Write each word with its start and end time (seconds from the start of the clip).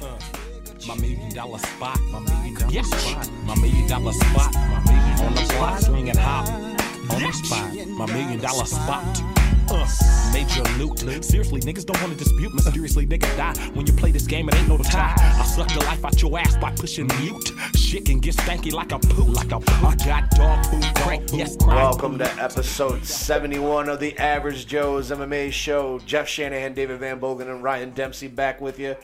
My 0.00 0.94
million 0.96 1.34
dollar 1.34 1.58
spot, 1.58 1.98
my 2.10 2.20
million 2.20 2.54
dollar 2.54 2.82
spot, 2.82 3.30
my 3.44 3.54
million 3.54 3.88
dollar 3.88 4.12
spot, 4.12 4.54
my 4.54 4.82
million 4.84 5.20
on 5.20 5.34
the 5.34 5.54
block, 5.54 5.80
swinging 5.80 6.16
hop 6.16 6.48
on 6.48 7.22
the 7.22 7.32
spot, 7.32 7.88
my 7.88 8.06
million 8.06 8.38
dollar 8.38 8.66
spot. 8.66 9.22
Uh, 9.70 9.88
major 10.34 10.62
loot. 10.78 11.24
Seriously, 11.24 11.60
niggas 11.62 11.86
don't 11.86 12.00
want 12.02 12.12
to 12.12 12.18
dispute. 12.18 12.52
Mysteriously, 12.54 13.06
nigga 13.06 13.36
die 13.36 13.54
when 13.72 13.86
you 13.86 13.92
play 13.94 14.10
this 14.12 14.26
game. 14.26 14.48
It 14.48 14.54
ain't 14.56 14.68
no 14.68 14.76
tie. 14.76 15.14
I 15.16 15.44
suck 15.44 15.68
the 15.72 15.80
life 15.86 16.04
out 16.04 16.20
your 16.20 16.38
ass 16.38 16.56
by 16.58 16.72
pushing 16.72 17.08
mute. 17.20 17.52
Shit 17.74 18.04
can 18.04 18.20
get 18.20 18.36
stanky 18.36 18.72
like 18.72 18.92
a 18.92 18.98
poo, 18.98 19.24
like 19.24 19.50
a 19.50 19.60
poo. 19.60 19.86
I 19.86 19.96
got 19.96 20.30
dog 20.32 20.66
food, 20.66 20.84
crack, 20.96 21.22
yes, 21.32 21.56
crack. 21.56 21.74
Welcome 21.74 22.18
to 22.18 22.30
episode 22.42 23.02
71 23.02 23.88
of 23.88 23.98
the 23.98 24.16
Average 24.18 24.66
Joe's 24.66 25.10
MMA 25.10 25.50
show. 25.50 25.98
Jeff 26.00 26.28
Shanahan, 26.28 26.74
David 26.74 27.00
Van 27.00 27.18
Bogen, 27.18 27.48
and 27.48 27.62
Ryan 27.62 27.90
Dempsey 27.92 28.28
back 28.28 28.60
with 28.60 28.78
you. 28.78 28.94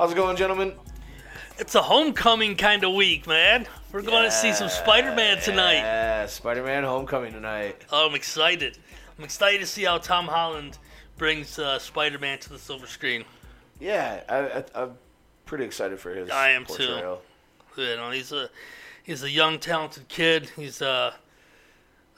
How's 0.00 0.12
it 0.12 0.14
going, 0.14 0.34
gentlemen? 0.34 0.72
It's 1.58 1.74
a 1.74 1.82
homecoming 1.82 2.56
kind 2.56 2.84
of 2.84 2.94
week, 2.94 3.26
man. 3.26 3.66
We're 3.92 4.00
going 4.00 4.24
to 4.24 4.30
see 4.30 4.54
some 4.54 4.70
Spider-Man 4.70 5.42
tonight. 5.42 5.74
Yeah, 5.74 6.24
Spider-Man 6.24 6.84
Homecoming 6.84 7.34
tonight. 7.34 7.84
Oh, 7.92 8.08
I'm 8.08 8.14
excited. 8.14 8.78
I'm 9.18 9.24
excited 9.24 9.60
to 9.60 9.66
see 9.66 9.84
how 9.84 9.98
Tom 9.98 10.24
Holland 10.24 10.78
brings 11.18 11.58
uh, 11.58 11.78
Spider-Man 11.78 12.38
to 12.38 12.48
the 12.48 12.58
silver 12.58 12.86
screen. 12.86 13.26
Yeah, 13.78 14.22
I, 14.26 14.38
I, 14.38 14.84
I'm 14.84 14.92
pretty 15.44 15.66
excited 15.66 16.00
for 16.00 16.14
his 16.14 16.30
I 16.30 16.48
am 16.52 16.64
too. 16.64 17.18
You 17.76 17.96
know, 17.96 18.10
he's 18.10 18.32
a 18.32 18.48
he's 19.02 19.22
a 19.22 19.30
young, 19.30 19.58
talented 19.58 20.08
kid. 20.08 20.50
He's 20.56 20.80
uh, 20.80 21.12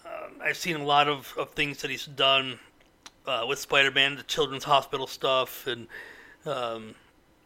uh 0.07 0.09
I've 0.41 0.57
seen 0.57 0.77
a 0.77 0.85
lot 0.85 1.09
of, 1.09 1.35
of 1.37 1.51
things 1.51 1.83
that 1.83 1.91
he's 1.91 2.07
done 2.07 2.61
uh, 3.27 3.45
with 3.49 3.59
Spider-Man, 3.59 4.15
the 4.15 4.23
Children's 4.23 4.63
Hospital 4.63 5.09
stuff, 5.09 5.67
and 5.67 5.89
um, 6.47 6.95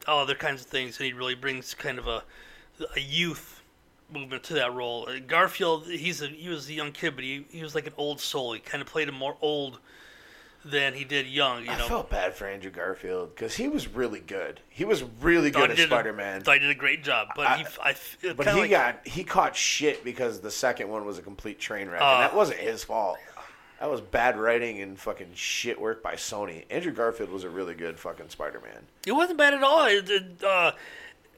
all 0.06 0.20
other 0.20 0.34
kinds 0.34 0.60
of 0.62 0.66
things. 0.68 0.98
And 0.98 1.06
he 1.06 1.12
really 1.12 1.34
brings 1.34 1.74
kind 1.74 1.98
of 1.98 2.06
a 2.06 2.22
a 2.94 3.00
youth 3.00 3.62
movement 4.12 4.42
to 4.44 4.54
that 4.54 4.72
role. 4.74 5.08
Uh, 5.08 5.18
Garfield, 5.26 5.86
he's 5.86 6.22
a 6.22 6.28
he 6.28 6.48
was 6.48 6.68
a 6.68 6.72
young 6.74 6.92
kid, 6.92 7.14
but 7.14 7.24
he, 7.24 7.46
he 7.50 7.62
was 7.62 7.74
like 7.74 7.86
an 7.86 7.94
old 7.96 8.20
soul. 8.20 8.52
He 8.52 8.60
kind 8.60 8.82
of 8.82 8.88
played 8.88 9.08
him 9.08 9.14
more 9.14 9.36
old 9.40 9.78
than 10.64 10.94
he 10.94 11.04
did 11.04 11.26
young. 11.26 11.64
You 11.64 11.70
I 11.70 11.78
know, 11.78 11.86
felt 11.86 12.10
bad 12.10 12.34
for 12.34 12.46
Andrew 12.46 12.70
Garfield 12.72 13.34
because 13.34 13.54
he 13.54 13.68
was 13.68 13.86
really 13.88 14.18
good. 14.20 14.60
He 14.68 14.84
was 14.84 15.04
really 15.20 15.50
good 15.50 15.70
he 15.70 15.80
as 15.82 15.86
Spider-Man. 15.88 16.40
thought 16.42 16.54
he 16.54 16.60
did 16.60 16.70
a 16.70 16.74
great 16.74 17.04
job, 17.04 17.28
but 17.36 17.46
I- 17.46 17.56
he, 17.58 17.64
I, 17.80 17.94
but 18.34 18.48
he 18.48 18.60
like, 18.60 18.70
got 18.70 19.06
he 19.06 19.22
caught 19.24 19.54
shit 19.54 20.02
because 20.04 20.40
the 20.40 20.50
second 20.50 20.88
one 20.88 21.04
was 21.04 21.18
a 21.18 21.22
complete 21.22 21.58
train 21.60 21.88
wreck, 21.88 22.02
Uh, 22.02 22.04
and 22.04 22.22
that 22.22 22.34
wasn't 22.34 22.58
his 22.58 22.82
fault. 22.84 23.18
That 23.80 23.90
was 23.90 24.00
bad 24.00 24.38
writing 24.38 24.80
and 24.80 24.98
fucking 24.98 25.32
shit 25.34 25.78
work 25.80 26.02
by 26.02 26.14
Sony. 26.14 26.64
Andrew 26.70 26.92
Garfield 26.92 27.30
was 27.30 27.44
a 27.44 27.50
really 27.50 27.74
good 27.74 27.98
fucking 27.98 28.30
Spider-Man. 28.30 28.86
it 29.06 29.12
wasn't 29.12 29.38
bad 29.38 29.52
at 29.52 29.62
all. 29.62 29.84
It, 29.84 30.08
it, 30.08 30.42
uh, 30.42 30.72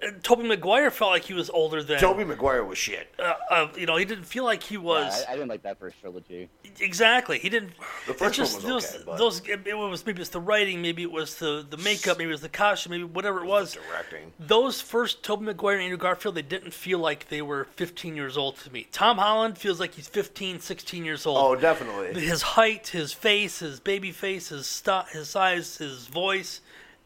and 0.03 0.23
Tobey 0.23 0.43
Maguire 0.45 0.91
felt 0.91 1.11
like 1.11 1.25
he 1.25 1.35
was 1.35 1.51
older 1.51 1.83
than. 1.83 1.99
Tobey 1.99 2.25
Maguire 2.25 2.65
was 2.65 2.79
shit. 2.79 3.13
Uh, 3.19 3.35
uh, 3.51 3.69
you 3.77 3.87
know, 3.87 3.97
he 3.97 4.05
didn't 4.05 4.25
feel 4.25 4.45
like 4.45 4.63
he 4.63 4.77
was 4.77 5.21
Yeah, 5.21 5.27
I, 5.29 5.33
I 5.33 5.35
didn't 5.37 5.49
like 5.49 5.63
that 5.63 5.79
first 5.79 6.01
trilogy. 6.01 6.49
exactly. 6.81 7.39
He 7.39 7.49
didn't. 7.49 7.73
The 8.07 8.15
first 8.15 8.35
just 8.37 8.63
one 8.65 8.75
was 8.75 8.85
those, 8.85 8.95
okay, 8.95 9.05
but 9.07 9.19
those. 9.19 9.41
It, 9.49 9.67
it 9.67 9.75
was 9.77 10.05
maybe 10.07 10.21
it's 10.21 10.31
the 10.31 10.41
writing, 10.41 10.81
maybe 10.83 11.03
it 11.03 11.11
was 11.13 11.37
the 11.37 11.67
the 11.69 11.77
makeup, 11.79 12.19
maybe 12.19 12.29
it 12.29 12.33
was 12.33 12.41
the 12.41 12.49
costume, 12.49 12.93
maybe 12.93 13.05
whatever 13.05 13.41
it 13.43 13.47
was. 13.47 13.75
directing. 13.75 14.33
those 14.39 14.81
first 14.81 15.23
Tobey 15.23 15.45
Maguire 15.45 15.75
and 15.75 15.83
Andrew 15.83 15.99
Garfield, 15.99 16.35
they 16.35 16.43
didn't 16.43 16.73
feel 16.73 16.99
like 16.99 17.29
they 17.29 17.43
were 17.43 17.65
15 17.77 18.15
years 18.17 18.37
old 18.37 18.57
to 18.59 18.73
me. 18.73 18.87
Tom 18.93 19.19
Holland 19.19 19.59
feels 19.59 19.81
like 19.81 19.95
he's 19.95 20.09
15, 20.09 20.61
16 20.61 21.05
years 21.05 21.27
old. 21.27 21.39
Oh, 21.39 21.61
definitely. 21.61 22.21
his 22.21 22.43
height, 22.43 22.89
his 22.89 23.13
face, 23.13 23.59
his 23.59 23.81
baby 23.81 24.13
face, 24.13 24.49
his 24.49 24.67
sto- 24.67 25.05
his 25.13 25.29
size, 25.31 25.77
his 25.79 26.07
voice, 26.07 26.61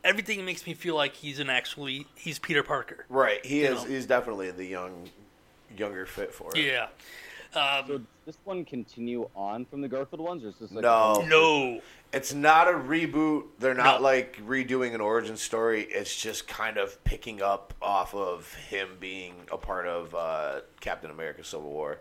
everything 0.04 0.44
makes 0.44 0.66
me 0.66 0.74
feel 0.74 0.94
like 0.94 1.14
he's 1.14 1.38
an 1.38 1.50
actually 1.50 2.06
he's 2.14 2.38
Peter 2.38 2.62
Parker. 2.62 3.04
Right. 3.08 3.44
He 3.44 3.62
is. 3.62 3.82
know. 3.82 3.88
He's 3.88 4.06
definitely 4.06 4.50
the 4.50 4.64
young, 4.64 5.08
younger 5.76 6.06
fit 6.06 6.32
for 6.34 6.50
it. 6.54 6.62
Yeah. 6.62 6.88
Um, 7.54 7.84
So 7.86 7.98
does 7.98 8.06
this 8.24 8.36
one 8.44 8.64
continue 8.64 9.28
on 9.36 9.66
from 9.66 9.82
the 9.82 9.88
Garfield 9.88 10.20
ones, 10.22 10.42
or 10.44 10.48
is 10.48 10.54
this 10.56 10.72
like 10.72 10.82
No. 10.82 11.22
no. 11.26 11.80
It's 12.12 12.32
not 12.34 12.68
a 12.68 12.72
reboot. 12.72 13.44
They're 13.58 13.74
not 13.74 14.00
No. 14.00 14.04
like 14.06 14.38
redoing 14.46 14.94
an 14.94 15.00
origin 15.00 15.36
story. 15.36 15.82
It's 15.82 16.14
just 16.14 16.46
kind 16.46 16.76
of 16.78 17.02
picking 17.04 17.40
up 17.42 17.72
off 17.80 18.14
of 18.14 18.52
him 18.54 18.96
being 19.00 19.34
a 19.50 19.56
part 19.58 19.86
of 19.86 20.14
uh, 20.14 20.60
Captain 20.80 21.10
America: 21.10 21.42
Civil 21.44 21.70
War, 21.70 21.98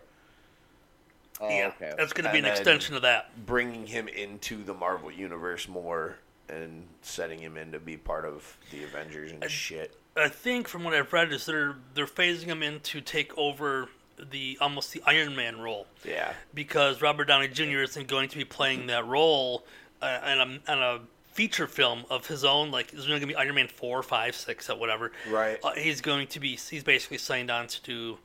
Oh, 1.40 1.48
yeah. 1.48 1.68
okay. 1.76 1.92
That's 1.96 2.12
going 2.12 2.26
to 2.26 2.32
be 2.32 2.38
an 2.38 2.44
extension 2.44 2.94
of 2.94 3.02
that. 3.02 3.30
bringing 3.46 3.86
him 3.86 4.06
into 4.08 4.62
the 4.64 4.74
Marvel 4.74 5.10
universe 5.10 5.66
more 5.66 6.16
and 6.52 6.86
setting 7.00 7.38
him 7.38 7.56
in 7.56 7.72
to 7.72 7.80
be 7.80 7.96
part 7.96 8.24
of 8.24 8.58
the 8.70 8.84
Avengers 8.84 9.32
and 9.32 9.50
shit. 9.50 9.96
I 10.16 10.28
think 10.28 10.68
from 10.68 10.84
what 10.84 10.94
I've 10.94 11.12
read 11.12 11.32
is 11.32 11.46
they're 11.46 11.76
they're 11.94 12.06
phasing 12.06 12.44
him 12.44 12.62
in 12.62 12.80
to 12.80 13.00
take 13.00 13.36
over 13.38 13.88
the 14.30 14.58
almost 14.60 14.92
the 14.92 15.02
Iron 15.06 15.34
Man 15.34 15.60
role. 15.60 15.86
Yeah. 16.04 16.32
because 16.54 17.02
Robert 17.02 17.24
Downey 17.24 17.48
Jr. 17.48 17.80
isn't 17.80 18.08
going 18.08 18.28
to 18.28 18.36
be 18.36 18.44
playing 18.44 18.86
that 18.88 19.06
role 19.06 19.64
uh, 20.00 20.18
in, 20.26 20.38
a, 20.38 20.72
in 20.72 20.78
a 20.82 21.00
feature 21.32 21.66
film 21.66 22.04
of 22.10 22.26
his 22.26 22.44
own. 22.44 22.70
Like, 22.70 22.92
it's 22.92 23.06
going 23.06 23.20
to 23.20 23.26
be 23.26 23.34
Iron 23.34 23.54
Man 23.54 23.68
4, 23.68 24.02
5, 24.02 24.34
6, 24.34 24.70
or 24.70 24.76
whatever. 24.76 25.12
Right. 25.30 25.58
Uh, 25.62 25.72
he's 25.72 26.00
going 26.00 26.26
to 26.28 26.40
be, 26.40 26.56
he's 26.56 26.84
basically 26.84 27.18
signed 27.18 27.50
on 27.50 27.66
to 27.68 27.82
do 27.82 28.18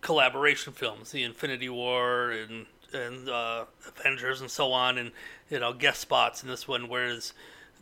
collaboration 0.00 0.72
films, 0.72 1.12
the 1.12 1.22
Infinity 1.22 1.68
War 1.68 2.30
and, 2.30 2.66
and 2.92 3.28
uh, 3.28 3.66
Avengers 3.86 4.40
and 4.40 4.50
so 4.50 4.72
on, 4.72 4.98
and, 4.98 5.12
you 5.48 5.60
know, 5.60 5.72
guest 5.72 6.00
spots 6.00 6.42
in 6.42 6.48
this 6.48 6.66
one, 6.66 6.88
whereas 6.88 7.32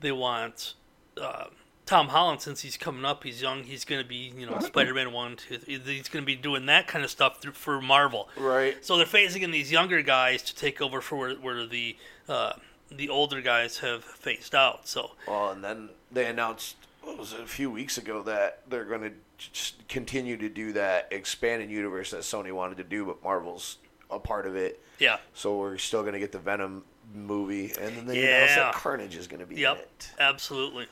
they 0.00 0.12
want. 0.12 0.74
Uh, 1.20 1.46
Tom 1.86 2.08
Holland, 2.08 2.42
since 2.42 2.60
he's 2.60 2.76
coming 2.76 3.06
up, 3.06 3.24
he's 3.24 3.40
young. 3.40 3.64
He's 3.64 3.86
going 3.86 4.02
to 4.02 4.06
be, 4.06 4.30
you 4.36 4.44
know, 4.44 4.58
Spider-Man 4.58 5.10
one, 5.10 5.36
two. 5.36 5.58
He's 5.66 6.08
going 6.08 6.22
to 6.22 6.26
be 6.26 6.36
doing 6.36 6.66
that 6.66 6.86
kind 6.86 7.02
of 7.02 7.10
stuff 7.10 7.40
through, 7.40 7.52
for 7.52 7.80
Marvel. 7.80 8.28
Right. 8.36 8.84
So 8.84 8.98
they're 8.98 9.06
phasing 9.06 9.40
in 9.40 9.50
these 9.50 9.72
younger 9.72 10.02
guys 10.02 10.42
to 10.42 10.54
take 10.54 10.82
over 10.82 11.00
for 11.00 11.16
where, 11.16 11.34
where 11.36 11.66
the 11.66 11.96
uh, 12.28 12.52
the 12.90 13.08
older 13.08 13.40
guys 13.40 13.78
have 13.78 14.04
phased 14.04 14.54
out. 14.54 14.86
So 14.86 15.12
Well, 15.26 15.50
and 15.50 15.64
then 15.64 15.88
they 16.12 16.26
announced 16.26 16.76
what 17.02 17.18
was 17.18 17.32
it, 17.32 17.40
a 17.40 17.46
few 17.46 17.70
weeks 17.70 17.96
ago 17.96 18.22
that 18.22 18.62
they're 18.68 18.84
going 18.84 19.02
to 19.02 19.12
just 19.38 19.88
continue 19.88 20.36
to 20.36 20.48
do 20.48 20.72
that 20.72 21.08
expanded 21.10 21.70
universe 21.70 22.10
that 22.10 22.20
Sony 22.20 22.52
wanted 22.52 22.76
to 22.78 22.84
do, 22.84 23.06
but 23.06 23.22
Marvel's 23.22 23.78
a 24.10 24.18
part 24.18 24.46
of 24.46 24.56
it. 24.56 24.82
yeah, 24.98 25.18
So 25.32 25.58
we're 25.58 25.78
still 25.78 26.02
going 26.02 26.14
to 26.14 26.18
get 26.18 26.32
the 26.32 26.38
Venom 26.38 26.84
movie, 27.14 27.72
and 27.80 27.96
then 27.96 28.06
they 28.06 28.24
announced 28.24 28.56
Yeah. 28.56 28.64
that 28.64 28.74
Carnage 28.74 29.16
is 29.16 29.26
going 29.26 29.40
to 29.40 29.46
be 29.46 29.54
in 29.56 29.60
yep, 29.62 29.78
it. 29.78 30.10
absolutely. 30.18 30.86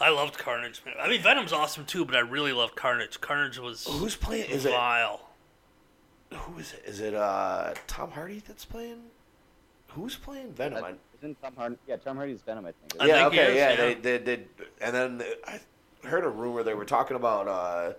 I 0.00 0.08
loved 0.10 0.38
Carnage. 0.38 0.82
Man. 0.84 0.94
I 1.00 1.08
mean, 1.08 1.22
Venom's 1.22 1.52
awesome 1.52 1.84
too, 1.84 2.04
but 2.04 2.16
I 2.16 2.20
really 2.20 2.52
loved 2.52 2.74
Carnage. 2.76 3.20
Carnage 3.20 3.58
was 3.58 3.86
Who's 3.86 4.16
playing? 4.16 4.50
Is 4.50 4.64
it 4.64 4.70
vile. 4.72 5.28
who 6.32 6.58
is 6.58 6.72
it? 6.72 6.82
Is 6.86 7.00
it 7.00 7.14
uh, 7.14 7.74
Tom 7.86 8.10
Hardy 8.10 8.42
that's 8.46 8.64
playing? 8.64 9.02
Who's 9.88 10.16
playing 10.16 10.52
Venom? 10.52 10.82
I- 10.82 10.94
Isn't 11.18 11.40
Tom 11.42 11.52
Hardy? 11.56 11.76
Yeah, 11.86 11.96
Tom 11.96 12.16
Hardy's 12.16 12.40
Venom, 12.42 12.64
I 12.66 12.72
think. 12.72 13.02
I 13.02 13.06
yeah, 13.06 13.22
think 13.22 13.34
he 13.34 13.40
okay, 13.40 13.50
is, 13.50 13.56
yeah, 13.56 13.70
yeah. 13.70 13.76
They, 13.76 13.94
they 13.94 14.18
did, 14.18 14.48
and 14.80 14.94
then 14.94 15.18
the, 15.18 15.38
I 15.46 15.60
heard 16.08 16.24
a 16.24 16.28
rumor 16.28 16.62
they 16.62 16.74
were 16.74 16.84
talking 16.86 17.16
about 17.16 17.46
uh, 17.46 17.92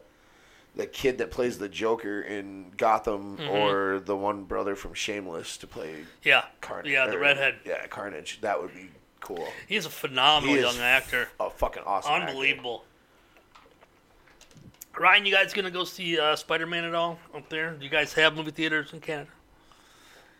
the 0.75 0.87
kid 0.87 1.17
that 1.19 1.29
plays 1.31 1.57
the 1.59 1.69
Joker 1.69 2.21
in 2.21 2.71
Gotham, 2.77 3.37
Mm-hmm. 3.37 3.49
or 3.49 3.99
the 3.99 4.15
one 4.15 4.43
brother 4.43 4.75
from 4.75 4.93
Shameless 4.93 5.57
to 5.57 5.67
play 5.67 6.05
Yeah, 6.23 6.45
Carnage. 6.61 6.91
yeah, 6.91 7.05
the 7.07 7.15
or- 7.15 7.19
redhead. 7.19 7.55
Yeah, 7.65 7.85
Carnage. 7.87 8.39
That 8.41 8.61
would 8.61 8.73
be 8.73 8.89
cool. 9.19 9.47
He's 9.67 9.85
a 9.85 9.89
phenomenal 9.89 10.55
He 10.55 10.61
young 10.61 10.77
actor. 10.79 11.29
A 11.39 11.49
fucking 11.49 11.83
awesome. 11.85 12.11
actor. 12.13 12.27
Unbelievable. 12.29 12.85
Ryan, 14.99 15.25
you 15.25 15.31
guys 15.33 15.53
gonna 15.53 15.71
go 15.71 15.83
see 15.85 16.19
uh, 16.19 16.35
Spider 16.35 16.67
Man 16.67 16.83
at 16.83 16.93
all 16.93 17.17
up 17.35 17.49
there? 17.49 17.71
Do 17.71 17.83
you 17.83 17.89
guys 17.89 18.13
have 18.13 18.35
movie 18.35 18.51
theaters 18.51 18.93
in 18.93 18.99
Canada? 18.99 19.29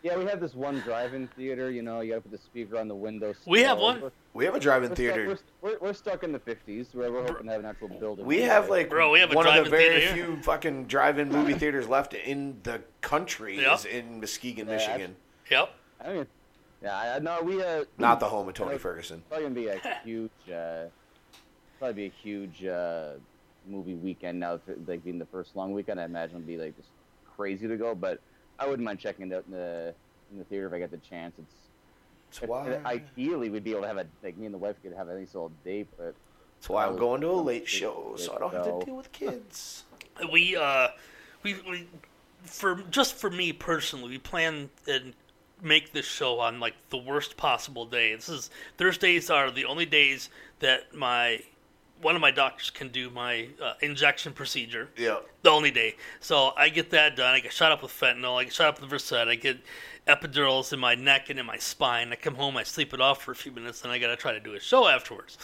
Yeah, 0.04 0.18
we 0.18 0.26
have 0.26 0.38
this 0.38 0.54
one 0.54 0.80
drive-in 0.80 1.28
theater. 1.28 1.70
You 1.70 1.80
know, 1.80 2.02
you 2.02 2.10
got 2.10 2.16
to 2.16 2.20
put 2.28 2.32
the 2.32 2.36
speaker 2.36 2.76
on 2.76 2.88
the 2.88 2.94
window. 2.94 3.32
We 3.46 3.62
have 3.62 3.78
one. 3.78 4.02
We're, 4.02 4.10
We 4.34 4.44
have 4.44 4.54
a 4.54 4.60
drive-in 4.60 4.90
we're 4.90 4.96
theater. 4.96 5.34
Stuck, 5.34 5.46
we're, 5.62 5.70
we're, 5.70 5.78
we're 5.80 5.92
stuck 5.94 6.22
in 6.22 6.30
the 6.30 6.38
'50s, 6.38 6.94
where 6.94 7.10
we're 7.10 7.22
hoping 7.22 7.46
to 7.46 7.52
have 7.52 7.60
an 7.60 7.66
actual 7.66 7.88
building. 7.88 8.26
We 8.26 8.42
have 8.42 8.68
like 8.68 8.90
Bro, 8.90 9.12
we 9.12 9.20
have 9.20 9.32
a 9.32 9.34
one 9.34 9.46
of 9.46 9.64
the 9.64 9.70
very 9.70 10.00
theater 10.00 10.14
few 10.14 10.42
fucking 10.42 10.88
drive-in 10.88 11.30
movie 11.30 11.54
theaters 11.54 11.88
left 11.88 12.12
in 12.12 12.58
the 12.64 12.82
country 13.00 13.58
Yeah. 13.62 13.72
is 13.76 13.86
in 13.86 14.20
Muskegon, 14.20 14.66
Yeah, 14.66 14.74
Michigan. 14.74 15.16
Yep. 15.50 15.74
I 16.04 16.12
mean, 16.12 16.26
yeah, 16.82 16.96
I, 16.98 17.16
I 17.16 17.40
we 17.40 17.62
uh. 17.62 17.84
Not 17.96 18.20
the 18.20 18.28
home 18.28 18.46
of 18.46 18.52
Tony 18.52 18.76
Ferguson. 18.76 19.22
Probably 19.30 19.44
gonna 19.46 19.54
be 19.54 19.68
a 19.68 19.80
huge, 20.04 20.30
uh, 20.54 20.84
probably 21.78 21.94
be 21.94 22.06
a 22.14 22.22
huge 22.22 22.62
uh, 22.66 23.12
movie 23.66 23.94
weekend 23.94 24.38
now. 24.38 24.60
Like 24.86 25.02
being 25.02 25.18
the 25.18 25.24
first 25.24 25.56
long 25.56 25.72
weekend, 25.72 25.98
I 25.98 26.04
imagine 26.04 26.36
it'd 26.36 26.46
be 26.46 26.58
like 26.58 26.76
just 26.76 26.90
crazy 27.34 27.66
to 27.66 27.78
go. 27.78 27.94
But 27.94 28.20
I 28.58 28.66
wouldn't 28.66 28.84
mind 28.84 28.98
checking 28.98 29.30
it 29.30 29.34
out 29.34 29.44
in 29.46 29.52
the 29.52 29.94
in 30.32 30.38
the 30.38 30.44
theater 30.44 30.66
if 30.66 30.72
I 30.72 30.78
get 30.78 30.90
the 30.90 30.98
chance. 30.98 31.34
It's 31.38 32.40
That's 32.40 32.44
if- 32.44 32.48
why. 32.48 32.80
ideally 32.84 33.50
we'd 33.50 33.64
be 33.64 33.72
able 33.72 33.82
to 33.82 33.88
have 33.88 33.98
a 33.98 34.06
like 34.22 34.36
me 34.36 34.46
and 34.46 34.54
the 34.54 34.58
wife 34.58 34.76
could 34.82 34.92
have 34.92 35.08
at 35.08 35.16
least 35.16 35.34
all 35.36 35.50
day, 35.64 35.86
but 35.96 36.14
That's 36.60 36.68
why 36.68 36.86
I'm 36.86 36.96
going 36.96 37.20
to 37.22 37.30
a 37.30 37.32
late 37.32 37.62
big 37.62 37.68
show, 37.68 38.14
so 38.16 38.34
I 38.34 38.38
don't 38.38 38.52
have 38.52 38.80
to 38.80 38.84
deal 38.86 38.96
with 38.96 39.12
kids. 39.12 39.84
we 40.32 40.56
uh 40.56 40.88
we, 41.42 41.54
we 41.68 41.88
for 42.44 42.82
just 42.90 43.14
for 43.14 43.30
me 43.30 43.52
personally 43.52 44.10
we 44.10 44.18
plan 44.18 44.70
and 44.86 45.14
make 45.62 45.92
this 45.92 46.04
show 46.06 46.40
on 46.40 46.60
like 46.60 46.74
the 46.90 46.96
worst 46.98 47.36
possible 47.38 47.86
day 47.86 48.14
this 48.14 48.28
is 48.28 48.50
thursdays 48.76 49.30
are 49.30 49.50
the 49.50 49.64
only 49.64 49.86
days 49.86 50.28
that 50.60 50.94
my 50.94 51.40
one 52.04 52.14
of 52.14 52.20
my 52.20 52.30
doctors 52.30 52.70
can 52.70 52.88
do 52.88 53.08
my 53.10 53.48
uh, 53.62 53.72
injection 53.80 54.32
procedure. 54.32 54.90
Yeah. 54.96 55.20
The 55.42 55.50
only 55.50 55.70
day. 55.70 55.96
So 56.20 56.52
I 56.56 56.68
get 56.68 56.90
that 56.90 57.16
done. 57.16 57.34
I 57.34 57.40
get 57.40 57.52
shot 57.52 57.72
up 57.72 57.82
with 57.82 57.90
fentanyl. 57.90 58.38
I 58.38 58.44
get 58.44 58.52
shot 58.52 58.68
up 58.68 58.80
with 58.80 58.90
Versed. 58.90 59.12
I 59.14 59.34
get 59.34 59.58
epidurals 60.06 60.72
in 60.72 60.78
my 60.78 60.94
neck 60.94 61.30
and 61.30 61.38
in 61.38 61.46
my 61.46 61.56
spine. 61.56 62.12
I 62.12 62.16
come 62.16 62.34
home. 62.34 62.56
I 62.56 62.62
sleep 62.62 62.92
it 62.92 63.00
off 63.00 63.22
for 63.22 63.32
a 63.32 63.34
few 63.34 63.50
minutes, 63.52 63.82
and 63.82 63.90
I 63.90 63.98
got 63.98 64.08
to 64.08 64.16
try 64.16 64.32
to 64.32 64.40
do 64.40 64.54
a 64.54 64.60
show 64.60 64.86
afterwards. 64.86 65.38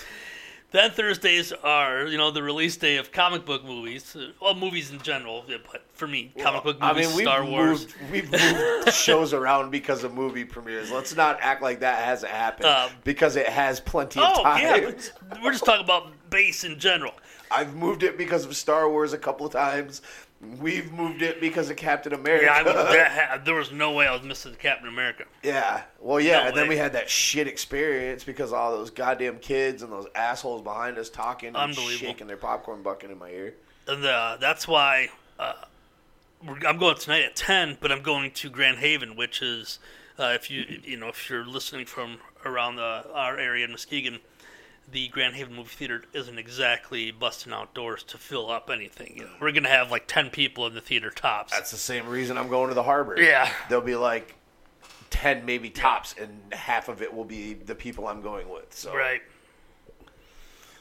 Then 0.72 0.92
Thursdays 0.92 1.52
are, 1.52 2.04
you 2.06 2.16
know, 2.16 2.30
the 2.30 2.42
release 2.44 2.76
day 2.76 2.96
of 2.96 3.10
comic 3.10 3.44
book 3.44 3.64
movies. 3.64 4.14
uh, 4.14 4.28
Well, 4.40 4.54
movies 4.54 4.92
in 4.92 5.00
general, 5.00 5.44
but 5.70 5.82
for 5.94 6.06
me, 6.06 6.32
comic 6.38 6.62
book 6.62 6.76
I 6.80 6.92
movies, 6.92 7.08
mean, 7.08 7.16
we've 7.16 7.24
Star 7.26 7.44
Wars. 7.44 7.80
moved, 7.80 7.94
we've 8.12 8.30
moved 8.30 8.92
shows 8.92 9.34
around 9.34 9.70
because 9.72 10.04
of 10.04 10.14
movie 10.14 10.44
premieres. 10.44 10.90
Let's 10.92 11.16
not 11.16 11.38
act 11.40 11.60
like 11.60 11.80
that 11.80 12.04
hasn't 12.04 12.30
happened 12.32 12.66
Um, 12.68 12.90
because 13.02 13.34
it 13.34 13.48
has 13.48 13.80
plenty 13.80 14.20
of 14.20 14.28
Oh 14.36 14.42
times. 14.44 15.10
yeah, 15.32 15.38
we're 15.42 15.50
just 15.52 15.64
talking 15.64 15.84
about 15.84 16.12
base 16.30 16.62
in 16.62 16.78
general. 16.78 17.14
I've 17.50 17.74
moved 17.74 18.04
it 18.04 18.16
because 18.16 18.44
of 18.44 18.54
Star 18.54 18.88
Wars 18.88 19.12
a 19.12 19.18
couple 19.18 19.44
of 19.44 19.52
times. 19.52 20.02
We've 20.58 20.90
moved 20.92 21.20
it 21.20 21.38
because 21.38 21.68
of 21.68 21.76
Captain 21.76 22.14
America. 22.14 22.46
Yeah, 22.46 22.54
I 22.54 22.62
would, 22.62 22.74
that 22.94 23.10
ha- 23.10 23.42
there 23.44 23.54
was 23.54 23.70
no 23.72 23.92
way 23.92 24.06
I 24.06 24.12
was 24.12 24.22
missing 24.22 24.54
Captain 24.58 24.88
America. 24.88 25.24
Yeah. 25.42 25.82
Well, 26.00 26.18
yeah, 26.18 26.40
No 26.40 26.48
and 26.48 26.56
then 26.56 26.68
we 26.68 26.78
had 26.78 26.94
that 26.94 27.10
shit 27.10 27.46
experience 27.46 28.24
because 28.24 28.50
all 28.52 28.70
those 28.70 28.90
goddamn 28.90 29.38
kids 29.40 29.82
and 29.82 29.92
those 29.92 30.06
assholes 30.14 30.62
behind 30.62 30.96
us 30.96 31.10
talking 31.10 31.54
and 31.54 31.74
shaking 31.74 32.26
their 32.26 32.38
popcorn 32.38 32.82
bucket 32.82 33.10
in 33.10 33.18
my 33.18 33.28
ear. 33.28 33.54
And 33.86 34.02
uh, 34.04 34.38
that's 34.40 34.66
why 34.66 35.08
uh, 35.38 35.52
I'm 36.66 36.78
going 36.78 36.96
tonight 36.96 37.24
at 37.24 37.36
ten, 37.36 37.76
but 37.78 37.92
I'm 37.92 38.02
going 38.02 38.30
to 38.30 38.48
Grand 38.48 38.78
Haven, 38.78 39.16
which 39.16 39.42
is 39.42 39.78
uh, 40.18 40.32
if 40.34 40.50
you 40.50 40.80
you 40.84 40.96
know 40.96 41.08
if 41.08 41.28
you're 41.28 41.44
listening 41.44 41.84
from 41.84 42.18
around 42.46 42.76
the, 42.76 43.04
our 43.12 43.38
area 43.38 43.66
in 43.66 43.72
Muskegon, 43.72 44.20
the 44.92 45.08
Grand 45.08 45.34
Haven 45.34 45.54
movie 45.54 45.68
theater 45.68 46.04
isn't 46.12 46.38
exactly 46.38 47.10
busting 47.10 47.52
outdoors 47.52 48.02
to 48.04 48.18
fill 48.18 48.50
up 48.50 48.70
anything. 48.70 49.14
You 49.16 49.24
know, 49.24 49.30
we're 49.40 49.52
gonna 49.52 49.68
have 49.68 49.90
like 49.90 50.04
ten 50.06 50.30
people 50.30 50.66
in 50.66 50.74
the 50.74 50.80
theater 50.80 51.10
tops. 51.10 51.52
That's 51.52 51.70
the 51.70 51.76
same 51.76 52.06
reason 52.08 52.36
I'm 52.36 52.48
going 52.48 52.68
to 52.68 52.74
the 52.74 52.82
harbor. 52.82 53.20
Yeah. 53.20 53.50
There'll 53.68 53.84
be 53.84 53.96
like 53.96 54.34
10 55.10 55.44
maybe 55.44 55.70
tops, 55.70 56.14
and 56.18 56.54
half 56.54 56.88
of 56.88 57.02
it 57.02 57.12
will 57.12 57.24
be 57.24 57.54
the 57.54 57.74
people 57.74 58.08
I'm 58.08 58.22
going 58.22 58.48
with. 58.48 58.72
So 58.74 58.94
right. 58.94 59.20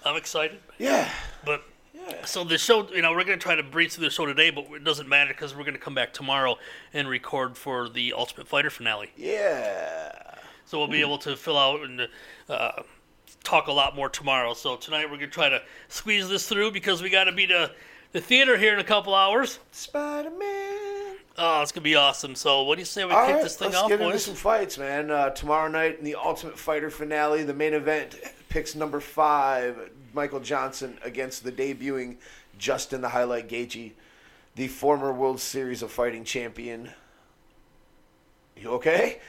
I'm 0.06 0.15
excited. 0.15 0.59
Yeah. 0.77 1.09
But 1.45 1.63
yeah. 1.94 2.25
so 2.25 2.44
the 2.44 2.57
show, 2.57 2.88
you 2.89 3.01
know, 3.01 3.11
we're 3.11 3.25
going 3.25 3.38
to 3.39 3.44
try 3.44 3.56
to 3.56 3.63
breeze 3.63 3.95
through 3.95 4.06
the 4.06 4.11
show 4.11 4.25
today, 4.25 4.50
but 4.50 4.65
it 4.71 4.83
doesn't 4.83 5.09
matter 5.09 5.33
because 5.33 5.56
we're 5.56 5.63
going 5.63 5.73
to 5.73 5.79
come 5.79 5.95
back 5.95 6.13
tomorrow 6.13 6.57
and 6.94 7.09
record 7.09 7.57
for 7.57 7.89
the 7.89 8.13
Ultimate 8.13 8.47
Fighter 8.47 8.69
finale. 8.69 9.09
Yeah. 9.17 10.11
So 10.65 10.77
we'll 10.77 10.88
be 10.88 11.01
able 11.01 11.17
to 11.19 11.35
fill 11.35 11.57
out 11.57 11.81
and 11.81 12.07
uh, 12.47 12.83
talk 13.44 13.68
a 13.68 13.71
lot 13.71 13.95
more 13.95 14.09
tomorrow. 14.09 14.53
So 14.53 14.75
tonight 14.75 15.06
we're 15.06 15.18
going 15.18 15.21
to 15.21 15.27
try 15.27 15.50
to 15.50 15.62
squeeze 15.88 16.30
this 16.30 16.47
through 16.47 16.71
because 16.71 17.01
we 17.01 17.09
got 17.09 17.25
to 17.25 17.31
be 17.31 17.47
to 17.47 17.71
the 18.12 18.21
theater 18.21 18.57
here 18.57 18.74
in 18.74 18.80
a 18.80 18.83
couple 18.83 19.13
hours. 19.13 19.59
Spider 19.71 20.31
Man. 20.31 21.18
Oh, 21.38 21.62
it's 21.62 21.71
going 21.71 21.81
to 21.81 21.89
be 21.89 21.95
awesome. 21.95 22.36
So 22.36 22.63
what 22.63 22.75
do 22.75 22.81
you 22.81 22.86
say 22.86 23.06
we 23.06 23.12
All 23.12 23.25
kick 23.25 23.36
right, 23.36 23.44
this 23.44 23.56
thing 23.56 23.69
let's 23.69 23.81
off, 23.81 23.89
get 23.89 24.01
into 24.01 24.19
some 24.19 24.36
fights, 24.36 24.77
man. 24.77 25.09
Uh, 25.09 25.30
tomorrow 25.30 25.69
night 25.69 25.97
in 25.97 26.03
the 26.03 26.15
Ultimate 26.15 26.59
Fighter 26.59 26.89
finale, 26.89 27.44
the 27.44 27.53
main 27.53 27.74
event 27.74 28.19
picks 28.50 28.75
number 28.75 29.00
five, 29.00 29.89
Michael 30.13 30.42
Johnson 30.42 30.97
against 31.03 31.44
the 31.44 31.51
debuting 31.51 32.18
Justin 32.57 33.00
the 33.00 33.09
Highlight 33.09 33.47
Gaethje, 33.47 33.94
the 34.56 34.68
former 34.68 35.13
World 35.13 35.39
Series 35.39 35.81
of 35.81 35.92
Fighting 35.92 36.25
champion. 36.25 36.89
You 38.57 38.71
okay? 38.71 39.19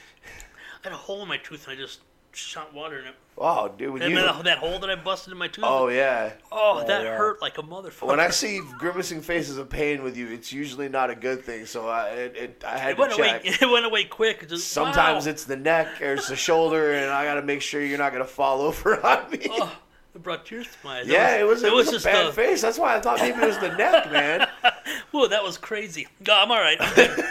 I 0.83 0.89
had 0.89 0.93
a 0.93 0.97
hole 0.97 1.23
in 1.23 1.29
my 1.29 1.37
tooth 1.37 1.69
and 1.69 1.79
I 1.79 1.81
just 1.81 2.01
shot 2.33 2.73
water 2.75 2.99
in 2.99 3.07
it. 3.07 3.15
Oh, 3.43 3.69
dude, 3.69 3.95
when 3.95 4.03
And 4.03 4.11
you 4.11 4.21
that, 4.21 4.45
that 4.45 4.59
hole 4.59 4.79
that 4.81 4.91
I 4.91 4.97
busted 4.97 5.33
in 5.33 5.39
my 5.39 5.49
tooth. 5.49 5.65
oh 5.67 5.89
yeah. 5.89 6.33
Oh, 6.53 6.85
that 6.87 7.05
yeah. 7.05 7.17
hurt 7.17 7.41
like 7.41 7.57
a 7.57 7.63
motherfucker. 7.63 8.09
When 8.09 8.21
I 8.21 8.29
see 8.29 8.61
grimacing 8.79 9.23
faces 9.23 9.57
of 9.57 9.71
pain 9.71 10.03
with 10.03 10.17
you, 10.17 10.29
it's 10.29 10.53
usually 10.53 10.91
not 10.91 11.09
a 11.09 11.15
good 11.15 11.43
thing. 11.43 11.65
So 11.65 11.89
I, 11.89 12.09
it, 12.09 12.37
it, 12.37 12.65
I 12.67 12.77
had 12.77 12.91
it 12.91 12.95
to 12.97 13.01
went 13.01 13.13
check. 13.15 13.45
away. 13.45 13.57
It 13.61 13.71
went 13.71 13.87
away 13.87 14.05
quick. 14.05 14.47
Just, 14.49 14.69
Sometimes 14.69 15.25
wow. 15.25 15.31
it's 15.31 15.45
the 15.45 15.57
neck 15.57 16.03
or 16.03 16.15
it's 16.15 16.29
the 16.29 16.37
shoulder, 16.37 16.93
and 16.93 17.11
I 17.11 17.25
got 17.25 17.35
to 17.35 17.43
make 17.43 17.63
sure 17.63 17.83
you're 17.83 17.99
not 17.99 18.13
going 18.13 18.25
to 18.25 18.31
fall 18.31 18.61
over 18.69 19.05
on 19.05 19.31
me. 19.31 19.47
Oh, 19.49 19.75
it 20.15 20.23
brought 20.23 20.45
tears 20.45 20.67
to 20.67 20.73
my 20.85 21.01
eyes. 21.01 21.07
yeah, 21.07 21.39
it 21.39 21.47
was, 21.47 21.63
it 21.63 21.73
was, 21.73 21.91
just 21.91 22.05
a 22.05 22.09
bad 22.09 22.27
uh, 22.27 22.33
face. 22.33 22.61
That's 22.61 22.79
why 22.79 22.97
I 22.97 23.01
thought 23.01 23.21
maybe 23.21 23.41
it 23.41 23.47
was 23.47 23.59
the 23.59 23.75
neck, 23.77 24.11
man. 24.13 24.47
Whoa, 25.13 25.29
that 25.29 25.43
was 25.43 25.57
crazy. 25.57 26.09
No, 26.27 26.35
I'm 26.37 26.51
all 26.51 26.61
right. 26.61 26.77
I'm. 26.79 27.25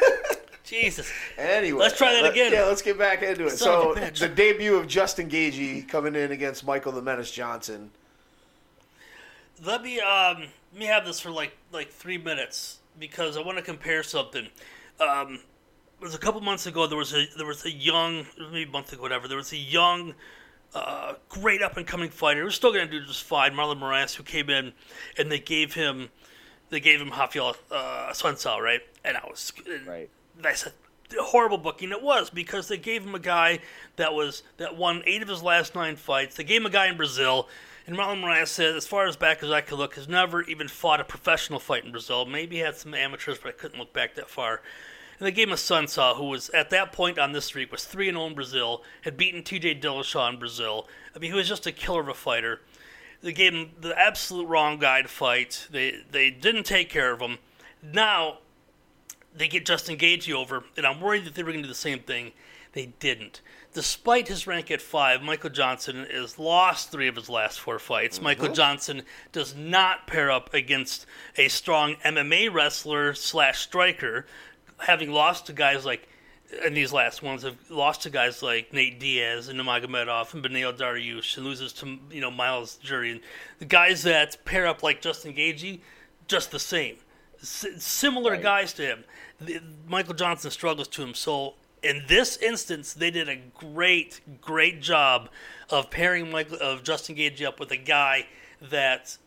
Jesus. 0.69 1.12
Anyway, 1.38 1.80
Let's 1.80 1.98
try 1.98 2.13
that 2.13 2.24
let- 2.24 2.31
again. 2.33 2.54
Yeah, 2.54 2.63
let's 2.66 2.81
get 2.81 2.98
back 2.98 3.24
into 3.24 3.45
it. 3.45 3.51
Son 3.51 3.57
so 3.57 3.92
of 3.92 3.98
a 3.98 4.01
bitch. 4.01 4.19
the 4.19 4.30
debut 4.30 4.75
of 4.75 4.88
Justin 4.88 5.30
Gaethje 5.30 5.88
coming 5.88 6.16
in 6.16 6.31
against 6.31 6.66
Michael 6.66 6.92
the 6.92 7.01
Menace 7.01 7.31
Johnson. 7.31 7.92
Let 9.63 9.81
me 9.81 10.00
um 10.00 10.48
let 10.71 10.80
me 10.80 10.86
have 10.86 11.06
this 11.06 11.19
for 11.19 11.31
like 11.31 11.57
like 11.71 11.89
three 11.92 12.18
minutes 12.18 12.80
because 13.00 13.36
I 13.38 13.42
want 13.42 13.57
to 13.57 13.63
compare 13.63 14.04
something. 14.04 14.48
Um, 15.00 15.39
it 16.00 16.04
was 16.04 16.16
a 16.16 16.19
couple 16.19 16.39
months 16.42 16.66
ago. 16.66 16.88
There 16.88 16.98
was 16.98 17.13
a 17.13 17.25
there 17.38 17.48
was 17.48 17.66
a 17.66 17.71
young 17.71 18.25
maybe 18.38 18.63
a 18.63 18.71
month 18.71 18.94
ago, 18.94 19.01
whatever. 19.01 19.27
There 19.27 19.38
was 19.38 19.51
a 19.51 19.57
young, 19.57 20.13
uh, 20.74 21.16
great 21.27 21.62
up 21.62 21.75
and 21.77 21.86
coming 21.86 22.10
fighter 22.10 22.44
who's 22.44 22.56
still 22.56 22.71
going 22.71 22.88
to 22.88 23.00
do 23.00 23.06
just 23.06 23.24
fine. 23.24 23.54
Marlon 23.54 23.80
Moraes, 23.80 24.16
who 24.16 24.24
came 24.24 24.50
in, 24.50 24.71
and 25.18 25.31
they 25.31 25.39
gave 25.39 25.74
him 25.74 26.10
they 26.69 26.80
gave 26.80 27.01
him 27.01 27.10
Rafael 27.10 27.56
uh, 27.71 28.10
Assunção, 28.12 28.60
right? 28.62 28.81
And 29.04 29.18
I 29.18 29.25
was 29.30 29.51
Right. 29.86 30.10
And 30.44 31.19
a 31.19 31.24
horrible 31.24 31.57
booking 31.57 31.91
it 31.91 32.01
was 32.01 32.30
because 32.30 32.68
they 32.68 32.77
gave 32.77 33.03
him 33.03 33.15
a 33.15 33.19
guy 33.19 33.59
that 33.95 34.13
was 34.13 34.44
that 34.57 34.75
won 34.77 35.01
eight 35.06 35.21
of 35.21 35.27
his 35.27 35.44
last 35.44 35.75
nine 35.75 35.95
fights. 35.95 36.36
They 36.36 36.44
gave 36.44 36.62
him 36.62 36.68
a 36.68 36.71
guy 36.71 36.88
in 36.88 36.97
Brazil, 36.97 37.47
and 37.88 37.97
Marlon 37.97 38.21
Moraes 38.21 38.50
said, 38.50 38.75
as 38.75 38.86
far 38.86 39.07
as 39.07 39.15
back 39.15 39.41
as 39.41 39.50
I 39.50 39.62
could 39.62 39.80
look, 39.80 39.95
has 39.95 40.07
never 40.07 40.44
even 40.44 40.68
fought 40.68 41.00
a 41.00 41.03
professional 41.03 41.59
fight 41.59 41.86
in 41.86 41.91
Brazil. 41.91 42.25
Maybe 42.25 42.57
he 42.57 42.62
had 42.62 42.75
some 42.75 42.94
amateurs, 42.94 43.39
but 43.41 43.50
I 43.50 43.57
couldn't 43.57 43.80
look 43.80 43.94
back 43.94 44.15
that 44.15 44.30
far. 44.30 44.62
And 45.19 45.27
they 45.27 45.31
gave 45.31 45.50
him 45.50 45.56
Assunção, 45.56 46.15
who 46.15 46.25
was 46.25 46.50
at 46.51 46.69
that 46.69 46.94
point 46.94 47.19
on 47.19 47.33
this 47.33 47.45
streak 47.45 47.71
was 47.71 47.83
three 47.83 48.07
and 48.07 48.15
zero 48.15 48.27
in 48.27 48.35
Brazil, 48.35 48.83
had 49.01 49.18
beaten 49.18 49.44
T.J. 49.44 49.80
Dillashaw 49.80 50.31
in 50.31 50.39
Brazil. 50.39 50.88
I 51.15 51.19
mean, 51.19 51.31
he 51.31 51.38
was 51.38 51.50
just 51.50 51.68
a 51.68 51.71
killer 51.71 52.01
of 52.01 52.07
a 52.07 52.13
fighter. 52.13 52.62
They 53.21 53.33
gave 53.33 53.53
him 53.53 53.71
the 53.81 54.00
absolute 54.00 54.47
wrong 54.47 54.80
guy 54.80 55.01
to 55.01 55.09
fight. 55.09 55.68
They 55.71 56.03
they 56.09 56.30
didn't 56.30 56.63
take 56.63 56.89
care 56.89 57.12
of 57.12 57.19
him. 57.19 57.39
Now 57.83 58.38
they 59.35 59.47
get 59.47 59.65
Justin 59.65 59.97
Gaethje 59.97 60.33
over, 60.33 60.63
and 60.77 60.85
I'm 60.85 60.99
worried 61.01 61.25
that 61.25 61.35
they 61.35 61.43
were 61.43 61.51
going 61.51 61.63
to 61.63 61.67
do 61.67 61.71
the 61.73 61.75
same 61.75 61.99
thing. 61.99 62.31
They 62.73 62.87
didn't. 62.99 63.41
Despite 63.73 64.27
his 64.27 64.45
rank 64.47 64.69
at 64.71 64.81
five, 64.81 65.21
Michael 65.21 65.49
Johnson 65.49 66.05
has 66.11 66.37
lost 66.39 66.91
three 66.91 67.07
of 67.07 67.15
his 67.15 67.29
last 67.29 67.59
four 67.59 67.79
fights. 67.79 68.17
Mm-hmm. 68.17 68.23
Michael 68.25 68.53
Johnson 68.53 69.03
does 69.31 69.55
not 69.55 70.07
pair 70.07 70.29
up 70.31 70.53
against 70.53 71.05
a 71.37 71.47
strong 71.47 71.95
MMA 72.06 72.51
wrestler 72.54 73.13
slash 73.13 73.59
striker, 73.61 74.25
having 74.80 75.11
lost 75.11 75.47
to 75.47 75.54
guys 75.54 75.85
like, 75.85 76.07
and 76.63 76.75
these 76.75 76.92
last 76.92 77.21
ones 77.21 77.44
have 77.44 77.57
lost 77.69 78.01
to 78.04 78.09
guys 78.09 78.42
like 78.42 78.73
Nate 78.73 78.99
Diaz 78.99 79.49
and 79.49 79.59
Nurmagomedov 79.59 80.33
and 80.33 80.44
Beneil 80.44 80.75
Dariush, 80.75 81.37
and 81.37 81.45
loses 81.45 81.73
to 81.73 81.97
you 82.11 82.21
know 82.21 82.31
Myles 82.31 82.75
Jury, 82.77 83.11
and 83.11 83.21
the 83.59 83.65
guys 83.65 84.01
that 84.04 84.44
pair 84.45 84.65
up 84.68 84.81
like 84.83 85.01
Justin 85.01 85.33
Gaethje, 85.33 85.80
just 86.27 86.49
the 86.51 86.59
same 86.59 86.97
s- 87.42 87.65
similar 87.77 88.31
Right. 88.33 88.42
guys 88.42 88.73
to 88.73 88.83
him. 88.83 89.04
The- 89.41 89.61
Michael 89.87 90.13
Johnson 90.13 90.51
struggles 90.51 90.87
to 90.89 91.03
him. 91.03 91.13
So 91.13 91.55
in 91.81 92.03
this 92.07 92.37
instance, 92.37 92.93
they 92.93 93.09
did 93.11 93.29
a 93.29 93.37
great, 93.37 94.21
great 94.41 94.81
job 94.81 95.29
of 95.69 95.89
pairing 95.89 96.29
Michael 96.31 96.57
of 96.61 96.83
Justin 96.83 97.15
Gaethje 97.15 97.45
up 97.45 97.59
with 97.59 97.71
a 97.71 97.77
guy 97.77 98.27
that 98.61 99.17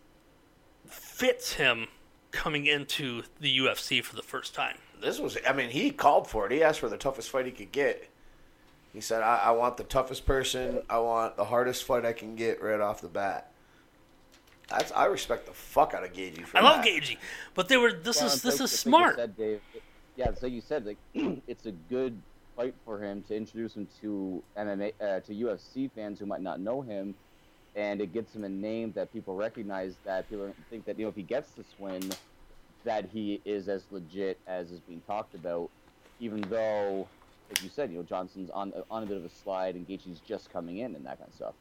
fits 0.86 1.54
him 1.54 1.88
coming 2.30 2.66
into 2.66 3.22
the 3.40 3.58
UFC 3.58 4.02
for 4.02 4.16
the 4.16 4.22
first 4.22 4.54
time. 4.54 4.76
This 5.00 5.18
was, 5.18 5.36
I 5.46 5.52
mean, 5.52 5.70
he 5.70 5.90
called 5.90 6.28
for 6.28 6.46
it. 6.46 6.52
He 6.52 6.62
asked 6.62 6.80
for 6.80 6.88
the 6.88 6.96
toughest 6.96 7.30
fight 7.30 7.46
he 7.46 7.52
could 7.52 7.72
get. 7.72 8.08
He 8.92 9.00
said, 9.00 9.22
I, 9.22 9.36
I 9.38 9.50
want 9.52 9.76
the 9.78 9.84
toughest 9.84 10.26
person. 10.26 10.82
I 10.90 10.98
want 10.98 11.36
the 11.36 11.44
hardest 11.46 11.84
fight 11.84 12.04
I 12.04 12.12
can 12.12 12.36
get 12.36 12.62
right 12.62 12.80
off 12.80 13.00
the 13.00 13.08
bat. 13.08 13.50
That's, 14.68 14.92
I 14.92 15.06
respect 15.06 15.46
the 15.46 15.52
fuck 15.52 15.94
out 15.94 16.04
of 16.04 16.12
Gaethje 16.12 16.46
for 16.46 16.58
I 16.58 16.60
love 16.60 16.84
that. 16.84 16.86
Gaethje, 16.86 17.16
but 17.54 17.68
they 17.68 17.76
were. 17.76 17.92
This 17.92 18.18
Well, 18.20 18.26
is 18.30 18.42
this 18.42 18.60
is 18.60 18.70
smart. 18.70 19.16
said, 19.16 19.36
Dave, 19.36 19.60
it- 19.74 19.82
yeah, 20.16 20.34
so 20.34 20.46
you 20.46 20.60
said 20.60 20.84
like 20.84 20.98
it's 21.46 21.66
a 21.66 21.72
good 21.72 22.20
fight 22.56 22.74
for 22.84 23.02
him 23.02 23.22
to 23.28 23.36
introduce 23.36 23.74
him 23.74 23.88
to 24.00 24.42
MMA 24.56 24.92
uh, 25.00 25.20
to 25.20 25.32
UFC 25.32 25.90
fans 25.90 26.18
who 26.18 26.26
might 26.26 26.42
not 26.42 26.60
know 26.60 26.82
him, 26.82 27.14
and 27.74 28.00
it 28.00 28.12
gets 28.12 28.34
him 28.34 28.44
a 28.44 28.48
name 28.48 28.92
that 28.92 29.12
people 29.12 29.34
recognize. 29.34 29.94
That 30.04 30.28
people 30.28 30.54
think 30.70 30.84
that 30.84 30.98
you 30.98 31.04
know 31.04 31.08
if 31.08 31.16
he 31.16 31.22
gets 31.22 31.52
this 31.52 31.66
win, 31.78 32.10
that 32.84 33.06
he 33.12 33.40
is 33.44 33.68
as 33.68 33.84
legit 33.90 34.38
as 34.46 34.70
is 34.70 34.80
being 34.80 35.02
talked 35.06 35.34
about, 35.34 35.70
even 36.20 36.42
though, 36.42 37.08
like 37.48 37.62
you 37.62 37.70
said, 37.70 37.90
you 37.90 37.98
know 37.98 38.04
Johnson's 38.04 38.50
on 38.50 38.72
on 38.90 39.02
a 39.02 39.06
bit 39.06 39.16
of 39.16 39.24
a 39.24 39.30
slide 39.30 39.74
and 39.74 39.86
Gaethje's 39.88 40.20
just 40.20 40.52
coming 40.52 40.78
in 40.78 40.94
and 40.94 41.06
that 41.06 41.18
kind 41.18 41.28
of 41.28 41.34
stuff. 41.34 41.54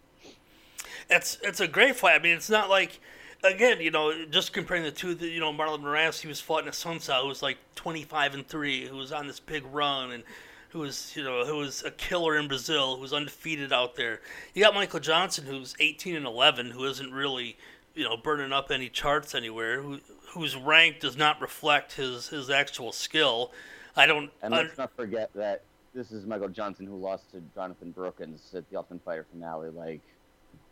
It's 1.09 1.37
it's 1.41 1.59
a 1.59 1.67
great 1.67 1.95
fight. 1.95 2.15
I 2.15 2.19
mean, 2.19 2.35
it's 2.35 2.49
not 2.49 2.69
like 2.69 2.99
again, 3.43 3.81
you 3.81 3.91
know, 3.91 4.25
just 4.25 4.53
comparing 4.53 4.83
the 4.83 4.91
two. 4.91 5.13
You 5.13 5.39
know, 5.39 5.51
Marlon 5.51 5.81
Moraes, 5.81 6.21
he 6.21 6.27
was 6.27 6.39
fought 6.39 6.63
in 6.63 6.69
Assunção 6.69 7.21
who 7.21 7.27
was 7.27 7.41
like 7.41 7.57
twenty 7.75 8.03
five 8.03 8.33
and 8.33 8.47
three, 8.47 8.87
who 8.87 8.97
was 8.97 9.11
on 9.11 9.27
this 9.27 9.39
big 9.39 9.63
run, 9.71 10.11
and 10.11 10.23
who 10.69 10.79
was 10.79 11.13
you 11.15 11.23
know 11.23 11.45
who 11.45 11.57
was 11.57 11.83
a 11.83 11.91
killer 11.91 12.37
in 12.37 12.47
Brazil, 12.47 12.95
who 12.95 13.01
was 13.01 13.13
undefeated 13.13 13.71
out 13.71 13.95
there. 13.95 14.21
You 14.53 14.63
got 14.63 14.73
Michael 14.73 14.99
Johnson, 14.99 15.45
who's 15.45 15.75
eighteen 15.79 16.15
and 16.15 16.25
eleven, 16.25 16.71
who 16.71 16.85
isn't 16.85 17.11
really 17.11 17.57
you 17.95 18.03
know, 18.03 18.17
burning 18.17 18.53
up 18.53 18.71
any 18.71 18.89
charts 18.89 19.35
anywhere, 19.35 19.81
who, 19.81 19.99
whose 20.29 20.55
rank 20.55 20.99
does 20.99 21.17
not 21.17 21.41
reflect 21.41 21.93
his 21.93 22.29
his 22.29 22.49
actual 22.49 22.91
skill. 22.91 23.51
I 23.95 24.05
don't. 24.05 24.31
And 24.41 24.53
let's 24.53 24.77
not 24.77 24.95
forget 24.95 25.29
that 25.35 25.63
this 25.93 26.11
is 26.11 26.25
Michael 26.25 26.49
Johnson 26.49 26.85
who 26.85 26.95
lost 26.95 27.31
to 27.31 27.41
Jonathan 27.53 27.91
Brookins 27.91 28.53
at 28.55 28.69
the 28.69 28.77
Ultimate 28.77 29.03
Fighter 29.03 29.25
finale. 29.31 29.69
Like, 29.69 30.01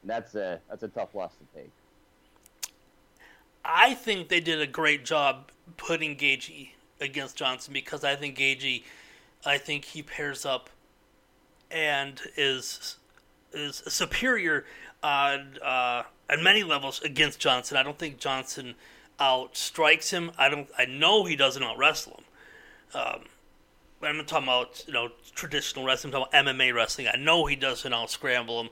that's 0.04 0.36
a 0.36 0.60
that's 0.70 0.84
a 0.84 0.88
tough 0.88 1.14
loss 1.14 1.34
to 1.36 1.60
take. 1.60 1.72
I 3.63 3.94
think 3.94 4.30
they 4.30 4.39
did 4.39 4.62
a 4.62 4.68
great 4.68 5.06
job 5.06 5.51
putting 5.78 6.16
Gaethje 6.16 6.70
against 7.01 7.36
Johnson 7.36 7.74
because 7.74 8.04
I 8.04 8.16
think 8.16 8.38
Gaethje, 8.38 8.84
I 9.46 9.58
think 9.58 9.86
he 9.86 10.01
pairs 10.01 10.46
up 10.46 10.70
and 11.72 12.20
is 12.36 12.98
is 13.54 13.84
superior 13.88 14.66
on 15.04 15.58
uh, 15.63 16.04
on 16.30 16.44
many 16.44 16.63
levels 16.63 17.01
against 17.01 17.39
Johnson. 17.39 17.78
I 17.78 17.84
don't 17.84 17.98
think 17.98 18.20
Johnson 18.20 18.75
outstrikes 19.20 20.12
him. 20.12 20.32
I 20.38 20.50
don't. 20.50 20.68
I 20.78 20.86
know 20.86 21.25
he 21.25 21.36
doesn't 21.36 21.63
out 21.63 21.78
wrestle 21.78 22.22
him. 22.94 23.01
Um, 23.01 23.22
I'm 24.01 24.18
not 24.18 24.28
talking 24.28 24.48
about 24.48 24.84
you 24.88 24.94
know 24.94 25.10
traditional 25.36 25.86
wrestling. 25.86 26.13
I'm 26.13 26.22
talking 26.22 26.39
about 26.39 26.56
MMA 26.56 26.74
wrestling. 26.74 27.08
I 27.13 27.18
know 27.18 27.46
he 27.46 27.56
doesn't 27.56 27.94
out 27.94 28.10
scramble 28.10 28.62
him, 28.62 28.70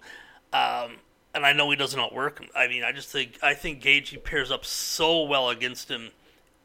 um, 0.53 0.97
and 1.33 1.45
I 1.45 1.53
know 1.53 1.69
he 1.69 1.75
doesn't 1.75 2.13
work. 2.13 2.43
I 2.55 2.67
mean, 2.67 2.83
I 2.83 2.91
just 2.91 3.09
think 3.09 3.37
I 3.41 3.53
think 3.53 3.81
Gaethje 3.81 4.23
pairs 4.23 4.51
up 4.51 4.65
so 4.65 5.23
well 5.23 5.49
against 5.49 5.89
him 5.89 6.11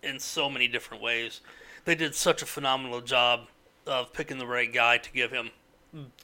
in 0.02 0.19
so 0.19 0.49
many 0.49 0.69
different 0.69 1.02
ways. 1.02 1.40
They 1.85 1.95
did 1.95 2.14
such 2.14 2.42
a 2.42 2.47
phenomenal 2.47 3.00
job 3.00 3.49
of 3.87 4.12
picking 4.12 4.38
the 4.38 4.47
right 4.47 4.73
guy 4.73 4.99
to 4.99 5.12
give 5.12 5.31
him. 5.31 5.50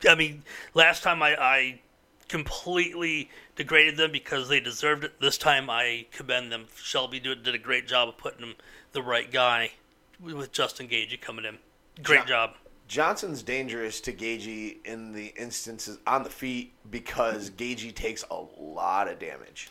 I 0.08 0.14
mean, 0.14 0.44
last 0.74 1.02
time 1.02 1.22
I, 1.22 1.36
I 1.36 1.80
completely 2.28 3.30
degraded 3.56 3.96
them 3.96 4.12
because 4.12 4.48
they 4.48 4.60
deserved 4.60 5.04
it. 5.04 5.20
This 5.20 5.36
time 5.36 5.68
I 5.68 6.06
commend 6.12 6.52
them. 6.52 6.66
Shelby 6.76 7.20
did, 7.20 7.42
did 7.42 7.54
a 7.54 7.58
great 7.58 7.86
job 7.86 8.08
of 8.08 8.16
putting 8.16 8.40
them 8.40 8.54
the 8.92 9.02
right 9.02 9.30
guy 9.30 9.72
with 10.20 10.52
Justin 10.52 10.88
Gaethje 10.88 11.20
coming 11.20 11.44
in. 11.44 11.58
Great 12.02 12.26
job. 12.26 12.54
Johnson's 12.88 13.42
dangerous 13.42 14.00
to 14.00 14.12
Gaethje 14.12 14.78
in 14.86 15.12
the 15.12 15.26
instances 15.36 15.98
on 16.06 16.22
the 16.22 16.30
feet 16.30 16.72
because 16.90 17.50
Gaethje 17.50 17.94
takes 17.94 18.24
a 18.30 18.44
lot 18.58 19.08
of 19.08 19.18
damage. 19.18 19.68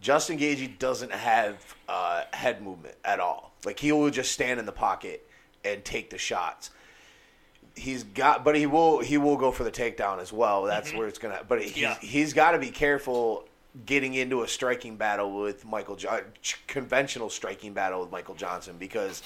Justin 0.00 0.38
Gaethje 0.38 0.78
doesn't 0.78 1.12
have 1.12 1.76
uh, 1.88 2.22
head 2.32 2.62
movement 2.62 2.96
at 3.04 3.20
all. 3.20 3.52
Like 3.64 3.78
he 3.78 3.92
will 3.92 4.10
just 4.10 4.32
stand 4.32 4.58
in 4.58 4.66
the 4.66 4.72
pocket 4.72 5.28
and 5.64 5.84
take 5.84 6.10
the 6.10 6.18
shots. 6.18 6.70
He's 7.76 8.02
got, 8.02 8.44
but 8.44 8.56
he 8.56 8.66
will 8.66 9.00
he 9.00 9.18
will 9.18 9.36
go 9.36 9.50
for 9.50 9.64
the 9.64 9.70
takedown 9.70 10.20
as 10.20 10.32
well. 10.32 10.64
That's 10.64 10.90
mm-hmm. 10.90 10.98
where 10.98 11.08
it's 11.08 11.18
gonna. 11.18 11.40
But 11.46 11.62
he's, 11.62 11.76
yeah. 11.76 11.98
he's 12.00 12.32
got 12.32 12.52
to 12.52 12.58
be 12.58 12.70
careful 12.70 13.46
getting 13.86 14.14
into 14.14 14.42
a 14.42 14.48
striking 14.48 14.96
battle 14.96 15.34
with 15.40 15.64
Michael, 15.64 15.96
jo- 15.96 16.22
conventional 16.66 17.28
striking 17.28 17.72
battle 17.72 18.00
with 18.00 18.12
Michael 18.12 18.36
Johnson 18.36 18.76
because 18.78 19.22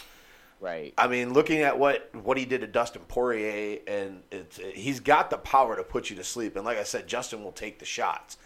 Right. 0.60 0.92
I 0.98 1.06
mean, 1.06 1.32
looking 1.32 1.60
at 1.60 1.78
what 1.78 2.10
what 2.14 2.36
he 2.36 2.44
did 2.44 2.62
to 2.62 2.66
Dustin 2.66 3.02
Poirier, 3.06 3.78
and 3.86 4.22
it's, 4.32 4.56
he's 4.56 4.98
got 4.98 5.30
the 5.30 5.38
power 5.38 5.76
to 5.76 5.84
put 5.84 6.10
you 6.10 6.16
to 6.16 6.24
sleep. 6.24 6.56
And 6.56 6.64
like 6.64 6.78
I 6.78 6.82
said, 6.82 7.06
Justin 7.06 7.44
will 7.44 7.52
take 7.52 7.78
the 7.78 7.84
shots. 7.84 8.38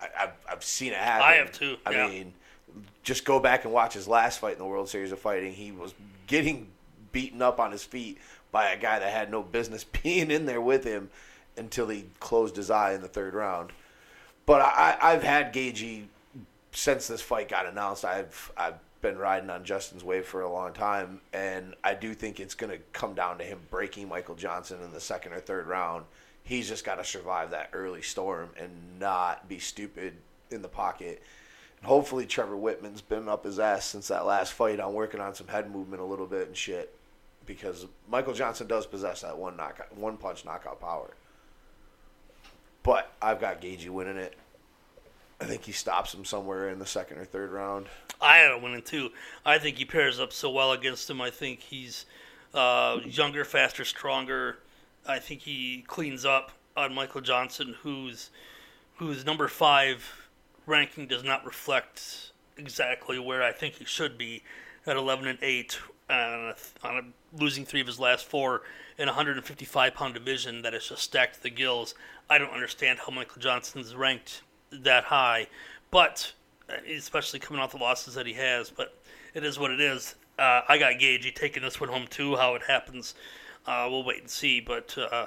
I, 0.00 0.08
have 0.14 0.32
I've 0.50 0.64
seen 0.64 0.92
it 0.92 0.98
happen. 0.98 1.26
I 1.26 1.34
have 1.34 1.52
too. 1.52 1.76
I 1.84 1.92
yeah. 1.92 2.08
mean, 2.08 2.32
just 3.02 3.24
go 3.24 3.38
back 3.38 3.64
and 3.64 3.72
watch 3.72 3.94
his 3.94 4.08
last 4.08 4.38
fight 4.38 4.52
in 4.52 4.58
the 4.58 4.64
World 4.64 4.88
Series 4.88 5.12
of 5.12 5.18
Fighting. 5.18 5.52
He 5.52 5.72
was 5.72 5.94
getting 6.26 6.68
beaten 7.12 7.42
up 7.42 7.60
on 7.60 7.70
his 7.70 7.84
feet 7.84 8.18
by 8.50 8.70
a 8.70 8.78
guy 8.78 8.98
that 8.98 9.12
had 9.12 9.30
no 9.30 9.42
business 9.42 9.84
being 10.02 10.30
in 10.30 10.46
there 10.46 10.60
with 10.60 10.84
him 10.84 11.10
until 11.56 11.88
he 11.88 12.06
closed 12.20 12.56
his 12.56 12.70
eye 12.70 12.94
in 12.94 13.02
the 13.02 13.08
third 13.08 13.34
round. 13.34 13.72
But 14.46 14.62
I, 14.62 14.96
I've 15.02 15.22
had 15.22 15.52
Gaethje 15.52 16.04
since 16.72 17.08
this 17.08 17.20
fight 17.20 17.48
got 17.48 17.66
announced. 17.66 18.04
I've 18.04 18.52
I've 18.56 18.78
been 19.00 19.18
riding 19.18 19.50
on 19.50 19.64
Justin's 19.64 20.02
wave 20.02 20.26
for 20.26 20.40
a 20.40 20.52
long 20.52 20.72
time, 20.72 21.20
and 21.32 21.74
I 21.84 21.94
do 21.94 22.14
think 22.14 22.40
it's 22.40 22.54
going 22.54 22.72
to 22.72 22.82
come 22.92 23.14
down 23.14 23.38
to 23.38 23.44
him 23.44 23.60
breaking 23.70 24.08
Michael 24.08 24.34
Johnson 24.34 24.82
in 24.82 24.92
the 24.92 25.00
second 25.00 25.32
or 25.32 25.40
third 25.40 25.66
round. 25.66 26.04
He's 26.42 26.68
just 26.68 26.84
got 26.84 26.96
to 26.96 27.04
survive 27.04 27.50
that 27.50 27.70
early 27.72 28.02
storm 28.02 28.50
and 28.58 28.98
not 28.98 29.48
be 29.48 29.58
stupid 29.58 30.14
in 30.50 30.62
the 30.62 30.68
pocket. 30.68 31.22
And 31.78 31.86
hopefully, 31.86 32.26
Trevor 32.26 32.56
Wittman's 32.56 33.02
been 33.02 33.28
up 33.28 33.44
his 33.44 33.58
ass 33.58 33.84
since 33.84 34.08
that 34.08 34.26
last 34.26 34.52
fight 34.52 34.80
on 34.80 34.94
working 34.94 35.20
on 35.20 35.34
some 35.34 35.46
head 35.46 35.70
movement 35.70 36.02
a 36.02 36.06
little 36.06 36.26
bit 36.26 36.48
and 36.48 36.56
shit, 36.56 36.94
because 37.46 37.86
Michael 38.10 38.34
Johnson 38.34 38.66
does 38.66 38.86
possess 38.86 39.20
that 39.20 39.38
one 39.38 39.56
knockout, 39.56 39.96
one 39.96 40.16
punch 40.16 40.44
knockout 40.44 40.80
power. 40.80 41.10
But 42.82 43.12
I've 43.22 43.40
got 43.40 43.60
Gaethje 43.60 43.90
winning 43.90 44.16
it. 44.16 44.34
I 45.40 45.44
think 45.44 45.64
he 45.64 45.72
stops 45.72 46.12
him 46.12 46.24
somewhere 46.24 46.68
in 46.68 46.78
the 46.78 46.86
second 46.86 47.18
or 47.18 47.24
third 47.24 47.52
round. 47.52 47.86
I 48.20 48.38
had 48.38 48.52
him 48.52 48.62
winning 48.62 48.82
too. 48.82 49.10
I 49.44 49.58
think 49.58 49.78
he 49.78 49.84
pairs 49.84 50.18
up 50.18 50.32
so 50.32 50.50
well 50.50 50.72
against 50.72 51.08
him. 51.08 51.20
I 51.20 51.30
think 51.30 51.60
he's 51.60 52.06
uh, 52.52 52.98
younger, 53.04 53.44
faster, 53.44 53.84
stronger. 53.84 54.58
I 55.06 55.18
think 55.18 55.42
he 55.42 55.84
cleans 55.86 56.24
up 56.24 56.52
on 56.76 56.94
Michael 56.94 57.20
Johnson, 57.20 57.76
whose 57.82 58.30
whose 58.96 59.24
number 59.24 59.46
five 59.46 60.28
ranking 60.66 61.06
does 61.06 61.22
not 61.22 61.46
reflect 61.46 62.32
exactly 62.56 63.18
where 63.18 63.42
I 63.42 63.52
think 63.52 63.74
he 63.74 63.84
should 63.84 64.18
be 64.18 64.42
at 64.86 64.96
11 64.96 65.28
and 65.28 65.38
8 65.40 65.78
on 66.10 66.16
a, 66.16 66.54
on 66.86 66.96
a 66.96 67.40
losing 67.40 67.64
three 67.64 67.80
of 67.80 67.86
his 67.86 68.00
last 68.00 68.26
four 68.26 68.62
in 68.96 69.04
a 69.08 69.12
155 69.12 69.94
pound 69.94 70.14
division 70.14 70.62
that 70.62 70.74
is 70.74 70.88
just 70.88 71.02
stacked 71.02 71.42
the 71.42 71.50
gills. 71.50 71.94
I 72.28 72.38
don't 72.38 72.52
understand 72.52 72.98
how 72.98 73.12
Michael 73.12 73.40
Johnson's 73.40 73.94
ranked 73.94 74.42
that 74.70 75.04
high, 75.04 75.46
but 75.90 76.32
uh, 76.68 76.74
especially 76.94 77.38
coming 77.38 77.62
off 77.62 77.72
the 77.72 77.78
losses 77.78 78.14
that 78.14 78.26
he 78.26 78.34
has. 78.34 78.70
But 78.70 78.94
it 79.34 79.44
is 79.44 79.58
what 79.58 79.70
it 79.70 79.80
is. 79.80 80.14
Uh, 80.38 80.62
I 80.68 80.78
got 80.78 80.94
Gaethje 80.94 81.34
taking 81.34 81.62
this 81.62 81.80
one 81.80 81.88
home 81.88 82.06
too. 82.08 82.36
How 82.36 82.54
it 82.54 82.62
happens, 82.62 83.14
uh, 83.66 83.86
we'll 83.90 84.04
wait 84.04 84.20
and 84.20 84.30
see. 84.30 84.60
But 84.60 84.96
uh, 84.96 85.04
uh 85.14 85.26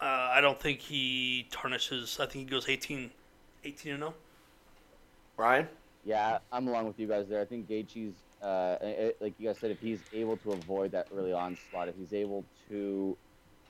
I 0.00 0.40
don't 0.40 0.60
think 0.60 0.80
he 0.80 1.46
tarnishes. 1.50 2.18
I 2.20 2.26
think 2.26 2.44
he 2.44 2.50
goes 2.50 2.68
18, 2.68 3.10
18 3.64 3.92
and 3.92 4.00
0. 4.00 4.14
Ryan? 5.36 5.68
Yeah, 6.04 6.38
I'm 6.52 6.68
along 6.68 6.86
with 6.86 6.98
you 6.98 7.08
guys 7.08 7.26
there. 7.28 7.40
I 7.40 7.44
think 7.44 7.68
Gaethje's, 7.68 8.14
uh, 8.40 8.76
like 9.20 9.34
you 9.38 9.48
guys 9.48 9.58
said, 9.58 9.72
if 9.72 9.80
he's 9.80 10.00
able 10.12 10.36
to 10.38 10.52
avoid 10.52 10.92
that 10.92 11.08
early 11.14 11.32
onslaught, 11.32 11.88
if 11.88 11.96
he's 11.96 12.12
able 12.12 12.44
to 12.68 13.16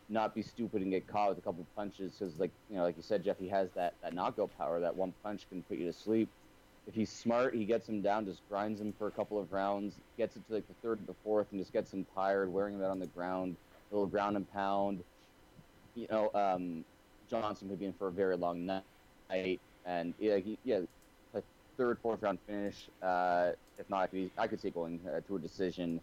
not 0.08 0.34
be 0.34 0.42
stupid 0.42 0.82
and 0.82 0.90
get 0.90 1.06
caught 1.06 1.30
with 1.30 1.38
a 1.38 1.42
couple 1.42 1.62
of 1.62 1.74
punches 1.74 2.12
because, 2.18 2.38
like 2.38 2.52
you 2.68 2.76
know, 2.76 2.82
like 2.82 2.96
you 2.96 3.02
said, 3.02 3.24
Jeff, 3.24 3.38
he 3.38 3.48
has 3.48 3.72
that 3.74 3.96
that 4.02 4.14
knockout 4.14 4.56
power. 4.56 4.80
That 4.80 4.96
one 4.96 5.14
punch 5.22 5.48
can 5.48 5.62
put 5.64 5.78
you 5.78 5.86
to 5.86 5.92
sleep. 5.92 6.32
If 6.86 6.94
he's 6.94 7.12
smart, 7.12 7.54
he 7.54 7.66
gets 7.66 7.88
him 7.88 8.02
down, 8.02 8.26
just 8.26 8.46
grinds 8.48 8.80
him 8.80 8.92
for 8.92 9.08
a 9.08 9.12
couple 9.12 9.40
of 9.40 9.50
rounds, 9.52 10.00
gets 10.16 10.36
it 10.36 10.46
to 10.46 10.54
like 10.54 10.68
the 10.68 10.74
third 10.74 11.02
or 11.02 11.06
the 11.06 11.14
fourth, 11.14 11.50
and 11.50 11.60
just 11.60 11.72
gets 11.72 11.92
him 11.92 12.04
tired, 12.04 12.50
wearing 12.50 12.74
him 12.76 12.82
out 12.82 12.90
on 12.90 13.00
the 13.00 13.08
ground, 13.08 13.58
a 13.90 13.94
little 13.94 14.06
ground 14.08 14.36
and 14.36 14.48
pound. 14.48 15.04
You 15.94 16.06
know, 16.10 16.30
um, 16.34 16.86
Johnson 17.26 17.68
could 17.68 17.78
be 17.80 17.86
in 17.86 17.94
for 17.94 18.08
a 18.08 18.12
very 18.12 18.36
long 18.36 18.66
night, 18.66 19.62
and 19.84 20.14
yeah, 20.18 20.36
he, 20.38 20.60
yeah, 20.62 20.82
a 21.34 21.42
third, 21.76 22.00
fourth 22.00 22.22
round 22.22 22.40
finish. 22.46 22.88
Uh, 23.02 23.52
if 23.78 23.88
not, 23.88 24.02
I 24.02 24.06
could, 24.06 24.32
I 24.38 24.48
could 24.48 24.60
see 24.60 24.70
going 24.70 25.06
uh, 25.08 25.20
to 25.22 25.36
a 25.36 25.40
decision, 25.40 26.02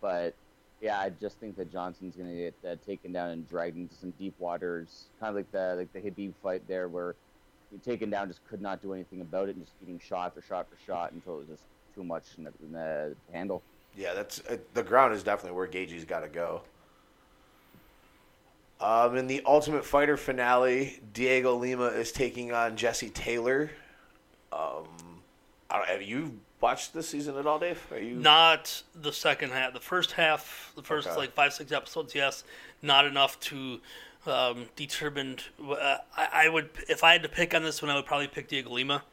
but 0.00 0.36
yeah, 0.80 1.00
I 1.00 1.10
just 1.10 1.38
think 1.38 1.56
that 1.56 1.72
Johnson's 1.72 2.16
going 2.16 2.28
to 2.28 2.36
get 2.36 2.54
uh, 2.66 2.76
taken 2.86 3.12
down 3.12 3.30
and 3.30 3.48
dragged 3.48 3.76
into 3.76 3.94
some 3.94 4.12
deep 4.18 4.34
waters, 4.38 5.06
kind 5.20 5.30
of 5.30 5.36
like 5.36 5.50
the 5.50 5.74
like 5.76 5.92
the 5.92 6.00
Khabib 6.00 6.34
fight 6.42 6.62
there, 6.68 6.88
where 6.88 7.16
he 7.70 7.78
taken 7.78 8.10
down, 8.10 8.28
just 8.28 8.46
could 8.48 8.60
not 8.60 8.80
do 8.80 8.92
anything 8.92 9.20
about 9.20 9.48
it, 9.48 9.56
and 9.56 9.64
just 9.64 9.78
getting 9.80 9.98
shot 9.98 10.34
for 10.34 10.42
shot 10.42 10.66
for 10.70 10.76
shot 10.86 11.12
until 11.12 11.34
it 11.34 11.38
was 11.38 11.48
just 11.48 11.62
too 11.94 12.04
much 12.04 12.24
in 12.36 12.44
the, 12.44 12.52
in 12.62 12.72
the 12.72 13.14
handle. 13.32 13.62
Yeah, 13.96 14.14
that's 14.14 14.40
uh, 14.48 14.58
the 14.74 14.82
ground 14.82 15.14
is 15.14 15.22
definitely 15.22 15.56
where 15.56 15.66
Gaethje's 15.66 16.04
got 16.04 16.20
to 16.20 16.28
go. 16.28 16.62
Um, 18.80 19.16
in 19.16 19.26
the 19.26 19.42
Ultimate 19.44 19.84
Fighter 19.84 20.16
finale, 20.16 21.00
Diego 21.12 21.56
Lima 21.56 21.86
is 21.86 22.12
taking 22.12 22.52
on 22.52 22.76
Jesse 22.76 23.10
Taylor. 23.10 23.72
Um, 24.52 24.86
I 25.68 25.78
don't, 25.78 25.88
have 25.88 26.02
you 26.02 26.38
watched 26.60 26.94
this 26.94 27.08
season 27.08 27.36
at 27.36 27.46
all, 27.46 27.58
Dave? 27.58 27.80
Are 27.92 27.98
you 27.98 28.16
not 28.16 28.82
the 28.94 29.12
second 29.12 29.50
half? 29.50 29.72
The 29.72 29.80
first 29.80 30.12
half, 30.12 30.72
the 30.76 30.82
first 30.82 31.08
okay. 31.08 31.16
like 31.16 31.32
five 31.32 31.52
six 31.52 31.72
episodes, 31.72 32.14
yes, 32.14 32.44
not 32.82 33.06
enough 33.06 33.38
to 33.40 33.80
um, 34.26 34.66
determine. 34.76 35.38
Uh, 35.62 35.98
I, 36.16 36.28
I, 36.32 36.48
would 36.48 36.70
if 36.88 37.04
I 37.04 37.12
had 37.12 37.22
to 37.22 37.28
pick 37.28 37.54
on 37.54 37.62
this 37.62 37.82
one, 37.82 37.90
I 37.90 37.94
would 37.96 38.06
probably 38.06 38.28
pick 38.28 38.48
Diego 38.48 38.70
Lima. 38.70 39.04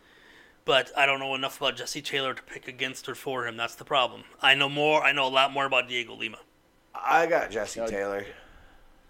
But 0.65 0.91
I 0.97 1.05
don't 1.05 1.19
know 1.19 1.35
enough 1.35 1.57
about 1.57 1.75
Jesse 1.75 2.01
Taylor 2.01 2.33
to 2.33 2.41
pick 2.41 2.67
against 2.67 3.07
or 3.07 3.13
for 3.13 3.47
him. 3.47 3.55
That's 3.55 3.75
the 3.75 3.85
problem. 3.85 4.23
I 4.41 4.55
know 4.55 4.67
more. 4.67 5.03
I 5.03 5.11
know 5.11 5.27
a 5.27 5.29
lot 5.29 5.53
more 5.53 5.65
about 5.65 5.87
Diego 5.87 6.15
Lima. 6.15 6.39
I 6.95 7.27
got 7.27 7.51
Jesse 7.51 7.79
you 7.79 7.85
know, 7.85 7.91
Taylor. 7.91 8.25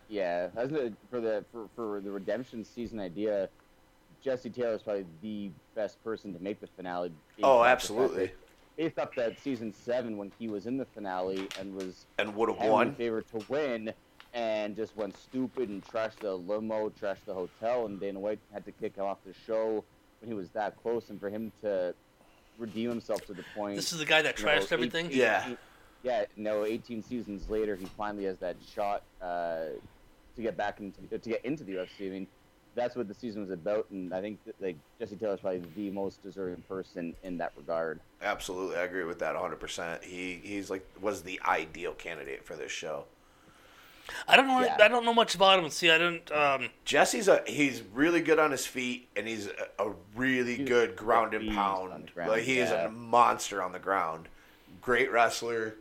Yeah, 0.09 0.49
as 0.57 0.71
a, 0.73 0.91
for 1.09 1.21
the 1.21 1.45
for, 1.51 1.69
for 1.75 2.01
the 2.01 2.11
redemption 2.11 2.65
season 2.65 2.99
idea, 2.99 3.49
Jesse 4.25 4.49
Taylor 4.49 4.73
is 4.73 4.81
probably 4.81 5.05
the 5.21 5.51
best 5.75 6.03
person 6.03 6.33
to 6.33 6.39
make 6.41 6.59
the 6.59 6.65
finale. 6.65 7.11
Oh, 7.43 7.63
absolutely. 7.63 8.31
Based 8.75 8.97
off 8.97 9.13
that 9.15 9.39
season 9.39 9.71
seven 9.71 10.17
when 10.17 10.31
he 10.39 10.47
was 10.47 10.65
in 10.65 10.77
the 10.77 10.85
finale 10.85 11.47
and 11.59 11.75
was 11.75 12.07
and 12.17 12.35
would 12.35 12.49
have 12.49 12.69
won, 12.69 12.95
favorite 12.95 13.29
to 13.31 13.45
win, 13.47 13.93
and 14.33 14.75
just 14.75 14.97
went 14.97 15.15
stupid 15.15 15.69
and 15.69 15.85
trashed 15.85 16.19
the 16.21 16.33
limo, 16.33 16.91
trashed 16.99 17.23
the 17.27 17.35
hotel, 17.35 17.85
and 17.85 17.99
Dana 17.99 18.19
White 18.19 18.39
had 18.51 18.65
to 18.65 18.71
kick 18.71 18.95
him 18.95 19.05
off 19.05 19.19
the 19.25 19.33
show 19.45 19.83
when 20.19 20.27
he 20.27 20.33
was 20.33 20.49
that 20.49 20.75
close, 20.81 21.11
and 21.11 21.19
for 21.19 21.29
him 21.29 21.51
to 21.61 21.93
redeem 22.57 22.89
himself 22.89 23.23
to 23.27 23.33
the 23.33 23.45
point. 23.55 23.75
This 23.75 23.93
is 23.93 23.99
the 23.99 24.05
guy 24.05 24.23
that 24.23 24.39
you 24.39 24.45
know, 24.45 24.53
trashed 24.53 24.71
everything. 24.71 25.05
18 25.05 25.19
Yeah. 25.19 25.55
yeah. 26.01 26.25
No, 26.35 26.65
18 26.65 27.03
seasons 27.03 27.47
later, 27.47 27.75
he 27.75 27.85
finally 27.85 28.25
has 28.25 28.39
that 28.39 28.55
shot 28.73 29.03
uh, 29.21 29.65
to 30.35 30.41
get 30.41 30.57
back 30.57 30.79
into 30.79 31.01
to 31.01 31.29
get 31.29 31.45
into 31.45 31.63
the 31.63 31.75
UFC. 31.75 32.07
I 32.07 32.09
mean, 32.09 32.27
that's 32.75 32.95
what 32.95 33.07
the 33.07 33.13
season 33.13 33.41
was 33.41 33.51
about, 33.51 33.87
and 33.89 34.13
I 34.13 34.21
think 34.21 34.43
that, 34.45 34.61
like 34.61 34.75
Jesse 34.99 35.15
Taylor's 35.15 35.39
probably 35.39 35.63
the 35.75 35.89
most 35.91 36.21
deserving 36.21 36.63
person 36.67 37.15
in 37.23 37.37
that 37.37 37.53
regard. 37.57 37.99
Absolutely, 38.21 38.75
I 38.77 38.83
agree 38.83 39.05
with 39.05 39.19
that 39.19 39.35
100%. 39.35 40.03
He 40.03 40.39
he's 40.43 40.69
like 40.69 40.85
was 41.01 41.21
the 41.23 41.39
ideal 41.45 41.93
candidate 41.93 42.45
for 42.45 42.55
this 42.55 42.71
show. 42.71 43.05
I 44.27 44.35
don't 44.35 44.47
know. 44.47 44.59
Yeah. 44.61 44.77
I 44.79 44.87
don't 44.87 45.03
know 45.03 45.13
much 45.13 45.33
about 45.33 45.57
him. 45.57 45.69
See, 45.69 45.89
I 45.89 45.97
don't. 45.97 46.31
Um, 46.31 46.69
Jesse's 46.83 47.27
a 47.27 47.41
he's 47.47 47.81
really 47.93 48.21
good 48.21 48.37
on 48.37 48.51
his 48.51 48.65
feet 48.65 49.07
and 49.15 49.27
he's 49.27 49.47
a, 49.47 49.83
a 49.83 49.93
really 50.15 50.57
He's 50.57 50.67
good 50.67 50.95
ground 50.95 51.33
and 51.33 51.51
pound. 51.51 52.11
ground, 52.13 52.29
like 52.29 52.43
he 52.43 52.59
is 52.59 52.69
a 52.69 52.89
monster 52.89 53.63
on 53.63 53.71
the 53.71 53.79
ground. 53.79 54.27
Great 54.81 55.11
wrestler. 55.11 55.75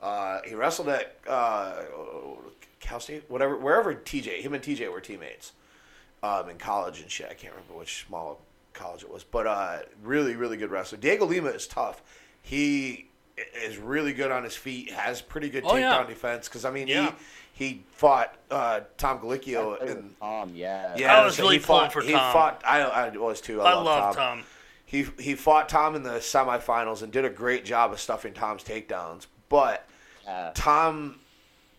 Uh, 0.00 0.40
he 0.44 0.54
wrestled 0.54 0.88
at 0.88 1.16
uh, 1.26 1.82
Cal 2.78 3.00
State, 3.00 3.24
whatever, 3.28 3.56
wherever 3.56 3.94
TJ. 3.94 4.42
Him 4.42 4.54
and 4.54 4.62
TJ 4.62 4.92
were 4.92 5.00
teammates 5.00 5.52
um, 6.24 6.48
in 6.48 6.58
college 6.58 7.00
and 7.00 7.10
shit. 7.10 7.28
I 7.30 7.34
can't 7.34 7.52
remember 7.54 7.74
which 7.74 8.04
small 8.06 8.40
college 8.72 9.02
it 9.02 9.10
was, 9.10 9.22
but 9.24 9.46
uh, 9.46 9.78
really, 10.02 10.34
really 10.36 10.56
good 10.56 10.70
wrestler. 10.70 10.98
Diego 10.98 11.26
Lima 11.26 11.50
is 11.50 11.66
tough. 11.66 12.02
He 12.42 13.08
is 13.62 13.78
really 13.78 14.12
good 14.12 14.30
on 14.30 14.44
his 14.44 14.56
feet. 14.56 14.90
Has 14.92 15.20
pretty 15.20 15.48
good 15.50 15.64
Oh, 15.64 15.72
takedown 15.74 15.80
yeah. 16.02 16.06
defense. 16.06 16.48
Because 16.48 16.64
I 16.64 16.70
mean, 16.70 16.88
Yeah. 16.88 17.12
he 17.52 17.66
he 17.66 17.82
fought 17.92 18.34
uh, 18.50 18.80
Tom 18.98 19.20
Gallicchio 19.20 19.80
in 19.82 20.14
Um, 20.20 20.50
yeah. 20.54 20.94
yeah, 20.96 21.20
I 21.20 21.24
was 21.24 21.36
so 21.36 21.44
really 21.44 21.58
he 21.58 21.64
pulling 21.64 21.82
fought, 21.82 21.92
for 21.92 22.02
he 22.02 22.12
Tom. 22.12 22.32
Fought, 22.32 22.62
I, 22.66 22.80
I 22.82 23.08
was 23.10 23.40
too. 23.40 23.60
I, 23.60 23.70
I 23.70 23.74
love, 23.74 23.84
love 23.84 24.16
Tom. 24.16 24.38
Tom. 24.38 24.44
He 24.86 25.06
he 25.18 25.34
fought 25.34 25.68
Tom 25.68 25.94
in 25.96 26.02
the 26.02 26.18
semifinals 26.20 27.02
and 27.02 27.12
did 27.12 27.24
a 27.24 27.30
great 27.30 27.64
job 27.64 27.92
of 27.92 28.00
stuffing 28.00 28.32
Tom's 28.34 28.62
takedowns. 28.64 29.26
But 29.48 29.86
Uh, 30.26 30.50
Tom 30.54 31.18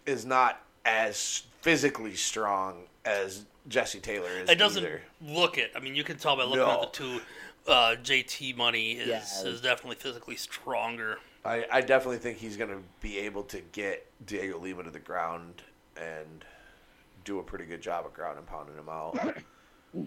is 0.05 0.25
not 0.25 0.61
as 0.85 1.43
physically 1.69 2.13
strong 2.13 2.83
as 3.05 3.43
Jesse 3.67 3.99
Taylor 3.99 4.29
is. 4.29 4.47
It 4.51 4.59
doesn't 4.59 4.83
either. 4.83 5.01
look 5.19 5.57
it. 5.57 5.71
I 5.75 5.79
mean, 5.79 5.95
you 5.95 6.03
can 6.03 6.15
tell 6.19 6.37
by 6.37 6.43
looking 6.43 6.59
No. 6.59 6.83
at 6.83 6.93
the 6.93 6.97
two. 6.99 7.21
Uh, 7.67 7.95
JT 8.03 8.55
Money 8.55 8.91
is 8.91 9.07
Yeah. 9.07 9.49
is 9.49 9.61
definitely 9.61 9.95
physically 9.95 10.35
stronger. 10.35 11.17
I, 11.43 11.65
I 11.71 11.81
definitely 11.81 12.19
think 12.19 12.37
he's 12.37 12.55
going 12.55 12.69
to 12.69 12.77
be 13.01 13.17
able 13.17 13.41
to 13.45 13.61
get 13.71 14.05
Diego 14.27 14.59
Lima 14.59 14.83
to 14.83 14.91
the 14.91 14.99
ground 14.99 15.63
and 15.97 16.45
do 17.23 17.39
a 17.39 17.43
pretty 17.43 17.65
good 17.65 17.81
job 17.81 18.05
of 18.05 18.13
ground 18.13 18.37
and 18.37 18.45
pounding 18.45 18.75
him 18.75 18.87
out. 18.89 19.17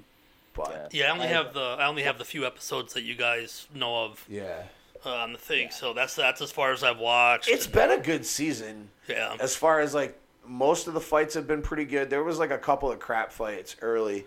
But 0.55 0.93
Yeah, 0.93 1.07
I 1.07 1.11
only 1.11 1.25
I- 1.27 1.29
have 1.29 1.55
the 1.55 1.77
I 1.81 1.87
only 1.87 2.03
have 2.05 2.19
the 2.19 2.25
few 2.25 2.47
episodes 2.47 2.95
that 2.95 3.03
you 3.03 3.15
guys 3.17 3.67
know 3.75 4.05
of 4.05 4.25
yeah, 4.29 4.63
uh, 5.07 5.15
on 5.15 5.33
the 5.33 5.39
thing. 5.39 5.71
So 5.71 5.93
that's 5.93 6.15
that's 6.15 6.41
as 6.41 6.51
far 6.53 6.73
as 6.73 6.83
I've 6.85 6.99
watched. 6.99 7.49
it's 7.49 7.67
been 7.67 7.91
a 7.91 7.99
good 7.99 8.25
season. 8.27 8.91
yeah. 9.09 9.37
as 9.41 9.55
far 9.57 9.81
as 9.81 9.95
like 9.95 10.19
most 10.49 10.87
of 10.89 10.95
the 10.95 11.01
fights 11.01 11.35
have 11.35 11.47
been 11.47 11.63
pretty 11.63 11.85
good. 11.85 12.11
There 12.11 12.25
was 12.25 12.39
like 12.39 12.51
a 12.51 12.59
couple 12.59 12.91
of 12.91 12.99
crap 12.99 13.31
fights 13.33 13.77
early. 13.83 14.25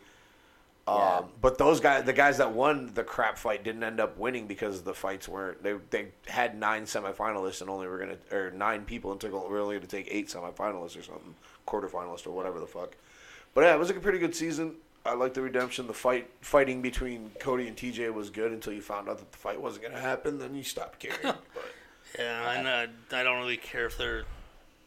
Um, 0.87 0.97
Yeah. 0.97 1.21
but 1.41 1.57
those 1.57 1.79
guys, 1.79 2.03
the 2.05 2.13
guys 2.13 2.37
that 2.37 2.51
won 2.53 2.91
the 2.93 3.03
crap 3.03 3.37
fight, 3.37 3.63
didn't 3.63 3.83
end 3.83 3.99
up 3.99 4.17
winning 4.17 4.47
because 4.47 4.81
the 4.81 4.93
fights 4.93 5.27
weren't. 5.27 5.61
They 5.63 5.73
they 5.89 6.07
had 6.27 6.57
nine 6.57 6.85
semifinalists 6.85 7.61
and 7.61 7.69
only 7.69 7.87
were 7.87 7.97
gonna 7.99 8.17
or 8.31 8.51
nine 8.51 8.85
people 8.85 9.11
and 9.11 9.21
took 9.21 9.31
were 9.31 9.59
only 9.59 9.75
gonna 9.75 9.87
take 9.87 10.07
eight 10.09 10.27
semifinalists 10.29 10.97
or 10.97 11.03
something, 11.03 11.35
quarterfinalists 11.67 12.25
or 12.25 12.31
whatever 12.31 12.59
the 12.59 12.67
fuck. 12.67 12.95
But 13.53 13.61
yeah, 13.65 13.75
it 13.75 13.79
was 13.79 13.89
like 13.89 13.97
a 13.97 14.01
pretty 14.01 14.19
good 14.19 14.35
season. 14.35 14.75
I 15.05 15.13
like 15.13 15.33
the 15.33 15.41
redemption. 15.41 15.87
The 15.87 15.93
fight 15.93 16.29
fighting 16.41 16.81
between 16.81 17.31
Cody 17.39 17.67
and 17.67 17.75
TJ 17.75 18.13
was 18.13 18.29
good 18.29 18.51
until 18.51 18.73
you 18.73 18.81
found 18.81 19.09
out 19.09 19.17
that 19.19 19.31
the 19.31 19.37
fight 19.37 19.59
wasn't 19.61 19.83
gonna 19.85 19.99
happen. 19.99 20.39
Then 20.39 20.55
you 20.55 20.63
stopped 20.63 20.99
caring. 20.99 21.17
but 21.23 21.43
Yeah, 22.17 22.51
and 22.51 22.67
uh, 22.67 22.87
I 23.15 23.23
don't 23.23 23.39
really 23.39 23.57
care 23.57 23.85
if 23.85 23.97
they're 23.97 24.23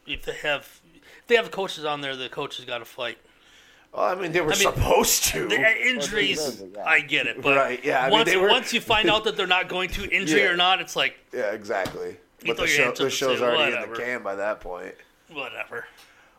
if 0.07 0.23
they 0.23 0.35
have 0.35 0.81
they 1.27 1.35
have 1.35 1.51
coaches 1.51 1.85
on 1.85 2.01
there. 2.01 2.15
The 2.15 2.29
coaches 2.29 2.65
got 2.65 2.79
to 2.79 2.85
fight. 2.85 3.17
well, 3.93 4.03
I 4.05 4.15
mean, 4.15 4.31
they 4.31 4.41
were 4.41 4.47
I 4.53 4.55
mean, 4.55 4.61
supposed 4.73 5.25
to. 5.25 5.47
The 5.47 5.57
uh, 5.57 5.69
injuries, 5.69 6.63
yeah. 6.73 6.83
I 6.85 6.99
get 7.01 7.27
it, 7.27 7.41
but 7.41 7.55
Right, 7.57 7.83
yeah, 7.83 8.05
I 8.05 8.09
once 8.09 8.29
they 8.29 8.37
were- 8.37 8.49
once 8.49 8.73
you 8.73 8.81
find 8.81 9.09
out 9.09 9.23
that 9.25 9.35
they're 9.37 9.47
not 9.47 9.67
going 9.69 9.89
to 9.91 10.09
injury 10.09 10.41
Yeah. 10.41 10.49
or 10.49 10.55
not, 10.57 10.81
it's 10.81 10.95
like 10.95 11.15
Yeah, 11.33 11.51
exactly. 11.51 12.17
But 12.45 12.57
the, 12.57 12.67
show, 12.67 12.91
the 12.91 13.09
show's 13.09 13.39
say, 13.39 13.45
already 13.45 13.75
in 13.75 13.89
the 13.91 13.97
can 13.97 14.21
by 14.21 14.35
that 14.35 14.59
point. 14.59 14.93
whatever. 15.31 15.85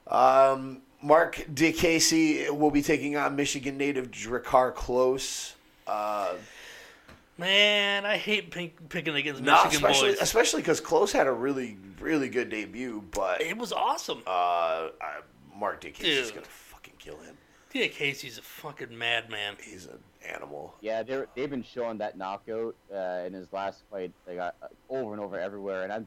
Um, 0.06 0.82
Marc 1.02 1.44
Diakiese 1.52 2.48
will 2.50 2.70
be 2.70 2.80
taking 2.82 3.16
on 3.16 3.34
Michigan 3.36 3.76
native 3.76 4.10
Drakkar 4.10 4.72
Klose. 4.74 5.54
Uh, 5.86 6.34
Man, 7.38 8.06
I 8.06 8.16
hate 8.16 8.50
pick, 8.50 8.88
picking 8.88 9.14
against 9.14 9.42
not 9.42 9.66
Michigan 9.66 9.86
especially 9.90 10.10
boys. 10.12 10.20
especially 10.22 10.62
because 10.62 10.80
Klose 10.80 11.12
had 11.12 11.26
a 11.26 11.32
really 11.32 11.76
really 12.00 12.28
good 12.28 12.48
debut, 12.50 13.04
but 13.10 13.40
It 13.40 13.56
was 13.58 13.72
awesome. 13.72 14.22
uh, 14.26 14.30
uh, 14.30 14.88
Marc 15.54 15.80
Diakiese's 15.82 16.26
Dude. 16.28 16.34
gonna 16.34 16.46
fucking 16.46 16.94
kill 16.98 17.18
him. 17.18 17.36
Diakiese's 17.74 18.38
a 18.38 18.42
fucking 18.42 18.96
madman. 18.96 19.56
He's 19.62 19.86
an 19.86 19.98
animal. 20.26 20.74
Yeah, 20.80 21.02
they're, 21.02 21.26
they've 21.34 21.50
been 21.50 21.62
showing 21.64 21.98
that 21.98 22.16
knockout 22.16 22.74
uh, 22.94 23.24
in 23.26 23.32
his 23.34 23.52
last 23.52 23.82
fight. 23.90 24.12
They 24.26 24.36
got 24.36 24.54
uh, 24.62 24.68
over 24.88 25.12
and 25.12 25.20
over 25.20 25.38
everywhere, 25.38 25.82
and 25.82 25.92
I'm, 25.92 26.06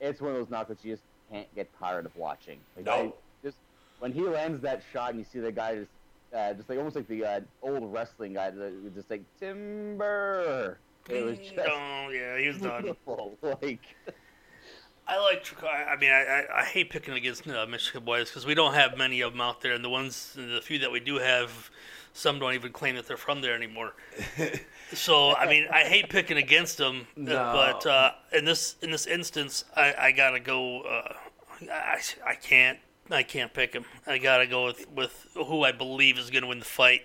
it's 0.00 0.20
one 0.20 0.32
of 0.32 0.36
those 0.36 0.46
knockouts 0.48 0.84
you 0.84 0.92
just 0.92 1.02
can't 1.32 1.52
get 1.54 1.68
tired 1.78 2.06
of 2.06 2.14
watching. 2.16 2.58
Like, 2.76 2.86
No. 2.86 2.92
I 2.92 3.12
just 3.42 3.56
when 3.98 4.12
he 4.12 4.20
lands 4.22 4.60
that 4.62 4.82
shot 4.92 5.10
and 5.10 5.18
you 5.18 5.24
see 5.32 5.40
the 5.40 5.50
guy 5.52 5.74
just, 5.76 5.90
uh, 6.34 6.52
just 6.54 6.68
like 6.68 6.78
almost 6.78 6.96
like 6.96 7.08
the 7.08 7.24
uh, 7.24 7.40
old 7.62 7.92
wrestling 7.92 8.34
guy, 8.34 8.50
that 8.50 8.82
was 8.82 8.92
just 8.94 9.10
like 9.10 9.22
timber. 9.38 10.78
It 11.08 11.24
was 11.24 11.38
just 11.38 11.54
Oh 11.58 12.08
yeah, 12.12 12.38
he 12.38 12.48
was 12.48 12.58
done. 12.58 12.94
Like, 13.42 13.80
I 15.08 15.18
like. 15.18 15.44
I 15.64 15.96
mean, 15.96 16.12
I, 16.12 16.22
I, 16.22 16.60
I 16.60 16.64
hate 16.64 16.90
picking 16.90 17.14
against 17.14 17.48
uh, 17.48 17.66
Michigan 17.66 18.04
boys 18.04 18.28
because 18.28 18.46
we 18.46 18.54
don't 18.54 18.74
have 18.74 18.96
many 18.96 19.22
of 19.22 19.32
them 19.32 19.40
out 19.40 19.60
there, 19.60 19.72
and 19.72 19.84
the 19.84 19.88
ones, 19.90 20.34
the 20.36 20.60
few 20.62 20.78
that 20.80 20.92
we 20.92 21.00
do 21.00 21.16
have, 21.18 21.70
some 22.12 22.38
don't 22.38 22.54
even 22.54 22.70
claim 22.70 22.94
that 22.94 23.06
they're 23.08 23.16
from 23.16 23.40
there 23.40 23.54
anymore. 23.56 23.94
so 24.92 25.34
I 25.34 25.48
mean, 25.48 25.66
I 25.72 25.80
hate 25.80 26.10
picking 26.10 26.36
against 26.36 26.78
them, 26.78 27.08
uh, 27.16 27.20
No. 27.20 27.52
but 27.54 27.86
uh, 27.86 28.12
in 28.32 28.44
this 28.44 28.76
in 28.82 28.92
this 28.92 29.06
instance, 29.06 29.64
I, 29.74 29.94
I 29.98 30.12
gotta 30.12 30.38
go. 30.38 30.82
Uh, 30.82 31.12
I, 31.72 32.00
I 32.24 32.34
can't. 32.36 32.78
I 33.10 33.22
can't 33.22 33.52
pick 33.52 33.72
him. 33.72 33.84
I 34.06 34.18
gotta 34.18 34.46
go 34.46 34.66
with, 34.66 34.90
with 34.90 35.26
who 35.34 35.64
I 35.64 35.72
believe 35.72 36.18
is 36.18 36.30
going 36.30 36.42
to 36.42 36.48
win 36.48 36.58
the 36.60 36.64
fight. 36.64 37.02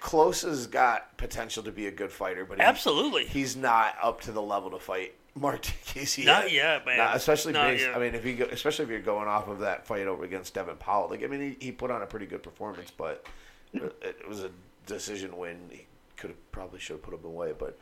Klose 0.00 0.42
has 0.42 0.66
got 0.66 1.16
potential 1.16 1.62
to 1.62 1.70
be 1.70 1.86
a 1.86 1.90
good 1.90 2.10
fighter, 2.10 2.44
but 2.44 2.58
he, 2.58 2.62
Absolutely. 2.62 3.24
he's 3.26 3.56
not 3.56 3.94
up 4.02 4.20
to 4.22 4.32
the 4.32 4.42
level 4.42 4.70
to 4.70 4.78
fight 4.78 5.14
Marc 5.34 5.62
Diakiese. 5.62 6.24
Not 6.24 6.52
yet, 6.52 6.84
man. 6.84 6.98
Not, 6.98 7.16
especially 7.16 7.52
Not 7.52 7.68
based, 7.68 7.84
yet. 7.84 7.96
I 7.96 8.00
mean, 8.00 8.14
if 8.14 8.24
you 8.24 8.34
go, 8.34 8.44
especially 8.44 8.84
if 8.84 8.90
you're 8.90 9.00
going 9.00 9.28
off 9.28 9.48
of 9.48 9.60
that 9.60 9.86
fight 9.86 10.06
over 10.06 10.24
against 10.24 10.54
Devin 10.54 10.76
Powell, 10.76 11.08
like 11.08 11.24
I 11.24 11.26
mean, 11.26 11.56
he, 11.58 11.66
he 11.66 11.72
put 11.72 11.90
on 11.90 12.02
a 12.02 12.06
pretty 12.06 12.26
good 12.26 12.42
performance, 12.42 12.90
but 12.90 13.24
it, 13.72 14.28
was 14.28 14.42
a 14.42 14.50
decision 14.86 15.36
win. 15.36 15.58
He 15.70 15.86
could 16.16 16.30
have 16.30 16.52
probably 16.52 16.80
should 16.80 16.94
have 16.94 17.02
put 17.02 17.14
him 17.14 17.24
away, 17.24 17.52
but 17.58 17.78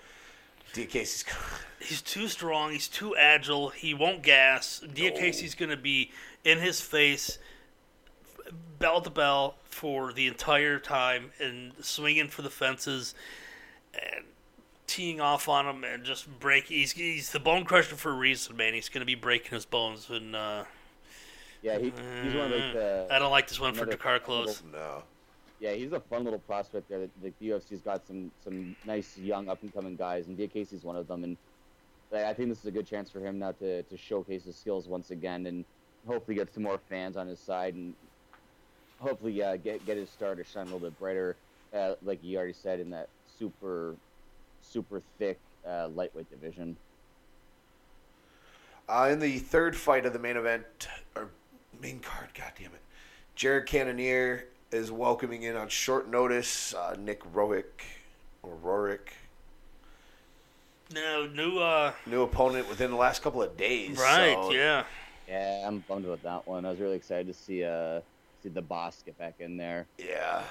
Diakiese's 0.74 1.24
He's 1.80 2.02
too 2.02 2.28
strong. 2.28 2.70
He's 2.72 2.88
too 2.88 3.16
agile. 3.16 3.70
He 3.70 3.94
won't 3.94 4.22
gas. 4.22 4.82
Diakiese's 4.86 5.54
going 5.54 5.70
to 5.70 5.76
be 5.76 6.12
in 6.44 6.58
his 6.58 6.80
face, 6.80 7.38
bell 8.80 9.00
to 9.00 9.10
bell 9.10 9.54
for 9.64 10.12
the 10.12 10.26
entire 10.26 10.80
time 10.80 11.30
and 11.38 11.72
swinging 11.80 12.26
for 12.26 12.42
the 12.42 12.50
fences 12.50 13.14
and 13.94 14.24
teeing 14.88 15.20
off 15.20 15.48
on 15.48 15.66
him 15.66 15.84
and 15.84 16.02
just 16.02 16.40
break. 16.40 16.64
He's 16.64 16.92
he's 16.92 17.30
the 17.30 17.38
bone 17.38 17.64
crusher 17.64 17.94
for 17.94 18.10
a 18.10 18.14
reason, 18.14 18.56
man. 18.56 18.74
He's 18.74 18.88
going 18.88 19.00
to 19.00 19.06
be 19.06 19.14
breaking 19.14 19.52
his 19.52 19.64
bones. 19.64 20.10
And 20.10 20.34
uh, 20.34 20.64
yeah, 21.62 21.78
he, 21.78 21.92
he's 22.24 22.34
one 22.34 22.52
of 22.52 22.60
like 22.60 22.72
the. 22.72 23.06
I 23.10 23.20
don't 23.20 23.30
like 23.30 23.46
this 23.46 23.60
one 23.60 23.74
for 23.74 23.86
Drakkar 23.86 24.20
Klose. 24.20 24.62
no. 24.72 25.04
Yeah, 25.60 25.72
he's 25.72 25.92
a 25.92 26.00
fun 26.00 26.24
little 26.24 26.38
prospect 26.38 26.88
there. 26.88 27.00
The, 27.00 27.32
the 27.38 27.50
UFC's 27.50 27.82
got 27.82 28.06
some 28.06 28.30
some 28.42 28.74
nice 28.86 29.16
young 29.18 29.48
up 29.48 29.62
and 29.62 29.72
coming 29.72 29.94
guys, 29.94 30.26
and 30.26 30.36
Diakiese's 30.36 30.84
one 30.84 30.96
of 30.96 31.06
them. 31.06 31.22
And 31.22 31.36
I 32.12 32.32
think 32.32 32.48
this 32.48 32.60
is 32.60 32.66
a 32.66 32.70
good 32.70 32.86
chance 32.86 33.10
for 33.10 33.20
him 33.20 33.38
now 33.38 33.52
to, 33.52 33.82
to 33.82 33.96
showcase 33.96 34.44
his 34.44 34.56
skills 34.56 34.88
once 34.88 35.10
again, 35.10 35.46
and 35.46 35.66
hopefully 36.06 36.34
get 36.34 36.52
some 36.52 36.62
more 36.62 36.80
fans 36.88 37.18
on 37.18 37.28
his 37.28 37.38
side, 37.38 37.74
and 37.74 37.94
hopefully 39.00 39.42
uh, 39.42 39.56
get 39.56 39.84
get 39.86 39.96
his 39.96 40.08
star 40.10 40.34
to 40.34 40.44
shine 40.44 40.62
a 40.62 40.64
little 40.70 40.80
bit 40.80 40.98
brighter, 40.98 41.36
uh, 41.74 41.94
like 42.04 42.22
you 42.22 42.36
already 42.38 42.52
said, 42.52 42.78
in 42.80 42.90
that 42.90 43.08
super 43.38 43.94
super 44.62 45.02
thick 45.18 45.38
uh, 45.66 45.88
lightweight 45.88 46.30
division. 46.30 46.76
Uh, 48.88 49.08
in 49.12 49.20
the 49.20 49.38
third 49.38 49.76
fight 49.76 50.04
of 50.04 50.12
the 50.12 50.18
main 50.18 50.36
event, 50.36 50.64
or 51.14 51.28
main 51.80 52.00
card, 52.00 52.28
God 52.34 52.52
damn 52.58 52.72
it, 52.72 52.80
Jared 53.36 53.66
Cannonier 53.66 54.46
is 54.72 54.90
welcoming 54.90 55.42
in 55.44 55.56
on 55.56 55.68
short 55.68 56.08
notice 56.08 56.74
uh, 56.74 56.96
Nick 56.98 57.22
Roick, 57.32 57.64
or 58.42 58.56
Rorick, 58.64 59.10
No, 60.92 61.26
new. 61.26 61.58
Uh, 61.58 61.92
new 62.06 62.22
opponent 62.22 62.68
within 62.68 62.90
the 62.90 62.96
last 62.96 63.22
couple 63.22 63.42
of 63.42 63.56
days. 63.56 63.96
right? 63.98 64.34
so- 64.40 64.52
yeah. 64.52 64.84
Yeah, 65.28 65.62
I'm 65.64 65.84
bummed 65.86 66.04
about 66.06 66.22
that 66.24 66.48
one. 66.48 66.64
I 66.64 66.70
was 66.70 66.80
really 66.80 66.96
excited 66.96 67.28
to 67.28 67.34
see 67.34 67.62
uh 67.62 68.00
see 68.42 68.48
the 68.48 68.62
boss 68.62 69.02
get 69.04 69.18
back 69.18 69.34
in 69.38 69.56
there. 69.56 69.86
Yeah, 69.98 70.42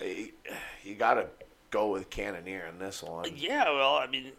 you, 0.00 0.30
you 0.82 0.94
got 0.94 1.14
to 1.14 1.26
go 1.70 1.90
with 1.90 2.10
Cannonier 2.10 2.66
in 2.66 2.78
this 2.78 3.02
one. 3.02 3.28
Yeah, 3.36 3.64
well, 3.70 3.94
I 3.96 4.06
mean, 4.06 4.32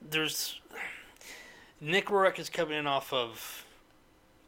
there's 0.00 0.60
Nick 1.80 2.10
Rourke 2.10 2.38
is 2.38 2.50
coming 2.50 2.78
in 2.78 2.86
off 2.86 3.12
of 3.12 3.64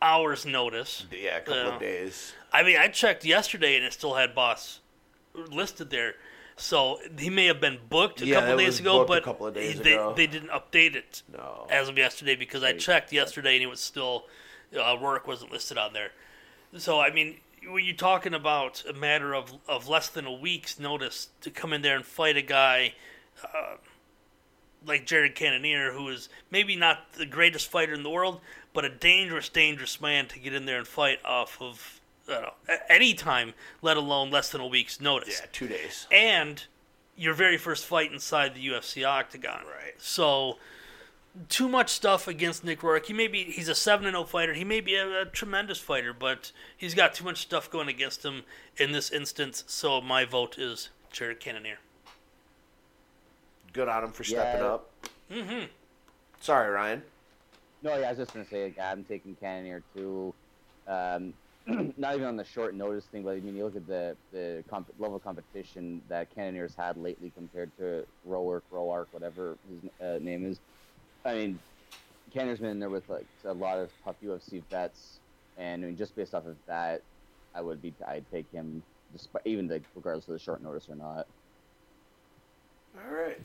hours 0.03 0.45
notice. 0.45 1.07
Yeah, 1.11 1.39
a 1.39 1.41
couple 1.41 1.57
Yeah. 1.57 1.75
of 1.75 1.81
days. 1.81 2.33
I 2.53 2.63
mean, 2.63 2.77
I 2.77 2.89
checked 2.89 3.25
yesterday 3.25 3.77
and 3.77 3.85
it 3.85 3.93
still 3.93 4.15
had 4.15 4.35
Boss 4.35 4.81
listed 5.35 5.91
there. 5.91 6.15
So 6.59 6.99
he 7.19 7.29
may 7.29 7.47
have 7.47 7.61
been 7.61 7.79
booked 7.91 8.23
a 8.23 8.27
Yeah, 8.27 8.37
couple 8.41 8.55
it 8.55 8.57
days 8.59 8.67
was 8.67 8.81
ago, 8.81 8.99
booked 9.01 9.11
a 9.11 9.13
but 9.15 9.25
couple 9.25 9.47
of 9.47 9.55
days 9.55 9.79
they, 9.81 9.93
ago. 9.93 10.15
they 10.17 10.27
didn't 10.27 10.49
update 10.51 10.95
it 10.95 11.23
No. 11.31 11.67
as 11.71 11.89
of 11.91 11.99
yesterday 11.99 12.35
because 12.35 12.63
I 12.63 12.73
checked 12.73 13.13
yesterday 13.13 13.55
and 13.57 13.63
it 13.63 13.67
was 13.67 13.81
still 13.81 14.25
uh, 14.75 14.97
Rourke 14.99 15.27
wasn't 15.27 15.53
listed 15.53 15.77
on 15.77 15.93
there. 15.93 16.13
So 16.79 16.99
I 16.99 17.11
mean, 17.11 17.37
when 17.67 17.85
you're 17.85 17.95
talking 17.97 18.35
about 18.35 18.85
a 18.89 18.93
matter 18.93 19.35
of 19.35 19.53
of 19.69 19.89
less 19.89 20.09
than 20.09 20.27
a 20.27 20.33
week's 20.33 20.79
notice 20.79 21.29
to 21.41 21.51
come 21.51 21.73
in 21.73 21.83
there 21.83 21.97
and 21.97 22.05
fight 22.05 22.37
a 22.37 22.43
guy 22.43 22.95
uh, 23.43 23.77
like 24.85 25.05
Jared 25.07 25.35
Cannonier, 25.35 25.93
who 25.93 26.09
is 26.09 26.29
maybe 26.51 26.77
not 26.77 27.13
the 27.15 27.27
greatest 27.27 27.71
fighter 27.71 27.93
in 27.95 28.03
the 28.03 28.11
world, 28.11 28.41
but 28.73 28.85
a 28.85 28.89
dangerous, 28.89 29.49
dangerous 29.49 30.01
man 30.01 30.27
to 30.29 30.39
get 30.39 30.55
in 30.55 30.65
there 30.67 30.79
and 30.79 30.87
fight 30.87 31.19
off 31.25 31.61
of 31.61 32.01
any 32.89 33.15
time, 33.15 33.55
let 33.83 33.97
alone 33.97 34.31
less 34.31 34.51
than 34.51 34.61
a 34.61 34.67
week's 34.67 35.01
notice 35.01 35.41
Yeah, 35.41 35.47
two 35.53 35.69
days. 35.69 36.07
and 36.11 36.65
your 37.17 37.35
very 37.35 37.57
first 37.57 37.87
fight 37.87 38.13
inside 38.13 38.55
the 38.55 38.67
UFC 38.69 39.07
octagon. 39.07 39.63
Right. 39.65 39.95
So 39.99 40.59
too 41.49 41.69
much 41.69 41.91
stuff 41.91 42.27
against 42.29 42.65
Nick 42.65 42.83
Rourke. 42.83 43.07
He 43.07 43.13
may 43.13 43.29
be 43.29 43.45
he's 43.45 43.69
a 43.69 43.75
seven 43.75 44.07
and 44.07 44.15
zero 44.15 44.25
fighter. 44.25 44.55
He 44.55 44.65
may 44.65 44.81
be 44.81 44.95
a, 44.97 45.23
a 45.23 45.25
tremendous 45.27 45.79
fighter, 45.79 46.13
but 46.13 46.53
he's 46.77 46.95
got 46.95 47.15
too 47.15 47.25
much 47.25 47.39
stuff 47.43 47.71
going 47.71 47.89
against 47.89 48.25
him 48.25 48.43
in 48.77 48.93
this 48.93 49.11
instance. 49.11 49.65
So 49.67 50.01
my 50.01 50.25
vote 50.25 50.59
is 50.59 50.91
Jared 51.13 51.41
Cannonier. 51.41 51.79
Good 53.73 53.89
on 53.89 54.05
him 54.05 54.13
for 54.13 54.25
stepping 54.25 54.61
Yeah. 54.63 54.67
up. 54.67 54.91
Mm-hmm. 55.31 55.65
Sorry, 56.41 56.71
Ryan. 56.71 57.03
No, 57.83 57.97
yeah, 57.97 58.07
I 58.07 58.11
was 58.11 58.19
just 58.19 58.33
gonna 58.33 58.47
say, 58.47 58.73
I'm 58.83 59.05
taking 59.05 59.37
Cannonier 59.37 59.83
too. 59.95 60.33
Um, 60.89 61.35
not 61.97 62.15
even 62.15 62.27
on 62.27 62.37
the 62.37 62.45
short 62.45 62.75
notice 62.75 63.05
thing, 63.07 63.23
but 63.25 63.31
I 63.31 63.41
mean, 63.41 63.57
you 63.57 63.65
look 63.65 63.77
at 63.77 63.87
the 63.87 64.17
the 64.33 64.65
comp- 64.71 64.93
level 64.99 65.17
of 65.17 65.25
competition 65.25 66.01
that 66.09 66.33
Cannonier's 66.35 66.75
had 66.75 66.97
lately 66.97 67.33
compared 67.37 67.77
to 67.79 68.07
Roark, 68.29 68.63
Roark, 68.73 69.07
whatever 69.11 69.59
his 69.69 69.91
uh, 70.01 70.19
name 70.23 70.47
is. 70.47 70.59
I 71.27 71.35
mean, 71.35 71.59
Canner's 72.33 72.61
been 72.61 72.71
in 72.71 72.79
there 72.79 72.89
with 72.89 73.09
like 73.09 73.27
a 73.45 73.53
lot 73.53 73.79
of 73.79 73.91
tough 74.05 74.17
UFC 74.25 74.63
vets, 74.71 75.19
and 75.59 75.83
I 75.83 75.89
mean, 75.89 75.97
just 75.97 76.15
based 76.15 76.35
off 76.35 76.47
of 76.47 76.57
that, 76.67 77.03
I 77.55 77.61
would 77.61 77.83
be 77.83 77.93
I'd 78.07 78.25
take 78.31 78.51
him, 78.53 78.83
despite 79.13 79.43
even 79.45 79.69
like 79.69 79.83
regardless 79.95 80.29
of 80.29 80.35
the 80.35 80.39
short 80.39 80.63
notice 80.63 80.89
or 80.89 80.95
not. 80.95 81.27
All 82.97 83.15
right. 83.15 83.41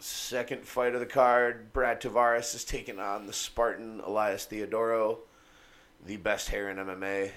Second 0.00 0.62
fight 0.62 0.94
of 0.94 1.00
the 1.00 1.06
card, 1.06 1.72
Brad 1.72 2.00
Tavares 2.00 2.54
is 2.54 2.64
taking 2.64 2.98
on 2.98 3.26
the 3.26 3.32
Spartan 3.32 4.00
Elias 4.00 4.46
Theodorou, 4.50 5.18
the 6.06 6.16
best 6.16 6.48
hair 6.48 6.70
in 6.70 6.76
MMA. 6.76 7.32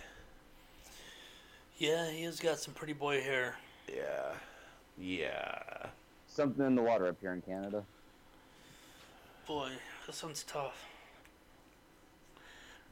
Yeah, 1.78 2.12
he 2.12 2.24
has 2.24 2.40
got 2.40 2.60
some 2.60 2.76
pretty 2.76 2.94
boy 2.94 3.22
hair. 3.22 3.56
Yeah. 3.92 4.34
Yeah. 5.00 5.88
Something 6.28 6.66
in 6.68 6.76
the 6.76 6.84
water 6.84 7.08
up 7.08 7.18
here 7.20 7.34
in 7.34 7.42
Canada. 7.42 7.84
Boy, 9.47 9.69
this 10.08 10.23
one's 10.23 10.43
tough. 10.43 10.86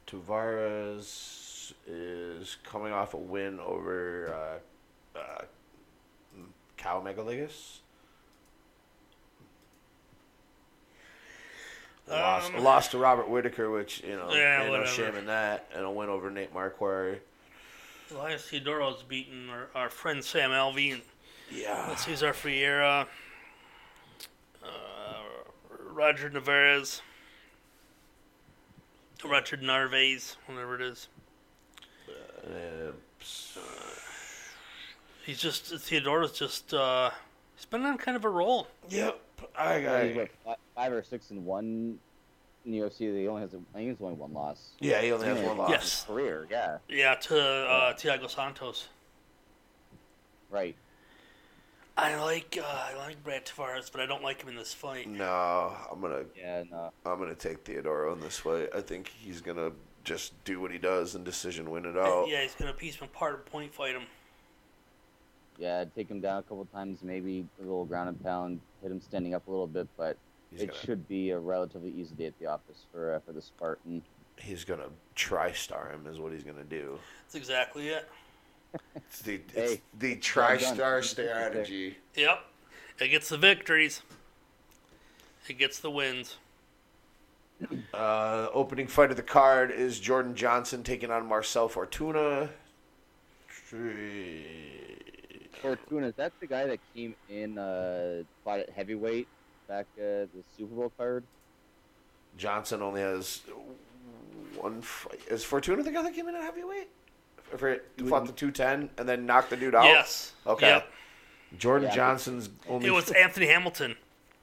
Tavares 0.06 1.72
is 1.86 2.56
coming 2.64 2.92
off 2.92 3.14
a 3.14 3.16
win 3.16 3.60
over 3.60 4.34
uh, 5.14 5.18
uh, 5.18 5.42
Caio 6.76 7.00
Magalhães. 7.02 7.78
Lost, 12.08 12.52
Um, 12.52 12.64
lost 12.64 12.90
to 12.90 12.98
Robert 12.98 13.28
Whittaker, 13.28 13.70
which 13.70 14.02
you 14.02 14.16
know, 14.16 14.32
Yeah, 14.32 14.68
no 14.68 14.84
shame 14.84 15.14
in 15.14 15.26
that, 15.26 15.70
and 15.74 15.84
a 15.84 15.90
win 15.90 16.08
over 16.08 16.30
Nate 16.30 16.52
Marquardt. 16.52 17.20
Elias 18.10 18.42
Theodorou's 18.50 19.04
beaten 19.04 19.48
our, 19.48 19.68
our 19.76 19.88
friend 19.88 20.24
Sam 20.24 20.50
Alvey 20.50 20.94
and 20.94 21.02
Yeah, 21.52 21.94
our 22.24 22.32
Ferreira, 22.32 23.06
Roger 25.92 26.30
Navarez, 26.30 27.02
Roger 29.24 29.56
Narvaez, 29.56 30.36
whatever 30.46 30.74
it 30.76 30.80
is. 30.82 31.08
uh, 32.08 32.92
He's 35.24 35.38
just 35.38 35.66
Theodorou's 35.66 36.32
just 36.32 36.72
uh, 36.72 37.10
he's 37.56 37.66
been 37.66 37.84
on 37.84 37.98
kind 37.98 38.16
of 38.16 38.24
a 38.24 38.28
roll. 38.28 38.66
yep. 38.88 39.20
I 39.56 39.76
He's 39.78 40.16
got. 40.16 40.28
what, 40.44 40.58
five 40.74 40.92
or 40.92 41.02
six 41.02 41.30
and 41.30 41.44
one 41.44 41.98
in 42.66 42.72
the 42.72 42.78
UFC. 42.78 42.98
He 43.18 43.26
only 43.28 43.42
has, 43.42 43.54
a, 43.54 43.58
I 43.74 43.78
think 43.78 43.90
it's 43.92 44.00
only 44.00 44.14
one 44.14 44.32
loss. 44.34 44.70
Yeah, 44.80 45.00
he 45.00 45.12
only 45.12 45.26
has 45.26 45.38
Yeah. 45.38 45.46
one 45.46 45.58
loss. 45.58 45.70
Yes. 45.70 46.04
Career, 46.06 46.46
yeah, 46.50 46.78
Yeah, 46.88 47.14
to 47.14 47.38
uh, 47.40 47.92
Thiago 47.94 48.28
Santos. 48.28 48.88
right. 50.50 50.74
I 52.00 52.16
like 52.22 52.58
uh, 52.60 52.66
I 52.66 52.96
like 52.96 53.22
Brad 53.22 53.44
Tavares, 53.44 53.90
but 53.92 54.00
I 54.00 54.06
don't 54.06 54.22
like 54.22 54.42
him 54.42 54.48
in 54.48 54.56
this 54.56 54.72
fight. 54.72 55.08
No, 55.08 55.74
I'm 55.90 56.00
gonna 56.00 56.24
Yeah, 56.36 56.64
no. 56.70 56.90
I'm 57.04 57.18
gonna 57.18 57.34
take 57.34 57.64
Theodorou 57.64 58.14
in 58.14 58.20
this 58.20 58.38
fight. 58.38 58.70
I 58.74 58.80
think 58.80 59.08
he's 59.08 59.40
gonna 59.40 59.72
just 60.02 60.32
do 60.44 60.60
what 60.60 60.70
he 60.70 60.78
does 60.78 61.14
and 61.14 61.24
decision 61.24 61.70
win 61.70 61.84
it 61.84 61.96
out. 61.96 62.28
Yeah, 62.28 62.42
he's 62.42 62.54
gonna 62.54 62.72
piece 62.72 62.96
him 62.96 63.04
apart 63.04 63.34
and 63.34 63.46
point 63.46 63.74
fight 63.74 63.94
him. 63.94 64.04
Yeah, 65.58 65.84
take 65.94 66.08
him 66.10 66.20
down 66.20 66.38
a 66.38 66.42
couple 66.42 66.64
times, 66.66 67.00
maybe 67.02 67.46
a 67.58 67.62
little 67.62 67.84
ground 67.84 68.08
and 68.08 68.22
pound, 68.22 68.60
hit 68.82 68.90
him 68.90 69.00
standing 69.00 69.34
up 69.34 69.46
a 69.46 69.50
little 69.50 69.66
bit, 69.66 69.86
but 69.96 70.16
He's 70.50 70.62
it 70.62 70.68
gonna 70.68 70.78
should 70.80 71.06
be 71.06 71.30
a 71.30 71.38
relatively 71.38 71.90
easy 71.90 72.14
day 72.14 72.26
at 72.26 72.38
the 72.38 72.46
office 72.46 72.86
for 72.90 73.14
uh, 73.14 73.20
for 73.20 73.32
the 73.32 73.42
Spartan. 73.42 74.02
he's 74.38 74.64
gonna 74.64 74.88
try 75.14 75.52
star 75.52 75.90
him 75.90 76.06
is 76.06 76.18
what 76.18 76.32
he's 76.32 76.44
gonna 76.44 76.64
do. 76.64 76.98
That's 77.26 77.34
exactly 77.34 77.88
it. 77.88 78.08
It's 78.94 79.22
the 79.22 79.34
it's 79.54 79.72
Hey, 79.72 79.80
the 79.98 80.12
well 80.12 80.20
try 80.20 80.56
done. 80.56 80.74
star 80.74 81.02
strategy. 81.02 81.96
Yep. 82.16 82.40
It 83.00 83.08
gets 83.08 83.28
the 83.28 83.38
victories. 83.38 84.02
It 85.48 85.54
gets 85.58 85.78
the 85.78 85.90
wins. 85.90 86.36
Uh, 87.92 88.48
opening 88.54 88.86
fight 88.86 89.10
of 89.10 89.16
the 89.16 89.22
card 89.22 89.70
is 89.70 90.00
Jordan 90.00 90.34
Johnson 90.34 90.82
taking 90.82 91.10
on 91.10 91.26
Marcel 91.26 91.68
Fortuna. 91.68 92.48
Fortuna, 95.60 96.06
is 96.08 96.14
that 96.16 96.32
the 96.40 96.46
guy 96.46 96.66
that 96.66 96.78
came 96.94 97.14
in 97.28 97.58
uh, 97.58 98.22
fought 98.44 98.60
at 98.60 98.70
heavyweight 98.70 99.28
back 99.68 99.86
uh, 99.98 100.24
the 100.32 100.42
Super 100.56 100.74
Bowl 100.74 100.92
card? 100.96 101.24
Johnson 102.36 102.80
only 102.82 103.00
has 103.02 103.42
one 104.56 104.80
fight. 104.80 105.20
Is 105.28 105.44
Fortuna 105.44 105.82
the 105.82 105.90
guy 105.90 106.02
that 106.02 106.14
came 106.14 106.28
in 106.28 106.34
at 106.34 106.42
heavyweight? 106.42 106.88
For 107.56 107.78
he 107.96 108.04
fought 108.08 108.26
the 108.26 108.32
two 108.32 108.50
ten 108.50 108.90
and 108.98 109.08
then 109.08 109.26
knocked 109.26 109.50
the 109.50 109.56
dude 109.56 109.74
out. 109.74 109.84
Yes. 109.84 110.32
Okay. 110.46 110.68
Yep. 110.68 110.92
Jordan 111.58 111.88
Yeah. 111.88 111.94
Johnson's 111.94 112.48
only. 112.68 112.86
It 112.86 112.90
was 112.92 113.10
Anthony 113.10 113.46
Hamilton. 113.46 113.96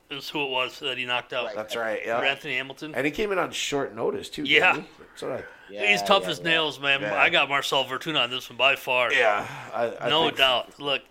Is 0.09 0.29
who 0.29 0.45
it 0.45 0.49
was 0.49 0.79
that 0.79 0.97
he 0.97 1.05
knocked 1.05 1.33
out. 1.33 1.47
Right. 1.47 1.55
That's 1.55 1.75
right. 1.75 1.99
Yeah. 2.05 2.19
Anthony 2.21 2.55
Hamilton. 2.55 2.95
And 2.95 3.05
he 3.05 3.11
came 3.11 3.31
in 3.33 3.37
on 3.37 3.51
short 3.51 3.93
notice 3.93 4.29
too. 4.29 4.43
Yeah. 4.43 4.71
didn't 4.73 4.85
he? 4.85 4.89
That's 5.09 5.21
what 5.21 5.31
I- 5.33 5.43
Yeah, 5.69 5.91
He's 5.91 6.01
tough 6.01 6.23
yeah, 6.23 6.29
as 6.29 6.37
yeah. 6.39 6.43
nails, 6.45 6.79
man. 6.79 7.01
Yeah. 7.01 7.13
I 7.21 7.29
got 7.29 7.49
Marcel 7.49 7.83
Fortuna 7.83 8.19
on 8.19 8.29
this 8.29 8.49
one 8.49 8.55
by 8.55 8.77
far. 8.77 9.11
Yeah, 9.11 9.45
I, 9.73 9.93
I 9.99 10.09
no 10.09 10.25
think- 10.27 10.37
doubt. 10.37 10.79
Look, 10.79 11.01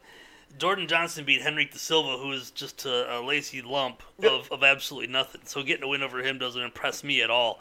Jordan 0.58 0.88
Johnson 0.88 1.26
beat 1.26 1.42
Henrique 1.46 1.72
da 1.72 1.76
Silva, 1.76 2.16
who 2.16 2.32
is 2.32 2.50
just 2.52 2.86
a, 2.86 3.18
a 3.18 3.20
lacy 3.20 3.60
lump 3.60 4.02
of, 4.22 4.50
of 4.50 4.62
absolutely 4.64 5.12
nothing. 5.12 5.42
So 5.44 5.62
getting 5.62 5.84
a 5.84 5.88
win 5.88 6.02
over 6.02 6.20
him 6.22 6.38
doesn't 6.38 6.62
impress 6.62 7.04
me 7.04 7.20
at 7.20 7.28
all. 7.28 7.60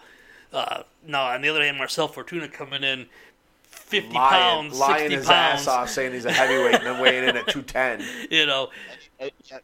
Uh, 0.53 0.83
no, 1.05 1.19
on 1.19 1.41
the 1.41 1.49
other 1.49 1.61
hand, 1.63 1.77
Marcel 1.77 2.07
Fortuna 2.07 2.47
coming 2.47 2.81
in 2.85 3.07
50 4.01 4.13
lying, 4.15 4.29
pounds, 4.41 4.79
lying 4.79 4.99
60 5.09 5.15
his 5.15 5.25
pounds. 5.25 5.61
ass 5.61 5.67
off, 5.67 5.89
saying 5.89 6.13
he's 6.13 6.25
a 6.25 6.31
heavyweight 6.31 6.75
and 6.75 6.85
then 6.85 7.01
weighing 7.01 7.23
in 7.27 7.37
at 7.37 7.47
two 7.47 7.61
ten. 7.61 8.03
You 8.31 8.45
know, 8.45 8.69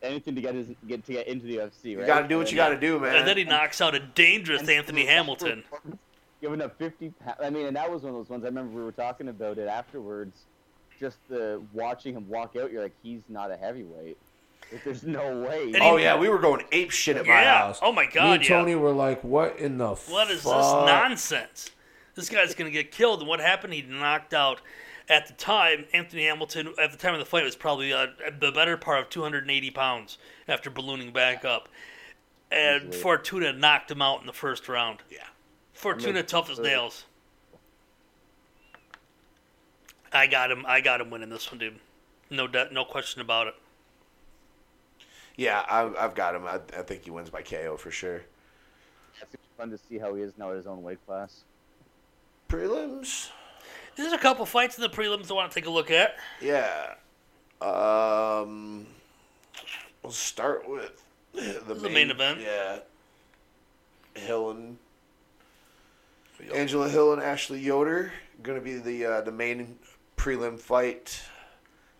Anything 0.01 0.35
to 0.35 0.41
get 0.41 0.55
his, 0.55 0.67
get 0.87 1.05
to 1.05 1.11
get 1.11 1.27
into 1.27 1.45
the 1.45 1.57
UFC, 1.57 1.97
right? 1.97 2.01
You 2.01 2.05
got 2.05 2.21
to 2.21 2.27
do 2.27 2.37
what 2.37 2.51
you 2.51 2.55
got 2.55 2.69
to 2.69 2.79
do, 2.79 2.99
man. 2.99 3.17
and 3.17 3.27
then 3.27 3.37
he 3.37 3.43
knocks 3.43 3.81
out 3.81 3.93
a 3.95 3.99
dangerous 3.99 4.67
Anthony 4.69 5.05
Hamilton. 5.05 5.63
Giving 6.41 6.61
up 6.61 6.77
50 6.79 7.09
pounds. 7.23 7.37
I 7.43 7.49
mean, 7.49 7.67
and 7.67 7.75
that 7.75 7.91
was 7.91 8.01
one 8.03 8.11
of 8.13 8.17
those 8.17 8.29
ones. 8.29 8.43
I 8.43 8.47
remember 8.47 8.75
we 8.75 8.83
were 8.83 8.91
talking 8.93 9.27
about 9.27 9.57
it 9.57 9.67
afterwards. 9.67 10.37
Just 10.99 11.17
the 11.29 11.61
watching 11.73 12.15
him 12.15 12.27
walk 12.29 12.55
out, 12.55 12.71
you're 12.71 12.81
like, 12.81 12.95
he's 13.03 13.21
not 13.29 13.51
a 13.51 13.57
heavyweight. 13.57 14.17
Like, 14.71 14.83
there's 14.85 15.03
no 15.03 15.41
way. 15.41 15.63
And 15.73 15.77
oh 15.81 15.97
he- 15.97 16.03
yeah, 16.03 16.17
we 16.17 16.29
were 16.29 16.39
going 16.39 16.63
ape 16.71 16.91
shit 16.91 17.17
at 17.17 17.25
my 17.27 17.41
Yeah. 17.41 17.57
house. 17.59 17.79
Oh 17.81 17.91
my 17.91 18.03
Me 18.05 18.11
God. 18.13 18.33
and 18.35 18.43
Yeah. 18.43 18.47
Tony 18.57 18.75
were 18.75 18.91
like, 18.93 19.21
"What 19.23 19.57
in 19.59 19.77
the 19.77 19.89
What 19.95 20.31
is 20.31 20.43
fuck? 20.43 20.53
this 20.85 20.91
nonsense? 20.93 21.71
This 22.15 22.29
guy's 22.29 22.55
going 22.55 22.71
to 22.71 22.71
get 22.71 22.91
killed. 22.91 23.19
And 23.19 23.27
what 23.27 23.39
happened? 23.39 23.73
He 23.73 23.81
knocked 23.81 24.33
out. 24.33 24.61
At 25.09 25.27
the 25.27 25.33
time, 25.33 25.85
Anthony 25.93 26.23
Hamilton, 26.25 26.73
at 26.81 26.91
the 26.91 26.97
time 26.97 27.13
of 27.13 27.19
the 27.19 27.25
fight, 27.25 27.43
was 27.43 27.55
probably 27.55 27.91
uh, 27.91 28.07
the 28.39 28.51
better 28.51 28.77
part 28.77 28.99
of 28.99 29.09
280 29.09 29.71
pounds 29.71 30.17
after 30.47 30.69
ballooning 30.69 31.11
back 31.11 31.43
up. 31.43 31.67
And 32.51 32.89
Easily. 32.89 32.97
Fortuna 33.01 33.53
knocked 33.53 33.91
him 33.91 34.01
out 34.01 34.21
in 34.21 34.27
the 34.27 34.33
first 34.33 34.69
round. 34.69 34.99
Yeah. 35.09 35.19
Fortuna, 35.73 36.13
mean, 36.13 36.25
tough 36.25 36.49
as 36.49 36.59
uh, 36.59 36.63
nails. 36.63 37.05
I 40.13 40.27
got 40.27 40.51
him. 40.51 40.65
I 40.67 40.81
got 40.81 41.01
him 41.01 41.09
winning 41.09 41.29
this 41.29 41.51
one, 41.51 41.59
dude. 41.59 41.79
No, 42.29 42.47
doubt, 42.47 42.71
no 42.71 42.85
question 42.85 43.21
about 43.21 43.47
it. 43.47 43.55
Yeah, 45.35 45.63
I, 45.67 45.91
I've 45.97 46.15
got 46.15 46.35
him. 46.35 46.45
I, 46.45 46.59
I 46.77 46.83
think 46.83 47.03
he 47.03 47.11
wins 47.11 47.29
by 47.29 47.41
KO 47.41 47.77
for 47.77 47.91
sure. 47.91 48.21
It's 49.21 49.43
fun 49.57 49.69
to 49.71 49.77
see 49.77 49.97
how 49.97 50.15
he 50.15 50.21
is 50.21 50.33
now 50.37 50.51
at 50.51 50.57
his 50.57 50.67
own 50.67 50.83
weight 50.83 51.03
class. 51.05 51.43
Prelims. 52.51 53.29
There's 53.95 54.11
a 54.11 54.17
couple 54.17 54.45
fights 54.45 54.77
in 54.77 54.81
the 54.81 54.89
prelims 54.89 55.31
I 55.31 55.33
want 55.33 55.51
to 55.51 55.55
take 55.55 55.67
a 55.67 55.71
look 55.71 55.89
at. 55.89 56.15
Yeah. 56.41 56.95
Um, 57.61 58.85
we'll 60.03 60.11
start 60.11 60.67
with 60.69 61.01
the, 61.33 61.73
The 61.73 61.89
main 61.89 62.11
event. 62.11 62.41
Yeah. 62.41 62.79
Hill 64.15 64.51
and 64.51 64.77
Angela 66.53 66.89
Hill 66.89 67.13
and 67.13 67.21
Ashley 67.21 67.59
Yoder 67.59 68.11
going 68.43 68.59
to 68.59 68.63
be 68.63 68.77
the 68.77 69.05
uh, 69.05 69.21
the 69.21 69.31
main 69.31 69.77
prelim 70.17 70.59
fight. 70.59 71.21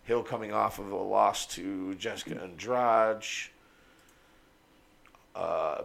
Hill 0.04 0.24
coming 0.24 0.52
off 0.52 0.80
of 0.80 0.92
a 0.92 0.96
loss 0.96 1.46
to 1.48 1.96
Jessica 1.96 2.42
Andrade. 2.42 3.24
Uh, 5.36 5.84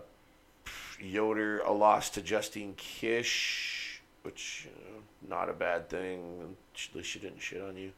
Yoder 0.98 1.60
a 1.60 1.72
loss 1.72 2.10
to 2.10 2.22
Justine 2.22 2.74
Kish, 2.76 3.75
which 4.26 4.66
uh, 4.76 5.00
not 5.28 5.48
a 5.48 5.52
bad 5.52 5.88
thing. 5.88 6.56
At 6.74 6.96
least 6.96 7.08
she 7.08 7.20
didn't 7.20 7.40
shit 7.40 7.62
on 7.62 7.76
you. 7.76 7.92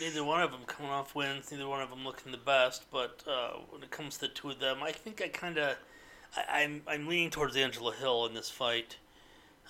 Neither 0.00 0.22
one 0.22 0.40
of 0.40 0.52
them 0.52 0.60
coming 0.66 0.92
off 0.92 1.16
wins. 1.16 1.50
Neither 1.50 1.66
one 1.66 1.82
of 1.82 1.90
them 1.90 2.04
looking 2.04 2.30
the 2.30 2.38
best. 2.38 2.84
But 2.92 3.24
uh, 3.26 3.58
when 3.70 3.82
it 3.82 3.90
comes 3.90 4.14
to 4.14 4.20
the 4.22 4.28
two 4.28 4.50
of 4.50 4.60
them, 4.60 4.78
I 4.80 4.92
think 4.92 5.20
I 5.20 5.26
kind 5.26 5.58
of, 5.58 5.76
I'm 6.48 6.82
I'm 6.86 7.08
leaning 7.08 7.30
towards 7.30 7.56
Angela 7.56 7.92
Hill 7.92 8.26
in 8.26 8.34
this 8.34 8.48
fight. 8.48 8.96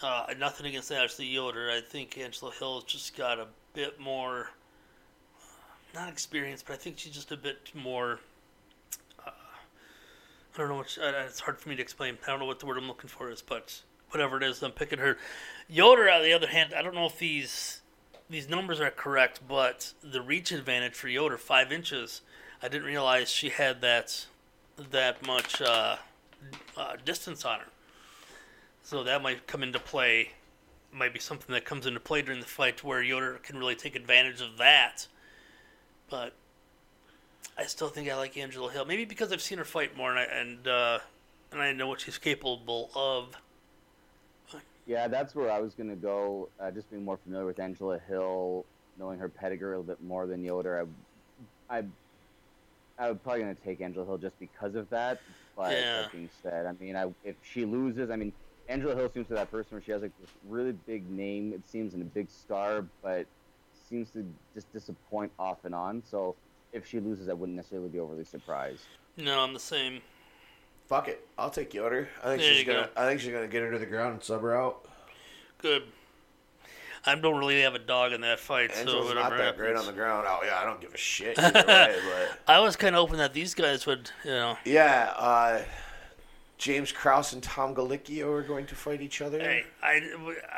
Uh, 0.03 0.27
nothing 0.39 0.67
against 0.67 0.93
Ashley 0.93 1.27
Yoder. 1.27 1.71
I 1.71 1.81
think 1.81 2.19
Angela 2.19 2.53
Hill 2.53 2.75
has 2.75 2.85
just 2.85 3.17
got 3.17 3.39
a 3.39 3.47
bit 3.73 3.99
more, 3.99 4.51
not 5.95 6.11
experience, 6.11 6.63
but 6.65 6.75
I 6.75 6.77
think 6.77 6.99
she's 6.99 7.15
just 7.15 7.33
a 7.33 7.37
bit 7.37 7.71
more. 7.75 8.21
I 10.59 10.63
don't 10.63 10.71
know 10.71 10.77
what. 10.77 10.99
uh, 11.01 11.25
It's 11.27 11.39
hard 11.39 11.59
for 11.61 11.69
me 11.69 11.77
to 11.77 11.83
explain. 11.83 12.19
I 12.27 12.31
don't 12.31 12.41
know 12.41 12.47
what 12.47 12.59
the 12.59 12.67
word 12.67 12.79
I'm 12.79 12.89
looking 12.89 13.09
for 13.09 13.31
is, 13.31 13.43
but 13.43 13.81
whatever 14.11 14.39
it 14.39 14.43
is, 14.43 14.61
I'm 14.61 14.73
picking 14.73 14.99
her. 14.99 15.17
Yoder, 15.69 16.11
on 16.11 16.23
the 16.25 16.33
other 16.33 16.49
hand, 16.49 16.75
I 16.75 16.83
don't 16.83 16.97
know 16.97 17.07
if 17.07 17.19
these 17.19 17.81
these 18.29 18.49
numbers 18.49 18.81
are 18.81 18.91
correct, 18.91 19.41
but 19.49 19.93
the 20.03 20.21
reach 20.21 20.51
advantage 20.51 20.95
for 20.95 21.07
Yoder, 21.07 21.39
five 21.39 21.71
inches. 21.73 22.23
I 22.61 22.67
didn't 22.67 22.89
realize 22.89 23.31
she 23.31 23.51
had 23.51 23.81
that 23.83 24.27
that 24.91 25.25
much 25.25 25.63
uh, 25.63 25.97
uh, 26.77 26.97
distance 27.05 27.45
on 27.45 27.61
her. 27.61 27.67
So 28.83 29.05
that 29.05 29.23
might 29.23 29.47
come 29.47 29.63
into 29.63 29.79
play. 29.79 30.33
Might 30.93 31.13
be 31.13 31.21
something 31.21 31.53
that 31.53 31.65
comes 31.65 31.87
into 31.87 32.01
play 32.01 32.23
during 32.23 32.41
the 32.41 32.47
fight 32.47 32.83
where 32.83 33.01
Yoder 33.01 33.35
can 33.45 33.59
really 33.59 33.77
take 33.77 33.95
advantage 33.95 34.41
of 34.41 34.57
that. 34.57 35.07
But 36.11 36.33
I 37.59 37.65
still 37.67 37.89
think 37.89 38.09
I 38.09 38.17
like 38.17 38.37
Angela 38.37 38.71
Hill. 38.71 38.85
Maybe 38.85 39.05
because 39.05 39.33
I've 39.33 39.43
seen 39.43 39.59
her 39.59 39.65
fight 39.65 39.97
more 39.97 40.11
and 40.11 40.19
I, 40.19 40.23
and 40.23 40.69
uh, 40.69 40.99
and 41.51 41.61
I 41.61 41.73
know 41.73 41.89
what 41.89 42.01
she's 42.01 42.17
capable 42.19 42.91
of. 42.95 43.37
Yeah, 44.87 45.09
that's 45.09 45.35
where 45.35 45.51
I 45.51 45.59
was 45.59 45.75
gonna 45.75 45.97
go. 45.97 46.49
Uh, 46.59 46.71
just 46.71 46.89
being 46.89 47.05
more 47.05 47.19
familiar 47.19 47.47
with 47.47 47.59
Angela 47.59 47.99
Hill, 47.99 48.65
knowing 48.97 49.19
her 49.19 49.29
pedigree 49.29 49.75
a 49.75 49.79
little 49.79 49.83
bit 49.83 50.03
more 50.03 50.27
than 50.27 50.43
Yoder, 50.45 50.87
I, 51.69 51.79
I, 51.79 51.85
I 52.99 53.11
would 53.11 53.23
probably 53.23 53.43
gonna 53.43 53.55
take 53.57 53.81
Angela 53.81 54.07
Hill 54.07 54.19
just 54.19 54.39
because 54.39 54.77
of 54.77 54.89
that. 54.91 55.21
But 55.57 55.73
Yeah. 55.73 56.03
that 56.03 56.13
being 56.13 56.31
said, 56.43 56.65
I 56.67 56.73
mean, 56.83 56.97
I, 56.97 57.13
if 57.25 57.37
she 57.43 57.65
loses, 57.65 58.11
I 58.11 58.17
mean, 58.17 58.33
Angela 58.69 58.95
Hill 58.95 59.11
seems 59.13 59.27
to 59.27 59.31
be 59.31 59.35
that 59.35 59.51
person 59.51 59.69
where 59.73 59.83
she 59.83 59.91
has 59.91 60.03
like 60.03 60.13
this 60.21 60.31
really 60.49 60.73
big 60.73 61.11
name, 61.11 61.53
it 61.53 61.69
seems, 61.69 61.93
and 61.95 62.03
a 62.03 62.07
big 62.07 62.31
star, 62.31 62.87
but 63.03 63.27
seems 63.89 64.11
to 64.13 64.25
just 64.55 64.73
disappoint 64.73 65.33
off 65.39 65.65
and 65.65 65.75
on. 65.75 66.03
So 66.05 66.37
if 66.73 66.87
she 66.87 67.01
loses, 67.01 67.29
I 67.29 67.33
wouldn't 67.33 67.57
necessarily 67.57 67.89
be 67.89 67.99
overly 68.01 68.25
surprised. 68.25 68.83
No, 69.17 69.41
I'm 69.41 69.53
the 69.53 69.61
same. 69.61 70.01
Fuck 70.89 71.09
it, 71.09 71.27
I'll 71.37 71.51
take 71.51 71.75
Yoder. 71.75 72.09
I 72.23 72.29
think 72.29 72.41
There 72.41 72.51
she's 72.51 72.59
you 72.61 72.65
gonna. 72.65 72.91
go. 72.95 73.03
I 73.03 73.07
think 73.07 73.21
she's 73.21 73.33
gonna 73.33 73.47
get 73.49 73.63
her 73.63 73.71
to 73.73 73.79
the 73.79 73.87
ground 73.87 74.15
and 74.15 74.23
sub 74.23 74.41
her 74.43 74.57
out. 74.57 74.87
Good. 75.59 75.83
I 77.07 77.15
don't 77.15 77.39
really 77.39 77.61
have 77.63 77.75
a 77.75 77.79
dog 77.79 78.13
in 78.13 78.21
that 78.23 78.39
fight, 78.41 78.73
so 78.75 78.81
Angela's 78.81 79.09
whatever 79.09 79.31
not 79.31 79.39
that 79.39 79.57
great 79.57 79.77
on 79.77 79.87
the 79.87 79.93
ground. 79.93 80.27
Oh 80.29 80.41
yeah, 80.45 80.59
I 80.59 80.65
don't 80.65 80.81
give 80.81 80.93
a 80.95 80.97
shit 80.99 81.39
either 81.39 81.63
way. 81.67 81.95
But 82.47 82.53
I 82.53 82.61
was 82.61 82.77
kind 82.77 82.95
of 82.95 83.01
hoping 83.01 83.19
that 83.19 83.33
these 83.35 83.55
guys 83.55 83.87
would, 83.87 84.11
you 84.25 84.31
know. 84.31 84.57
yeah, 84.65 85.13
uh, 85.17 85.63
James 86.59 86.91
Krause 86.91 87.33
and 87.35 87.43
Tom 87.43 87.75
Gallicchio 87.75 88.27
are 88.33 88.43
going 88.43 88.67
to 88.67 88.75
fight 88.75 89.01
each 89.01 89.23
other, 89.23 89.39
Hey, 89.39 89.65
I, 89.83 90.01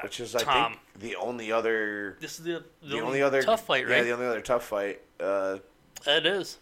which 0.03 0.19
is 0.21 0.35
I 0.35 0.43
Tom. 0.43 0.73
think 0.73 0.81
the 1.01 1.17
only 1.17 1.53
other. 1.53 2.17
This 2.21 2.39
is 2.39 2.45
the, 2.45 2.65
the, 2.83 2.89
The, 2.97 3.01
only 3.01 3.21
other 3.23 3.43
tough 3.43 3.67
fight, 3.67 3.87
Yeah, 3.87 3.97
right? 3.97 4.03
the 4.05 4.13
only 4.13 4.27
other 4.27 4.41
tough 4.41 4.65
fight. 4.65 5.01
Uh, 5.21 5.59
It 6.07 6.27
is. 6.27 6.59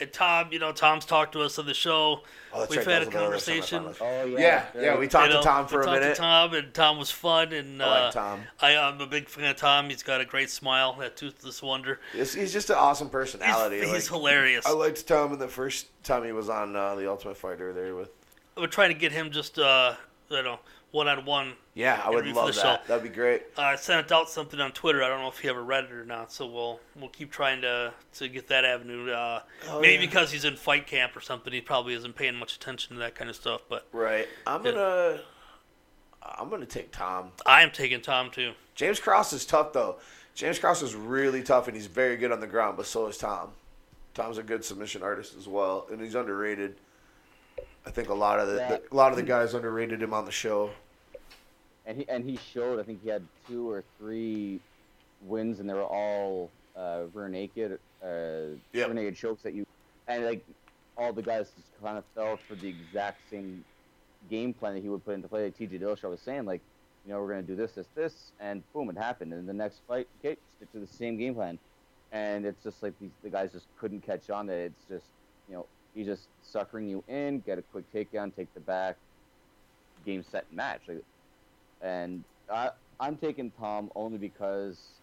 And 0.00 0.12
Tom, 0.12 0.48
you 0.50 0.58
know, 0.58 0.72
Tom's 0.72 1.04
talked 1.04 1.32
to 1.34 1.42
us 1.42 1.58
on 1.58 1.66
the 1.66 1.74
show. 1.74 2.22
oh, 2.52 2.58
that's 2.60 2.70
We've 2.70 2.84
right, 2.84 3.00
had 3.00 3.02
a 3.02 3.10
conversation. 3.10 3.84
semifinalist. 3.84 3.96
Oh 4.00 4.24
Yeah, 4.24 4.64
yeah, 4.74 4.98
we 4.98 5.06
talked 5.06 5.28
You 5.28 5.34
know, 5.34 5.42
to 5.42 5.46
Tom 5.46 5.68
for 5.68 5.76
we 5.78 5.82
a 5.82 5.86
talked 5.86 6.00
minute. 6.00 6.14
To 6.16 6.20
Tom, 6.20 6.54
and 6.54 6.74
Tom 6.74 6.98
was 6.98 7.10
fun, 7.10 7.52
and 7.52 7.80
I 7.80 7.86
uh, 7.86 8.10
Tom. 8.10 8.40
I, 8.60 8.70
am 8.72 9.00
a 9.00 9.06
big 9.06 9.28
fan 9.28 9.44
of 9.44 9.56
Tom. 9.56 9.90
He's 9.90 10.02
got 10.02 10.20
a 10.20 10.24
great 10.24 10.50
smile, 10.50 10.94
that 10.94 11.16
toothless 11.16 11.62
wonder. 11.62 12.00
He's, 12.12 12.34
he's 12.34 12.52
just 12.52 12.70
an 12.70 12.76
awesome 12.76 13.10
personality. 13.10 13.80
he's 13.80 13.92
like, 13.92 14.04
hilarious. 14.20 14.66
I 14.66 14.72
liked 14.72 15.06
Tom 15.06 15.32
in 15.34 15.38
the 15.38 15.46
first 15.46 15.86
time 16.02 16.24
he 16.24 16.32
was 16.32 16.48
on 16.48 16.74
uh, 16.74 16.94
the 16.96 17.08
Ultimate 17.08 17.36
Fighter 17.36 17.72
there 17.72 17.94
with. 17.94 18.08
We're 18.56 18.66
trying 18.66 18.90
to 18.92 18.98
get 18.98 19.12
him 19.12 19.30
just, 19.30 19.58
uh, 19.58 19.94
you 20.30 20.42
know, 20.42 20.58
one 20.92 21.08
on 21.08 21.24
one. 21.24 21.54
Yeah, 21.74 22.00
I 22.04 22.10
would 22.10 22.26
love 22.26 22.46
that. 22.48 22.54
show. 22.54 22.76
That'd 22.86 23.02
be 23.02 23.08
great. 23.08 23.42
I 23.58 23.76
sent 23.76 24.12
out 24.12 24.28
something 24.30 24.60
on 24.60 24.72
Twitter. 24.72 25.02
I 25.02 25.08
don't 25.08 25.20
know 25.20 25.28
if 25.28 25.38
he 25.40 25.48
ever 25.48 25.62
read 25.62 25.84
it 25.84 25.92
or 25.92 26.04
not, 26.04 26.30
so 26.32 26.46
we'll 26.46 26.80
we'll 26.94 27.08
keep 27.08 27.30
trying 27.32 27.62
to 27.62 27.92
to 28.14 28.28
get 28.28 28.46
that 28.48 28.64
avenue. 28.64 29.10
Uh, 29.10 29.40
Oh, 29.68 29.80
maybe 29.80 29.94
yeah. 30.04 30.08
because 30.10 30.30
he's 30.30 30.44
in 30.44 30.54
fight 30.56 30.86
camp 30.86 31.16
or 31.16 31.20
something, 31.20 31.52
he 31.52 31.60
probably 31.60 31.94
isn't 31.94 32.14
paying 32.14 32.36
much 32.36 32.54
attention 32.56 32.94
to 32.96 33.00
that 33.00 33.14
kind 33.14 33.28
of 33.30 33.36
stuff. 33.36 33.62
But 33.68 33.86
Right. 33.92 34.28
I'm 34.46 34.64
Yeah. 34.64 34.72
gonna. 34.72 35.20
I'm 36.38 36.48
gonna 36.50 36.66
take 36.66 36.92
Tom. 36.92 37.32
I 37.46 37.62
am 37.62 37.70
taking 37.72 38.00
Tom 38.00 38.30
too. 38.30 38.52
James 38.74 39.00
Krause 39.00 39.32
is 39.32 39.44
tough 39.44 39.72
though. 39.72 39.96
James 40.34 40.58
Krause 40.58 40.82
is 40.82 40.94
really 40.94 41.42
tough 41.42 41.66
and 41.68 41.76
he's 41.76 41.86
very 41.86 42.16
good 42.16 42.32
on 42.32 42.40
the 42.40 42.46
ground, 42.46 42.76
but 42.76 42.86
so 42.86 43.06
is 43.06 43.18
Tom. 43.18 43.50
Tom's 44.14 44.38
a 44.38 44.42
good 44.42 44.64
submission 44.64 45.02
artist 45.02 45.34
as 45.38 45.48
well, 45.48 45.86
and 45.90 46.00
he's 46.00 46.14
underrated. 46.14 46.76
I 47.84 47.90
think 47.90 48.08
a 48.08 48.14
lot 48.14 48.38
of 48.38 48.48
the, 48.48 48.54
the 48.54 48.82
a 48.90 48.94
lot 48.94 49.10
of 49.10 49.16
the 49.16 49.22
guys 49.22 49.54
underrated 49.54 50.02
him 50.02 50.14
on 50.14 50.24
the 50.24 50.30
show. 50.32 50.70
and 51.84 51.98
he 51.98 52.08
and 52.08 52.24
he 52.28 52.36
showed. 52.36 52.78
I 52.78 52.84
think 52.84 53.02
he 53.02 53.08
had 53.08 53.26
two 53.46 53.68
or 53.68 53.84
three 53.98 54.60
wins, 55.20 55.60
and 55.60 55.68
they 55.68 55.74
were 55.74 55.82
all 55.84 56.52
uh, 56.76 57.04
rear 57.12 57.28
naked, 57.28 57.72
uh, 58.02 58.56
Yep. 58.72 58.86
rear 58.88 58.94
naked 58.94 59.16
chokes 59.16 59.42
that 59.42 59.54
you, 59.54 59.64
and 60.06 60.24
like 60.24 60.44
all 60.96 61.12
the 61.12 61.22
guys 61.22 61.50
just 61.54 61.72
kind 61.82 61.98
of 61.98 62.04
fell 62.14 62.36
for 62.36 62.54
the 62.54 62.68
exact 62.68 63.28
same 63.28 63.64
game 64.28 64.54
plan 64.54 64.74
that 64.74 64.82
he 64.82 64.88
would 64.88 65.04
put 65.04 65.14
into 65.14 65.28
play. 65.28 65.44
Like 65.44 65.56
TJ 65.56 65.80
Dillashaw 65.80 66.10
was 66.10 66.20
saying, 66.22 66.44
like, 66.44 66.62
you 67.04 67.10
know, 67.12 67.20
we're 67.20 67.28
gonna 67.30 67.42
do 67.42 67.56
this, 67.56 67.72
this, 67.72 67.88
this, 67.96 68.32
and 68.38 68.62
boom, 68.72 68.90
it 68.90 68.96
happened. 68.98 69.32
And 69.32 69.48
the 69.48 69.52
next 69.52 69.82
fight, 69.88 70.06
okay, 70.20 70.36
stick 70.54 70.70
to 70.72 70.78
the 70.78 70.86
same 70.86 71.18
game 71.18 71.34
plan, 71.34 71.58
and 72.12 72.46
it's 72.46 72.62
just 72.62 72.80
like 72.82 72.94
these 73.00 73.12
the 73.24 73.30
guys 73.30 73.50
just 73.52 73.66
couldn't 73.76 74.02
catch 74.02 74.30
on. 74.30 74.46
That 74.46 74.58
it's 74.58 74.84
just, 74.88 75.10
you 75.48 75.54
know, 75.54 75.66
he's 75.94 76.06
just 76.06 76.28
suckering 76.42 76.88
you 76.88 77.04
in, 77.08 77.40
get 77.40 77.58
a 77.58 77.62
quick 77.62 77.90
takedown, 77.92 78.34
take 78.34 78.52
the 78.54 78.60
back, 78.60 78.96
game 80.04 80.22
set 80.22 80.52
match. 80.52 80.88
Like, 80.88 81.04
and 81.80 82.24
I, 82.48 82.72
I'm 83.00 83.16
taking 83.16 83.50
Tom 83.50 83.90
only 83.94 84.18
because 84.18 85.00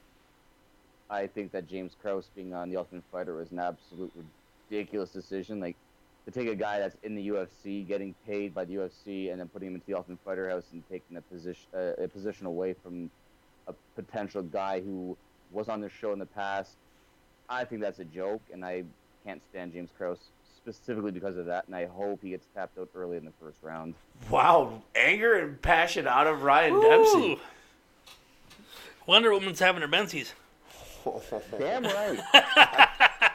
I 1.10 1.28
think 1.28 1.52
that 1.52 1.68
James 1.68 1.96
Krause 1.96 2.30
being 2.30 2.54
on 2.54 2.70
the 2.70 2.78
Ultimate 2.78 3.04
Fighter 3.12 3.36
was 3.36 3.52
an 3.52 3.60
absolute 3.60 4.12
ridiculous 4.70 5.12
decision. 5.12 5.60
Like 5.60 5.78
to 6.26 6.32
take 6.32 6.48
a 6.48 6.56
guy 6.56 6.80
that's 6.80 6.96
in 7.04 7.16
the 7.16 7.28
UFC, 7.30 7.86
getting 7.88 8.14
paid 8.26 8.54
by 8.54 8.66
the 8.66 8.76
UFC, 8.76 9.32
and 9.32 9.40
then 9.40 9.50
putting 9.50 9.70
him 9.70 9.76
into 9.76 9.88
the 9.88 9.96
Ultimate 9.96 10.20
Fighter 10.24 10.50
house 10.50 10.72
and 10.72 10.88
taking 10.88 11.18
a 11.18 11.22
position 11.22 11.70
uh, 11.74 11.94
a 11.98 12.08
position 12.08 12.46
away 12.46 12.74
from 12.74 13.12
a 13.68 13.74
potential 13.96 14.44
guy 14.44 14.82
who 14.82 15.18
was 15.52 15.70
on 15.70 15.82
the 15.82 15.90
show 15.90 16.14
in 16.14 16.20
the 16.20 16.26
past. 16.26 16.78
I 17.48 17.66
think 17.66 17.82
that's 17.82 18.00
a 18.00 18.06
joke, 18.06 18.44
and 18.52 18.64
I 18.64 18.86
can't 19.24 19.42
stand 19.50 19.74
James 19.74 19.92
Krause 19.92 20.32
specifically 20.62 21.12
because 21.12 21.38
of 21.38 21.46
that. 21.48 21.66
And 21.68 21.76
I 21.76 21.86
hope 21.86 22.20
he 22.22 22.30
gets 22.32 22.48
tapped 22.54 22.78
out 22.78 22.90
early 22.96 23.18
in 23.18 23.26
the 23.26 23.32
first 23.42 23.58
round. 23.62 23.96
Wow, 24.30 24.82
anger 24.96 25.40
and 25.40 25.62
passion 25.62 26.08
out 26.08 26.28
of 26.28 26.44
Ryan 26.44 26.80
Dempsey. 26.82 27.40
Wonder 29.06 29.32
Woman's 29.32 29.60
having 29.60 29.82
her 29.82 29.88
Benzies. 29.88 30.34
Damn 31.60 31.84
right. 31.84 32.20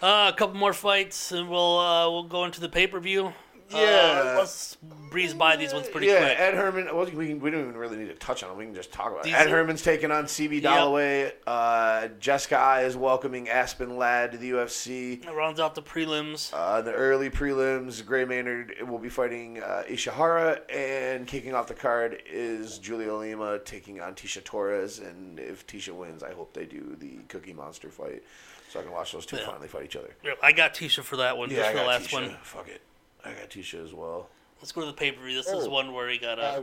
Uh, 0.00 0.30
a 0.32 0.36
couple 0.36 0.54
more 0.54 0.72
fights, 0.72 1.32
and 1.32 1.50
we'll 1.50 1.76
uh, 1.76 2.08
we'll 2.08 2.22
go 2.22 2.44
into 2.44 2.60
the 2.60 2.68
pay 2.68 2.86
per 2.86 3.00
view. 3.00 3.32
Yeah. 3.70 4.32
Uh, 4.34 4.38
let's 4.38 4.76
breeze 5.10 5.34
by 5.34 5.56
these 5.56 5.72
ones 5.72 5.88
pretty 5.88 6.06
yeah, 6.06 6.18
quick. 6.20 6.38
Ed 6.38 6.54
Herman. 6.54 6.86
Well, 6.94 7.06
we, 7.06 7.34
we 7.34 7.50
don't 7.50 7.60
even 7.60 7.76
really 7.76 7.96
need 7.96 8.08
to 8.08 8.14
touch 8.14 8.42
on 8.42 8.48
them. 8.50 8.58
We 8.58 8.64
can 8.64 8.74
just 8.74 8.92
talk 8.92 9.08
about 9.12 9.20
it. 9.20 9.24
These 9.24 9.34
Ed 9.34 9.46
are- 9.48 9.50
Herman's 9.50 9.82
taking 9.82 10.10
on 10.10 10.24
CB 10.24 10.62
Dollaway. 10.62 11.32
Uh, 11.46 12.08
Jessica 12.18 12.56
Eye 12.56 12.82
is 12.84 12.96
welcoming 12.96 13.48
Aspen 13.48 13.96
Ladd 13.96 14.32
to 14.32 14.38
the 14.38 14.50
UFC. 14.52 15.22
That 15.24 15.34
rounds 15.34 15.60
out 15.60 15.74
the 15.74 15.82
prelims. 15.82 16.50
Uh, 16.54 16.80
the 16.82 16.92
early 16.92 17.30
prelims, 17.30 18.04
Gray 18.04 18.24
Maynard 18.24 18.74
will 18.86 18.98
be 18.98 19.08
fighting 19.08 19.62
uh, 19.62 19.82
Ishihara, 19.88 20.60
and 20.74 21.26
kicking 21.26 21.54
off 21.54 21.66
the 21.66 21.74
card 21.74 22.22
is 22.30 22.78
Julia 22.78 23.14
Lima 23.14 23.58
taking 23.60 24.00
on 24.00 24.14
Tecia 24.14 24.42
Torres. 24.44 24.98
And 24.98 25.38
if 25.38 25.66
Tecia 25.66 25.92
wins, 25.94 26.22
I 26.22 26.32
hope 26.32 26.52
they 26.54 26.64
do 26.66 26.96
the 26.98 27.18
Cookie 27.28 27.52
Monster 27.52 27.90
fight, 27.90 28.22
so 28.70 28.80
I 28.80 28.82
can 28.82 28.92
watch 28.92 29.12
those 29.12 29.26
two 29.26 29.36
Yeah. 29.36 29.46
finally 29.46 29.68
fight 29.68 29.84
each 29.84 29.96
other. 29.96 30.14
Yeah, 30.24 30.32
I 30.42 30.52
got 30.52 30.74
Tecia 30.74 31.02
for 31.02 31.16
that 31.16 31.36
one. 31.36 31.50
Yeah, 31.50 31.56
just 31.56 31.68
I 31.68 31.72
for 31.72 31.78
the 31.78 31.84
last 31.84 32.08
Tecia. 32.08 32.12
one. 32.12 32.36
Fuck 32.42 32.68
it, 32.68 32.80
I 33.24 33.32
got 33.32 33.50
Tecia 33.50 33.82
as 33.82 33.92
well. 33.92 34.28
Let's 34.60 34.72
go 34.72 34.80
to 34.82 34.86
the 34.86 34.92
pay 34.92 35.12
per 35.12 35.24
view. 35.24 35.36
This 35.36 35.46
is 35.48 35.66
Oh. 35.66 35.70
one 35.70 35.92
where 35.92 36.08
he 36.08 36.18
got 36.18 36.38
a. 36.38 36.42
Uh, 36.42 36.62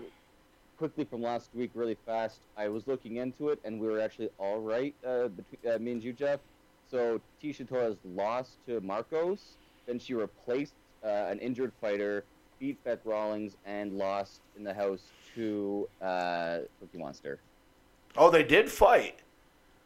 quickly 0.77 1.05
from 1.05 1.21
last 1.21 1.49
week, 1.53 1.71
really 1.73 1.97
fast. 2.05 2.39
I 2.57 2.67
was 2.67 2.85
looking 2.85 3.15
into 3.17 3.49
it, 3.49 3.59
and 3.63 3.79
we 3.79 3.87
were 3.87 4.01
actually 4.01 4.29
all 4.37 4.59
right 4.59 4.93
uh, 5.07 5.29
between 5.29 5.73
uh, 5.73 5.79
me 5.79 5.93
and 5.93 6.03
you, 6.03 6.13
Jeff. 6.13 6.39
So 6.91 7.21
Tecia 7.41 7.67
Torres 7.67 7.95
lost 8.13 8.57
to 8.67 8.81
Markos, 8.81 9.39
then 9.85 9.99
she 9.99 10.13
replaced 10.13 10.73
uh, 11.03 11.07
an 11.07 11.39
injured 11.39 11.71
fighter, 11.81 12.23
beat 12.59 12.81
Bec 12.83 12.99
Rawlings, 13.05 13.55
and 13.65 13.97
lost 13.97 14.41
in 14.57 14.63
the 14.63 14.73
house 14.73 15.01
to 15.35 15.87
uh, 16.01 16.59
Cookie 16.79 16.97
Monster. 16.97 17.39
Oh, 18.17 18.29
they 18.29 18.43
did 18.43 18.69
fight. 18.69 19.19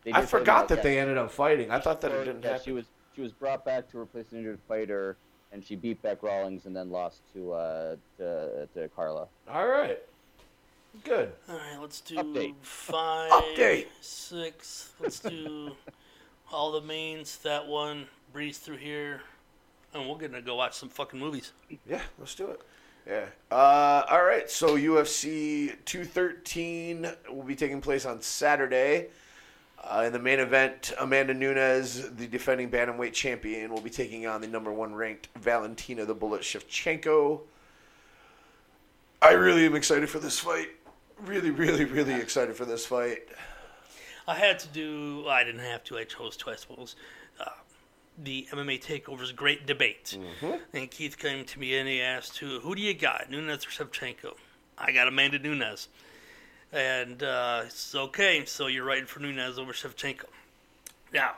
They 0.03 0.11
I 0.11 0.21
did 0.21 0.29
play 0.29 0.39
forgot 0.39 0.63
out, 0.63 0.67
that 0.69 0.83
they 0.83 0.99
ended 0.99 1.17
up 1.17 1.31
fighting. 1.31 1.71
I 1.71 1.79
thought 1.79 2.01
that 2.01 2.11
it 2.11 2.25
didn't 2.25 2.41
that 2.41 2.47
happen. 2.51 2.65
She 2.65 2.71
was 2.71 2.85
she 3.15 3.21
was 3.21 3.31
brought 3.31 3.65
back 3.65 3.89
to 3.91 3.99
replace 3.99 4.31
an 4.31 4.39
injured 4.39 4.59
fighter, 4.67 5.17
and 5.51 5.63
she 5.63 5.75
beat 5.75 6.01
Bec 6.01 6.21
Rawlings, 6.23 6.65
and 6.65 6.75
then 6.75 6.89
lost 6.91 7.21
to 7.33 7.53
uh, 7.53 7.95
to, 8.17 8.67
to 8.73 8.87
Carla. 8.95 9.27
All 9.51 9.67
right. 9.67 9.99
Good. 11.03 11.31
All 11.47 11.55
right, 11.55 11.77
let's 11.79 12.01
do 12.01 12.15
Update. 12.15 12.55
five, 12.61 13.31
Update. 13.31 13.85
six. 14.01 14.91
Let's 14.99 15.19
do 15.19 15.71
all 16.51 16.71
the 16.71 16.81
mains. 16.81 17.37
That 17.37 17.67
one 17.67 18.07
breeze 18.33 18.57
through 18.57 18.77
here, 18.77 19.21
and 19.93 20.09
we're 20.09 20.17
gonna 20.17 20.41
go 20.41 20.55
watch 20.55 20.73
some 20.73 20.89
fucking 20.89 21.19
movies. 21.19 21.51
Yeah, 21.87 22.01
let's 22.17 22.33
do 22.35 22.47
it. 22.47 22.61
Yeah. 23.07 23.25
Uh, 23.51 24.03
all 24.09 24.23
right. 24.23 24.49
So 24.49 24.77
UFC 24.77 25.73
213 25.85 27.07
will 27.31 27.43
be 27.43 27.55
taking 27.55 27.81
place 27.81 28.05
on 28.05 28.21
Saturday. 28.21 29.07
Uh, 29.83 30.03
in 30.05 30.13
the 30.13 30.19
main 30.19 30.39
event, 30.39 30.93
Amanda 30.99 31.33
Nunes, 31.33 32.09
the 32.11 32.27
defending 32.27 32.69
bantamweight 32.69 33.13
champion, 33.13 33.71
will 33.71 33.81
be 33.81 33.89
taking 33.89 34.27
on 34.27 34.41
the 34.41 34.47
number 34.47 34.71
one 34.71 34.93
ranked 34.93 35.29
Valentina 35.39 36.05
the 36.05 36.13
Bullet 36.13 36.41
Shevchenko. 36.41 37.41
I 39.21 39.31
really 39.31 39.65
am 39.65 39.75
excited 39.75 40.09
for 40.09 40.19
this 40.19 40.39
fight. 40.39 40.69
Really, 41.25 41.51
really, 41.51 41.85
really 41.85 42.13
excited 42.13 42.55
for 42.55 42.65
this 42.65 42.85
fight. 42.85 43.27
I 44.27 44.35
had 44.35 44.59
to 44.59 44.67
do. 44.67 45.27
I 45.27 45.43
didn't 45.43 45.61
have 45.61 45.83
to. 45.85 45.97
I 45.97 46.03
chose 46.03 46.37
to. 46.37 46.51
I 46.51 46.55
suppose. 46.55 46.95
Uh, 47.39 47.45
the 48.17 48.47
MMA 48.51 48.83
takeovers 48.83 49.35
great 49.35 49.65
debate, 49.65 50.17
and 50.73 50.91
Keith 50.91 51.17
came 51.17 51.45
to 51.45 51.59
me 51.59 51.77
and 51.77 51.87
he 51.87 52.01
asked, 52.01 52.37
"Who 52.37 52.59
who 52.59 52.75
do 52.75 52.81
you 52.81 52.93
got, 52.93 53.29
Nunes 53.31 53.65
or 53.65 53.69
Shevchenko?" 53.69 54.35
I 54.77 54.91
got 54.91 55.07
Amanda 55.07 55.39
Nunes, 55.39 55.87
and 56.71 57.23
uh, 57.23 57.63
it's 57.65 57.95
okay. 57.95 58.45
So 58.45 58.67
you're 58.67 58.85
writing 58.85 59.05
for 59.05 59.19
Nunes 59.19 59.57
over 59.57 59.73
Shevchenko. 59.73 60.25
Now, 61.13 61.33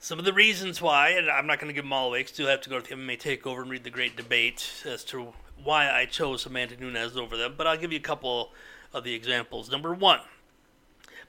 some 0.00 0.18
of 0.18 0.24
the 0.24 0.32
reasons 0.32 0.82
why, 0.82 1.10
and 1.10 1.30
I'm 1.30 1.46
not 1.46 1.58
going 1.58 1.68
to 1.68 1.74
give 1.74 1.84
them 1.84 1.92
all 1.92 2.08
away. 2.08 2.22
'cause 2.22 2.32
Still 2.32 2.48
have 2.48 2.60
to 2.62 2.70
go 2.70 2.80
to 2.80 2.84
the 2.88 2.94
MMA 2.94 3.16
takeover 3.16 3.62
and 3.62 3.70
read 3.70 3.84
the 3.84 3.90
great 3.90 4.16
debate 4.16 4.82
as 4.84 5.04
to 5.04 5.32
why 5.62 5.90
I 5.90 6.06
chose 6.06 6.44
Amanda 6.44 6.76
Nunes 6.76 7.16
over 7.16 7.36
them. 7.36 7.54
But 7.56 7.66
I'll 7.66 7.78
give 7.78 7.92
you 7.92 7.98
a 7.98 8.02
couple 8.02 8.52
of 8.92 9.04
the 9.04 9.14
examples. 9.14 9.70
Number 9.70 9.94
one. 9.94 10.20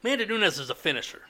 Amanda 0.03 0.25
Nunes 0.25 0.59
is 0.59 0.69
a 0.69 0.75
finisher. 0.75 1.23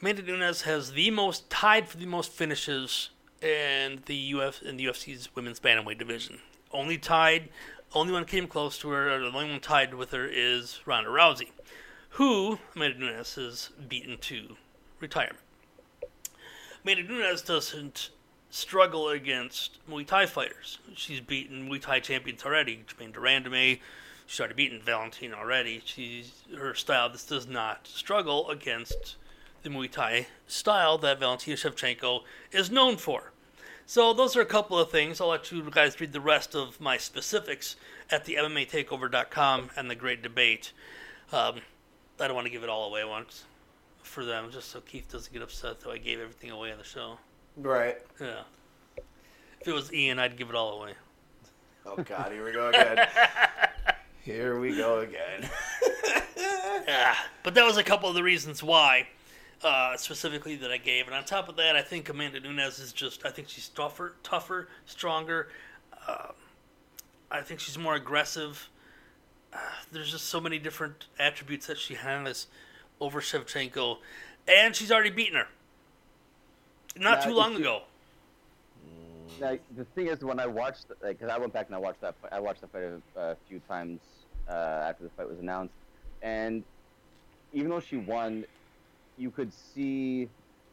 Amanda 0.00 0.22
Nunes 0.22 0.62
has 0.62 0.92
the 0.92 1.10
most 1.10 1.50
tied 1.50 1.88
for 1.88 1.96
the 1.96 2.06
most 2.06 2.32
finishes 2.32 3.10
in 3.42 4.02
the 4.06 4.34
UF 4.34 4.62
in 4.62 4.76
the 4.76 4.86
UFC's 4.86 5.28
women's 5.34 5.60
bantamweight 5.60 5.98
division. 5.98 6.40
Only 6.72 6.98
tied, 6.98 7.48
only 7.94 8.12
one 8.12 8.24
came 8.24 8.46
close 8.46 8.78
to 8.78 8.90
her. 8.90 9.10
Or 9.14 9.18
the 9.18 9.26
only 9.26 9.50
one 9.50 9.60
tied 9.60 9.94
with 9.94 10.12
her 10.12 10.26
is 10.26 10.80
Ronda 10.86 11.10
Rousey, 11.10 11.50
who 12.10 12.58
Amanda 12.74 12.98
Nunes 12.98 13.34
has 13.34 13.70
beaten 13.88 14.18
to 14.18 14.56
retirement. 15.00 15.38
Amanda 16.84 17.02
Nunes 17.02 17.42
doesn't 17.42 18.10
struggle 18.50 19.08
against 19.08 19.78
Muay 19.88 20.06
Thai 20.06 20.26
fighters. 20.26 20.78
She's 20.94 21.20
beaten 21.20 21.68
Muay 21.68 21.80
Thai 21.80 22.00
champions 22.00 22.44
already. 22.44 22.84
Germaine 22.86 23.12
de 23.12 23.20
Randamie. 23.20 23.80
She's 24.26 24.40
already 24.40 24.54
beaten 24.54 24.80
Valentina 24.80 25.36
already. 25.36 25.82
She's 25.84 26.42
her 26.56 26.74
style. 26.74 27.08
This 27.08 27.24
does 27.24 27.46
not 27.46 27.86
struggle 27.86 28.48
against 28.50 29.16
the 29.62 29.70
Muay 29.70 29.90
Thai 29.90 30.26
style 30.46 30.98
that 30.98 31.20
Valentina 31.20 31.56
Shevchenko 31.56 32.22
is 32.52 32.70
known 32.70 32.96
for. 32.96 33.32
So 33.90 34.12
those 34.12 34.36
are 34.36 34.40
a 34.40 34.46
couple 34.46 34.78
of 34.78 34.88
things. 34.88 35.20
I'll 35.20 35.30
let 35.30 35.50
you 35.50 35.68
guys 35.68 36.00
read 36.00 36.12
the 36.12 36.20
rest 36.20 36.54
of 36.54 36.80
my 36.80 36.96
specifics 36.96 37.74
at 38.08 38.24
the 38.24 38.34
MMATakeover.com 38.34 39.70
and 39.76 39.90
the 39.90 39.96
Great 39.96 40.22
Debate. 40.22 40.72
Um, 41.32 41.56
I 42.20 42.28
don't 42.28 42.36
want 42.36 42.46
to 42.46 42.52
give 42.52 42.62
it 42.62 42.68
all 42.68 42.86
away 42.86 43.04
once 43.04 43.46
for 44.04 44.24
them, 44.24 44.52
just 44.52 44.68
so 44.68 44.80
Keith 44.80 45.10
doesn't 45.10 45.32
get 45.32 45.42
upset 45.42 45.80
that 45.80 45.90
I 45.90 45.98
gave 45.98 46.20
everything 46.20 46.52
away 46.52 46.70
on 46.70 46.78
the 46.78 46.84
show. 46.84 47.18
Right. 47.56 47.98
Yeah. 48.20 48.42
If 49.60 49.66
it 49.66 49.72
was 49.72 49.92
Ian, 49.92 50.20
I'd 50.20 50.36
give 50.36 50.50
it 50.50 50.54
all 50.54 50.80
away. 50.80 50.92
Oh 51.84 51.96
God, 51.96 52.30
here 52.30 52.44
we 52.44 52.52
go 52.52 52.68
again. 52.68 53.08
here 54.22 54.60
we 54.60 54.76
go 54.76 55.00
again. 55.00 55.50
Yeah. 56.86 57.16
But 57.42 57.54
that 57.54 57.64
was 57.64 57.76
a 57.76 57.82
couple 57.82 58.08
of 58.08 58.14
the 58.14 58.22
reasons 58.22 58.62
why, 58.62 59.08
uh, 59.62 59.96
specifically 59.96 60.56
that 60.56 60.70
I 60.70 60.76
gave. 60.78 61.06
And 61.06 61.14
on 61.14 61.24
top 61.24 61.48
of 61.48 61.56
that, 61.56 61.76
I 61.76 61.82
think 61.82 62.08
Amanda 62.08 62.40
Nunes 62.40 62.78
is 62.78 62.92
just. 62.92 63.24
I 63.26 63.30
think 63.30 63.48
she's 63.48 63.68
tougher, 63.68 64.14
tougher, 64.22 64.68
stronger. 64.86 65.48
Uh, 66.06 66.28
I 67.30 67.42
think 67.42 67.60
she's 67.60 67.78
more 67.78 67.94
aggressive. 67.94 68.68
Uh, 69.52 69.58
there's 69.92 70.10
just 70.10 70.26
so 70.26 70.40
many 70.40 70.58
different 70.58 71.06
attributes 71.18 71.66
that 71.66 71.78
she 71.78 71.94
has 71.94 72.46
over 73.00 73.20
Shevchenko, 73.20 73.98
and 74.46 74.74
she's 74.76 74.92
already 74.92 75.10
beaten 75.10 75.36
her. 75.36 75.48
Not 76.96 77.18
Yeah, 77.20 77.24
too 77.26 77.34
long 77.34 77.52
you- 77.52 77.58
ago. 77.60 77.82
Now, 79.40 79.56
the 79.76 79.84
thing 79.94 80.08
is, 80.08 80.22
when 80.22 80.38
I 80.38 80.46
watched, 80.46 80.86
because 81.02 81.30
I 81.30 81.38
went 81.38 81.52
back 81.52 81.66
and 81.66 81.74
I 81.74 81.78
watched 81.78 82.02
that, 82.02 82.14
I 82.30 82.38
watched 82.40 82.60
the 82.60 82.66
fight 82.66 82.82
a, 82.82 83.20
a 83.20 83.36
few 83.48 83.58
times 83.68 84.00
uh, 84.48 84.52
after 84.52 85.04
the 85.04 85.10
fight 85.10 85.28
was 85.30 85.38
announced, 85.38 85.72
and 86.20 86.62
even 87.54 87.70
though 87.70 87.80
she 87.80 87.96
won, 87.96 88.44
you 89.20 89.30
could 89.30 89.52
see 89.52 90.28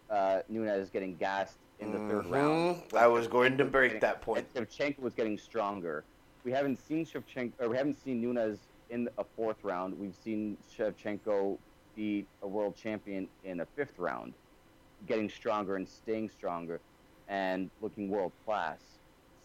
uh, 0.10 0.40
Nunes 0.48 0.90
getting 0.90 1.18
gassed 1.18 1.58
in 1.80 1.92
the 1.92 2.00
third 2.10 2.26
round. 2.28 2.78
Mhm. 2.78 2.98
I 2.98 3.08
was 3.08 3.28
going 3.28 3.58
to 3.58 3.66
break 3.66 4.00
that 4.00 4.22
point. 4.22 4.48
And 4.56 4.68
Shevchenko 4.68 5.00
was 5.00 5.14
getting 5.14 5.38
stronger. 5.38 6.06
We 6.46 6.52
haven't 6.52 6.78
seen 6.78 7.06
Shevchenko, 7.06 7.54
or 7.60 7.70
we 7.70 7.76
haven't 7.76 7.96
seen 7.96 8.22
Nunes 8.22 8.60
in 8.90 9.10
a 9.18 9.26
fourth 9.36 9.64
round. 9.64 10.00
We've 10.00 10.16
seen 10.16 10.58
Shevchenko 10.74 11.60
beat 11.94 12.30
a 12.42 12.48
world 12.48 12.76
champion 12.76 13.28
in 13.44 13.60
a 13.60 13.66
fifth 13.66 14.00
round, 14.00 14.34
getting 15.06 15.30
stronger 15.30 15.76
and 15.76 15.88
staying 15.88 16.30
stronger, 16.30 16.80
and 17.28 17.70
looking 17.82 18.08
world 18.08 18.32
class. 18.46 18.80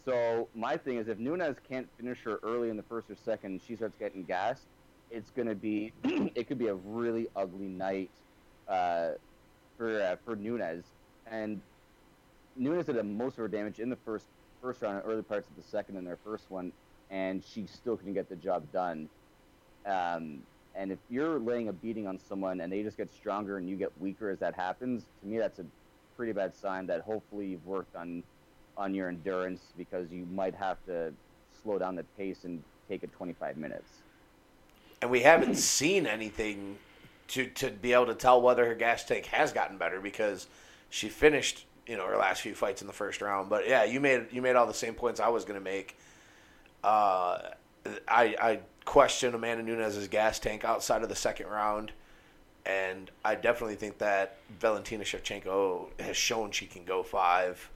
So 0.05 0.49
my 0.55 0.77
thing 0.77 0.97
is, 0.99 1.09
if 1.09 1.19
Nunes 1.19 1.57
can't 1.69 1.89
finish 1.97 2.23
her 2.23 2.39
early 2.45 2.71
in 2.71 2.77
the 2.77 2.83
first 2.85 3.11
or 3.11 3.17
second, 3.17 3.61
she 3.63 3.75
starts 3.75 3.97
getting 3.99 4.23
gassed. 4.25 4.69
It's 5.11 5.31
gonna 5.31 5.55
be, 5.57 5.93
it 6.05 6.47
could 6.47 6.59
be 6.59 6.69
a 6.69 6.75
really 6.75 7.29
ugly 7.35 7.69
night 7.69 8.11
uh, 8.69 9.11
for 9.77 10.03
uh, 10.03 10.17
for 10.25 10.37
Nunes. 10.37 10.85
And 11.31 11.61
Nunes 12.57 12.87
did 12.87 13.03
most 13.05 13.33
of 13.33 13.39
her 13.39 13.49
damage 13.49 13.81
in 13.81 13.91
the 13.91 13.97
first 13.97 14.27
first 14.61 14.83
round, 14.83 14.99
and 14.99 15.07
early 15.07 15.23
parts 15.23 15.49
of 15.49 15.57
the 15.57 15.69
second 15.69 15.97
in 15.97 16.05
their 16.05 16.19
first 16.25 16.51
one, 16.51 16.73
and 17.11 17.43
she 17.45 17.67
still 17.67 17.97
couldn't 17.97 18.15
get 18.15 18.29
the 18.29 18.37
job 18.37 18.65
done. 18.73 19.09
Um, 19.87 20.43
and 20.75 20.93
if 20.93 20.99
you're 21.11 21.39
laying 21.39 21.69
a 21.69 21.73
beating 21.73 22.07
on 22.07 22.19
someone 22.19 22.61
and 22.61 22.73
they 22.73 22.83
just 22.83 22.97
get 22.97 23.13
stronger 23.13 23.59
and 23.59 23.69
you 23.69 23.77
get 23.77 23.91
weaker 24.01 24.31
as 24.31 24.39
that 24.39 24.55
happens, 24.55 25.03
to 25.21 25.27
me 25.27 25.39
that's 25.39 25.59
a 25.59 25.67
pretty 26.17 26.33
bad 26.33 26.55
sign 26.55 26.87
that 26.87 27.03
hopefully 27.03 27.47
you've 27.47 27.67
worked 27.67 27.95
on 27.97 28.23
on 28.77 28.95
your 28.95 29.09
endurance 29.09 29.61
because 29.77 30.11
you 30.11 30.27
might 30.33 30.55
have 30.55 30.79
to 30.87 31.13
slow 31.63 31.79
down 31.79 31.95
the 31.95 32.05
pace 32.17 32.45
and 32.45 32.63
take 32.89 33.03
it 33.03 33.13
25 33.13 33.57
minutes. 33.57 33.99
and 35.03 35.11
we 35.11 35.21
haven't 35.21 35.57
seen 35.57 36.07
anything 36.07 36.79
to 37.29 37.47
to 37.47 37.71
be 37.71 37.93
able 37.93 38.07
to 38.07 38.15
tell 38.15 38.41
whether 38.41 38.65
her 38.67 38.75
gas 38.75 39.05
tank 39.05 39.27
has 39.27 39.53
gotten 39.53 39.79
better 39.79 40.01
because 40.01 40.47
she 40.91 41.09
finished 41.09 41.65
you 41.87 41.97
know 41.97 42.07
her 42.07 42.17
last 42.17 42.43
few 42.43 42.55
fights 42.55 42.81
in 42.81 42.87
the 42.87 42.93
first 42.93 43.21
round. 43.21 43.49
But 43.49 43.69
yeah, 43.69 43.85
you 43.85 44.01
made 44.01 44.27
you 44.31 44.43
made 44.43 44.57
all 44.57 44.67
the 44.67 44.75
same 44.75 44.95
points 44.95 45.21
I 45.21 45.29
was 45.29 45.45
going 45.45 45.59
to 45.59 45.65
make. 45.65 45.97
Uh, 46.85 47.39
I 48.09 48.37
I 48.41 48.61
question 48.85 49.35
Amanda 49.35 49.63
Nunes' 49.63 50.09
gas 50.09 50.39
tank 50.39 50.65
outside 50.65 51.03
of 51.03 51.09
the 51.09 51.17
second 51.17 51.47
round, 51.47 51.93
and 52.67 53.11
I 53.25 53.35
definitely 53.35 53.77
think 53.77 53.99
that 53.99 54.39
Valentina 54.61 55.05
Shevchenko 55.05 56.01
has 56.01 56.17
shown 56.17 56.51
she 56.51 56.67
can 56.67 56.85
go 56.85 57.03
five, 57.03 57.71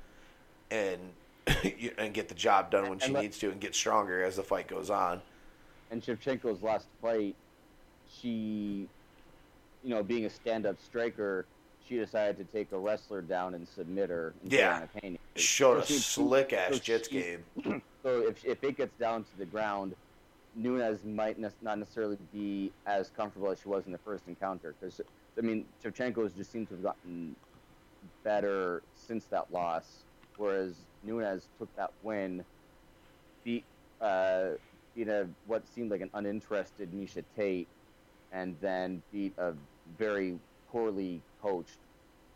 and 0.70 1.00
and 1.98 2.12
get 2.12 2.28
the 2.28 2.34
job 2.34 2.70
done 2.70 2.88
when 2.88 2.98
she 2.98 3.12
let- 3.12 3.22
needs 3.22 3.38
to 3.38 3.50
and 3.50 3.60
get 3.60 3.74
stronger 3.74 4.22
as 4.22 4.36
the 4.36 4.42
fight 4.42 4.68
goes 4.68 4.90
on. 4.90 5.22
And 5.90 6.02
Shevchenko's 6.02 6.62
last 6.62 6.88
fight, 7.00 7.36
she, 8.10 8.88
you 9.86 9.94
know, 9.94 10.02
being 10.02 10.24
a 10.24 10.30
stand-up 10.30 10.76
striker, 10.84 11.46
she 11.86 11.96
decided 11.96 12.36
to 12.38 12.44
take 12.52 12.72
a 12.72 12.78
wrestler 12.78 13.22
down 13.22 13.54
and 13.54 13.66
submit 13.68 14.10
her. 14.10 14.34
of 14.44 14.52
Yeah. 14.52 14.84
Showed 15.36 15.78
a 15.78 15.82
So 15.82 15.94
she- 15.94 16.00
slick 16.00 16.52
ass 16.52 16.72
so 16.72 16.78
jits 16.80 17.08
game. 17.08 17.44
So 18.02 18.20
if, 18.20 18.44
if 18.44 18.62
it 18.62 18.76
gets 18.76 18.96
down 19.00 19.24
to 19.24 19.36
the 19.38 19.44
ground, 19.46 19.96
Nunes 20.54 21.04
might 21.04 21.40
ne- 21.40 21.48
not 21.60 21.76
necessarily 21.78 22.16
be 22.32 22.70
as 22.86 23.10
comfortable 23.10 23.50
as 23.50 23.58
she 23.60 23.68
was 23.68 23.84
in 23.86 23.90
the 23.90 23.98
first 23.98 24.22
encounter. 24.28 24.74
Because 24.80 25.00
I 25.36 25.40
mean, 25.40 25.64
Shevchenko's 25.84 26.32
just 26.34 26.52
seems 26.52 26.68
to 26.68 26.74
have 26.76 26.84
gotten 26.84 27.34
better 28.22 28.82
since 28.94 29.24
that 29.26 29.52
loss, 29.52 30.04
whereas 30.36 30.74
Nunes 31.02 31.48
took 31.58 31.74
that 31.74 31.90
win, 32.04 32.44
beat 33.42 33.64
uh, 34.00 34.50
beat 34.94 35.08
a 35.08 35.26
what 35.48 35.66
seemed 35.66 35.90
like 35.90 36.00
an 36.00 36.10
uninterested 36.14 36.92
Miesha 36.92 37.24
Tate, 37.36 37.66
and 38.32 38.56
then 38.60 39.02
beat 39.12 39.32
a 39.38 39.52
very 39.98 40.38
poorly 40.70 41.20
coached 41.42 41.78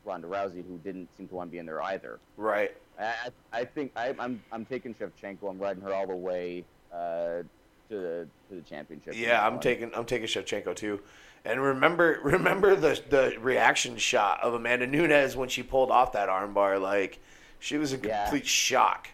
Ronda 0.05 0.26
Rousey, 0.28 0.64
who 0.66 0.78
didn't 0.84 1.09
seem 1.16 1.28
to 1.28 1.34
want 1.34 1.48
to 1.51 1.53
be 1.53 1.59
in 1.59 1.66
there 1.66 1.82
either. 1.82 2.18
Right. 2.36 2.74
I, 2.98 3.30
I 3.53 3.64
think 3.64 3.92
I, 3.96 4.14
I'm 4.18 4.42
I'm 4.53 4.64
taking 4.64 4.94
Shevchenko. 4.94 5.48
I'm 5.48 5.59
riding 5.59 5.82
her 5.82 5.94
all 5.94 6.07
the 6.07 6.14
way 6.14 6.64
uh, 6.92 6.96
to 6.96 7.44
the 7.88 8.28
to 8.48 8.55
the 8.55 8.62
championship. 8.62 9.14
Yeah, 9.16 9.46
I'm 9.46 9.59
taking 9.59 9.90
I'm 9.94 10.05
taking 10.05 10.26
Shevchenko 10.26 10.74
too. 10.76 11.01
And 11.44 11.62
remember 11.62 12.20
remember 12.24 12.76
the 12.76 13.01
the 13.09 13.36
reaction 13.40 13.96
shot 13.96 14.40
of 14.42 14.55
Amanda 14.55 14.86
Nunes 14.86 15.36
when 15.36 15.48
she 15.48 15.62
pulled 15.62 15.90
off 15.90 16.12
that 16.12 16.28
armbar 16.28 16.80
like 16.80 17.18
she 17.59 17.78
was 17.78 17.92
in 17.92 18.03
Yeah. 18.03 18.24
complete 18.24 18.46
shock. 18.46 19.09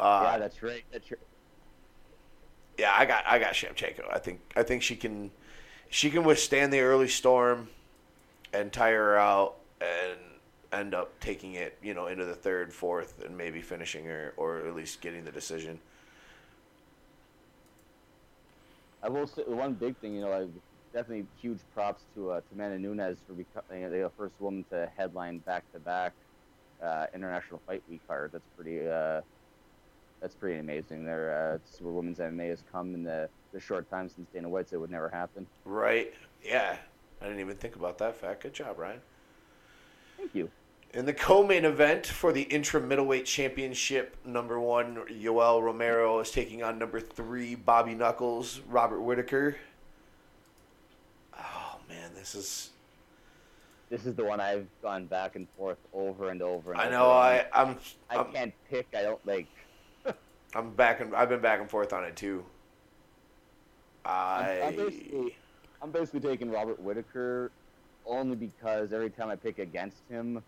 Uh, 0.00 0.30
Yeah, 0.32 0.38
that's 0.38 0.62
right. 0.62 0.84
That's 0.90 1.10
right. 1.10 1.20
yeah, 2.78 2.92
I 2.96 3.04
got 3.04 3.24
I 3.26 3.38
got 3.38 3.52
Shevchenko. 3.52 4.10
I 4.12 4.18
think 4.18 4.40
I 4.56 4.62
think 4.62 4.82
she 4.82 4.96
can 4.96 5.30
she 5.92 6.08
can 6.08 6.24
withstand 6.24 6.72
the 6.72 6.80
early 6.80 7.06
storm 7.06 7.68
and 8.54 8.72
tire 8.72 9.04
her 9.04 9.18
out 9.18 9.56
and 9.78 10.18
end 10.72 10.94
up 10.94 11.20
taking 11.20 11.52
it, 11.52 11.76
you 11.82 11.92
know, 11.92 12.06
into 12.06 12.24
the 12.24 12.34
third, 12.34 12.72
fourth, 12.72 13.22
and 13.22 13.36
maybe 13.36 13.60
finishing 13.60 14.06
her 14.06 14.32
or 14.38 14.66
at 14.66 14.74
least 14.74 15.02
getting 15.02 15.22
the 15.22 15.30
decision. 15.30 15.78
I 19.02 19.10
will 19.10 19.26
say 19.26 19.42
one 19.44 19.74
big 19.74 19.94
thing. 19.98 20.14
You 20.14 20.22
know, 20.22 20.32
I 20.32 20.46
definitely 20.96 21.26
huge 21.42 21.58
props 21.74 22.04
to 22.14 22.30
uh, 22.30 22.40
to 22.40 22.46
Amanda 22.54 22.78
Nunes 22.78 23.18
for 23.26 23.34
becoming 23.34 23.90
the 23.90 24.10
first 24.16 24.32
woman 24.40 24.64
to 24.70 24.90
headline 24.96 25.38
back 25.38 25.70
to 25.74 25.78
back 25.78 26.14
international 27.14 27.60
fight 27.66 27.82
week 27.90 28.00
card. 28.08 28.30
That's 28.32 28.44
pretty. 28.56 28.88
Uh, 28.88 29.20
that's 30.22 30.36
pretty 30.36 30.60
amazing. 30.60 31.04
There, 31.04 31.58
uh, 31.60 31.82
where 31.82 31.92
women's 31.92 32.18
MMA 32.18 32.48
has 32.50 32.62
come 32.70 32.94
in 32.94 33.02
the, 33.02 33.28
the 33.52 33.58
short 33.58 33.90
time 33.90 34.08
since 34.08 34.28
Dana 34.32 34.48
White 34.48 34.68
said 34.68 34.76
it 34.76 34.78
would 34.78 34.90
never 34.90 35.08
happen. 35.08 35.46
Right? 35.64 36.14
Yeah. 36.42 36.76
I 37.20 37.24
didn't 37.24 37.40
even 37.40 37.56
think 37.56 37.74
about 37.74 37.98
that 37.98 38.16
fact. 38.16 38.42
Good 38.42 38.54
job, 38.54 38.78
Ryan. 38.78 39.00
Thank 40.16 40.34
you. 40.34 40.48
In 40.94 41.06
the 41.06 41.12
co-main 41.12 41.64
event 41.64 42.06
for 42.06 42.32
the 42.32 42.42
intra 42.42 42.80
middleweight 42.80 43.24
championship, 43.24 44.16
number 44.24 44.60
one 44.60 44.96
Yoel 45.10 45.62
Romero 45.62 46.20
is 46.20 46.30
taking 46.30 46.62
on 46.62 46.78
number 46.78 47.00
three 47.00 47.54
Bobby 47.54 47.94
Knuckles, 47.94 48.60
Robert 48.68 49.00
Whittaker. 49.00 49.56
Oh 51.36 51.78
man, 51.88 52.10
this 52.14 52.34
is. 52.34 52.70
This 53.88 54.06
is 54.06 54.14
the 54.14 54.24
one 54.24 54.40
I've 54.40 54.66
gone 54.82 55.06
back 55.06 55.36
and 55.36 55.46
forth 55.56 55.78
over 55.92 56.30
and 56.30 56.42
over. 56.42 56.72
And 56.72 56.80
I 56.80 56.90
know. 56.90 57.10
on. 57.10 57.16
I 57.16 57.46
I'm 57.54 57.78
I 58.10 58.16
I'm, 58.18 58.32
can't 58.32 58.54
pick. 58.70 58.86
I 58.94 59.02
don't 59.02 59.24
like. 59.26 59.46
I'm 60.54 60.74
back 60.74 61.00
and 61.00 61.14
I've 61.14 61.28
been 61.28 61.40
back 61.40 61.60
and 61.60 61.70
forth 61.70 61.92
on 61.92 62.04
it 62.04 62.16
too. 62.16 62.44
I'm, 64.04 64.44
I 64.44 64.62
I'm 64.62 64.76
basically, 64.76 65.36
I'm 65.80 65.90
basically 65.90 66.20
taking 66.20 66.50
Robert 66.50 66.80
Whittaker 66.80 67.50
only 68.06 68.36
because 68.36 68.92
every 68.92 69.10
time 69.10 69.30
I 69.30 69.36
pick 69.36 69.58
against 69.58 70.02
him, 70.08 70.42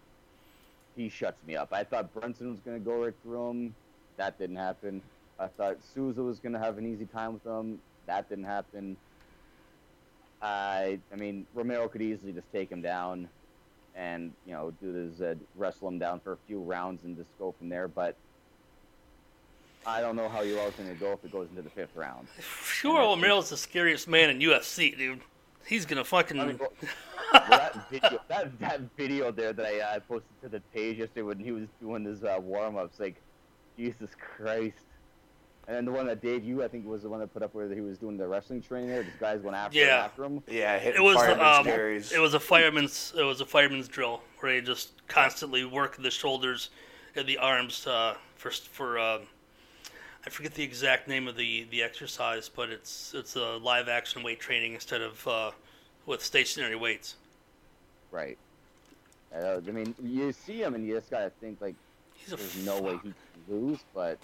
he 0.96 1.08
shuts 1.08 1.38
me 1.46 1.56
up. 1.56 1.72
I 1.72 1.84
thought 1.84 2.12
Brunson 2.12 2.50
was 2.50 2.60
going 2.60 2.78
to 2.78 2.84
go 2.84 3.04
right 3.04 3.14
through 3.22 3.50
him. 3.50 3.74
That 4.16 4.38
didn't 4.38 4.56
happen. 4.56 5.02
I 5.38 5.46
thought 5.48 5.78
Souza 5.82 6.22
was 6.22 6.38
going 6.38 6.52
to 6.52 6.58
have 6.58 6.78
an 6.78 6.86
easy 6.86 7.06
time 7.06 7.34
with 7.34 7.44
him. 7.44 7.80
That 8.06 8.28
didn't 8.28 8.44
happen. 8.44 8.96
I, 10.42 10.98
I 11.12 11.16
mean, 11.16 11.46
Romero 11.54 11.88
could 11.88 12.02
easily 12.02 12.32
just 12.32 12.50
take 12.52 12.70
him 12.70 12.82
down 12.82 13.28
and, 13.96 14.32
you 14.46 14.52
know, 14.52 14.72
do 14.82 14.92
this, 14.92 15.20
uh, 15.20 15.34
wrestle 15.56 15.88
him 15.88 15.98
down 15.98 16.20
for 16.20 16.32
a 16.32 16.38
few 16.46 16.60
rounds 16.60 17.04
and 17.04 17.16
just 17.16 17.30
go 17.38 17.54
from 17.58 17.68
there. 17.68 17.88
But 17.88 18.16
I 19.86 20.00
don't 20.00 20.16
know 20.16 20.28
how 20.28 20.42
you 20.42 20.58
all 20.58 20.70
going 20.70 20.88
to 20.88 20.94
go 20.94 21.12
if 21.12 21.24
it 21.24 21.32
goes 21.32 21.48
into 21.50 21.62
the 21.62 21.70
fifth 21.70 21.94
round. 21.94 22.26
Sure, 22.64 23.00
Romero's 23.00 23.50
the 23.50 23.56
scariest 23.56 24.08
man 24.08 24.30
in 24.30 24.38
UFC, 24.40 24.96
dude. 24.96 25.20
He's 25.66 25.86
gonna 25.86 26.04
fucking. 26.04 26.38
I 26.38 26.46
mean, 26.46 26.58
well, 26.58 26.72
well, 27.32 27.44
that 27.48 27.90
video, 27.90 28.20
that, 28.28 28.58
that 28.60 28.80
video 28.96 29.30
there 29.32 29.52
that 29.54 29.64
I 29.64 29.80
uh, 29.80 30.00
posted 30.00 30.28
to 30.42 30.48
the 30.50 30.60
page 30.74 30.98
yesterday 30.98 31.22
when 31.22 31.38
he 31.38 31.52
was 31.52 31.68
doing 31.80 32.04
his 32.04 32.22
uh, 32.22 32.36
warm 32.40 32.76
ups, 32.76 33.00
like, 33.00 33.16
Jesus 33.78 34.10
Christ. 34.36 34.76
And 35.66 35.76
then 35.78 35.84
the 35.86 35.92
one 35.92 36.06
that 36.06 36.20
Dave, 36.20 36.44
you 36.44 36.62
I 36.62 36.68
think 36.68 36.86
was 36.86 37.02
the 37.02 37.08
one 37.08 37.20
that 37.20 37.32
put 37.32 37.42
up 37.42 37.54
where 37.54 37.72
he 37.72 37.80
was 37.80 37.96
doing 37.96 38.18
the 38.18 38.28
wrestling 38.28 38.60
training 38.60 38.90
there. 38.90 39.02
These 39.02 39.12
guys 39.18 39.40
went 39.40 39.56
after, 39.56 39.78
Yeah. 39.78 40.04
after 40.04 40.24
him. 40.24 40.42
yeah, 40.46 40.78
hitting 40.78 41.00
it 41.00 41.04
was 41.04 41.16
um, 41.16 41.66
it 41.66 42.20
was 42.20 42.34
a 42.34 42.40
fireman's 42.40 43.14
it 43.18 43.22
was 43.22 43.40
a 43.40 43.46
fireman's 43.46 43.88
drill 43.88 44.20
where 44.40 44.52
they 44.52 44.60
just 44.60 45.06
constantly 45.08 45.64
work 45.64 45.96
the 45.96 46.10
shoulders 46.10 46.68
and 47.16 47.26
the 47.26 47.38
arms 47.38 47.86
uh, 47.86 48.14
for 48.36 48.50
for 48.50 48.98
um, 48.98 49.22
I 50.26 50.30
forget 50.30 50.54
the 50.54 50.62
exact 50.62 51.06
name 51.06 51.28
of 51.28 51.36
the, 51.36 51.66
the 51.70 51.82
exercise, 51.82 52.48
but 52.48 52.70
it's 52.70 53.12
it's 53.14 53.36
a 53.36 53.56
live 53.58 53.88
action 53.88 54.22
weight 54.22 54.40
training 54.40 54.74
instead 54.74 55.02
of 55.02 55.28
uh, 55.28 55.50
with 56.06 56.22
stationary 56.22 56.76
weights. 56.76 57.16
Right. 58.10 58.38
Uh, 59.34 59.60
I 59.66 59.70
mean, 59.70 59.94
you 60.02 60.32
see 60.32 60.62
him 60.62 60.74
and 60.74 60.86
you 60.86 60.94
just 60.94 61.10
gotta 61.10 61.30
think 61.40 61.60
like, 61.60 61.74
there's 62.28 62.64
no 62.64 62.80
way 62.80 62.92
he 62.92 62.98
can 62.98 63.14
lose, 63.48 63.80
but 63.92 64.18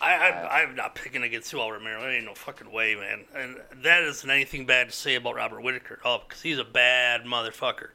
I, 0.00 0.14
I, 0.14 0.62
I'm 0.62 0.76
not 0.76 0.94
picking 0.94 1.22
against 1.22 1.50
Joel 1.50 1.72
Romero. 1.72 2.00
There 2.00 2.10
ain't 2.10 2.24
no 2.24 2.34
fucking 2.34 2.70
way, 2.70 2.94
man. 2.94 3.24
And 3.34 3.56
that 3.82 4.02
isn't 4.02 4.30
anything 4.30 4.66
bad 4.66 4.90
to 4.90 4.94
say 4.94 5.14
about 5.14 5.36
Robert 5.36 5.62
Whittaker 5.62 6.00
all, 6.04 6.24
because 6.28 6.42
he's 6.42 6.58
a 6.58 6.64
bad 6.64 7.24
motherfucker. 7.24 7.88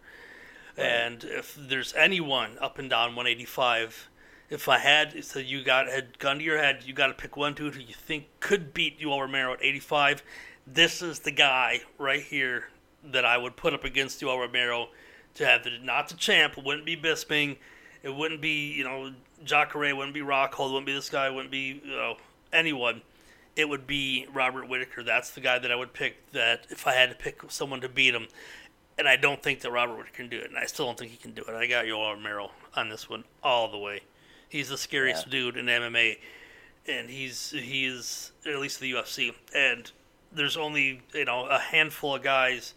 And 0.76 1.24
if 1.24 1.56
there's 1.56 1.94
anyone 1.94 2.58
up 2.60 2.80
and 2.80 2.90
down 2.90 3.16
185, 3.16 4.10
if 4.54 4.70
I 4.70 4.78
had, 4.78 5.24
so 5.26 5.40
you 5.40 5.64
got 5.64 5.88
had 5.88 6.20
gun 6.20 6.38
to 6.38 6.44
your 6.44 6.60
head, 6.60 6.84
you 6.86 6.94
got 6.94 7.08
to 7.08 7.14
pick 7.14 7.36
one 7.36 7.54
dude 7.54 7.74
who 7.74 7.82
you 7.82 7.94
think 7.94 8.26
could 8.40 8.74
beat 8.74 9.00
Joel 9.00 9.22
Romero 9.22 9.54
at 9.54 9.64
85. 9.64 10.24
This 10.66 11.02
is 11.02 11.20
the 11.20 11.32
guy 11.32 11.82
right 11.98 12.22
here 12.22 12.70
that 13.04 13.26
I 13.26 13.38
would 13.38 13.56
put 13.56 13.74
up 13.74 13.84
against 13.84 14.22
Joel 14.22 14.40
Romero 14.40 14.90
to 15.34 15.46
have 15.46 15.64
the 15.64 15.72
not 15.82 16.08
the 16.08 16.16
champ. 16.16 16.58
It 16.58 16.64
wouldn't 16.64 16.86
be 16.86 16.96
Bisping. 16.96 17.58
It 18.04 18.16
wouldn't 18.16 18.42
be 18.42 18.72
you 18.72 18.84
know 18.84 19.12
Jacare. 19.44 19.96
Wouldn't 19.96 20.14
be 20.14 20.22
Rockhold. 20.22 20.72
Wouldn't 20.72 20.86
be 20.86 20.94
this 20.94 21.10
guy. 21.10 21.30
Wouldn't 21.30 21.52
be 21.52 21.82
you 21.84 21.92
know 21.92 22.18
anyone. 22.54 23.02
It 23.56 23.68
would 23.68 23.86
be 23.86 24.28
Robert 24.34 24.70
Whittaker. 24.70 25.04
That's 25.04 25.32
the 25.32 25.42
guy 25.42 25.60
that 25.60 25.72
I 25.72 25.76
would 25.76 25.94
pick. 25.94 26.32
That 26.32 26.68
if 26.70 26.88
I 26.88 26.94
had 26.94 27.10
to 27.10 27.16
pick 27.16 27.42
someone 27.50 27.82
to 27.82 27.90
beat 27.90 28.14
him, 28.14 28.28
and 28.98 29.08
I 29.08 29.16
don't 29.16 29.42
think 29.42 29.62
that 29.62 29.72
Robert 29.72 29.98
Whittaker 29.98 30.16
can 30.16 30.30
do 30.30 30.38
it, 30.38 30.50
and 30.50 30.58
I 30.58 30.66
still 30.66 30.86
don't 30.86 30.98
think 30.98 31.12
he 31.12 31.18
can 31.18 31.32
do 31.32 31.42
it. 31.42 31.54
I 31.54 31.66
got 31.68 31.86
Yoel 31.86 32.14
Romero 32.14 32.52
on 32.76 32.90
this 32.90 33.10
one 33.10 33.24
all 33.42 33.70
the 33.70 33.78
way. 33.78 34.02
He's 34.54 34.70
the 34.70 34.78
scariest 34.78 35.26
Yeah. 35.26 35.32
dude 35.32 35.58
in 35.58 35.66
MMA, 35.66 36.20
and 36.86 37.10
he's 37.10 37.50
he 37.50 37.88
is 37.88 38.32
at 38.46 38.60
least 38.60 38.80
the 38.80 38.92
UFC. 38.92 39.34
And 39.56 39.92
there's 40.32 40.56
only 40.56 41.02
you 41.12 41.26
know 41.26 41.48
a 41.48 41.58
handful 41.58 42.14
of 42.14 42.22
guys 42.22 42.76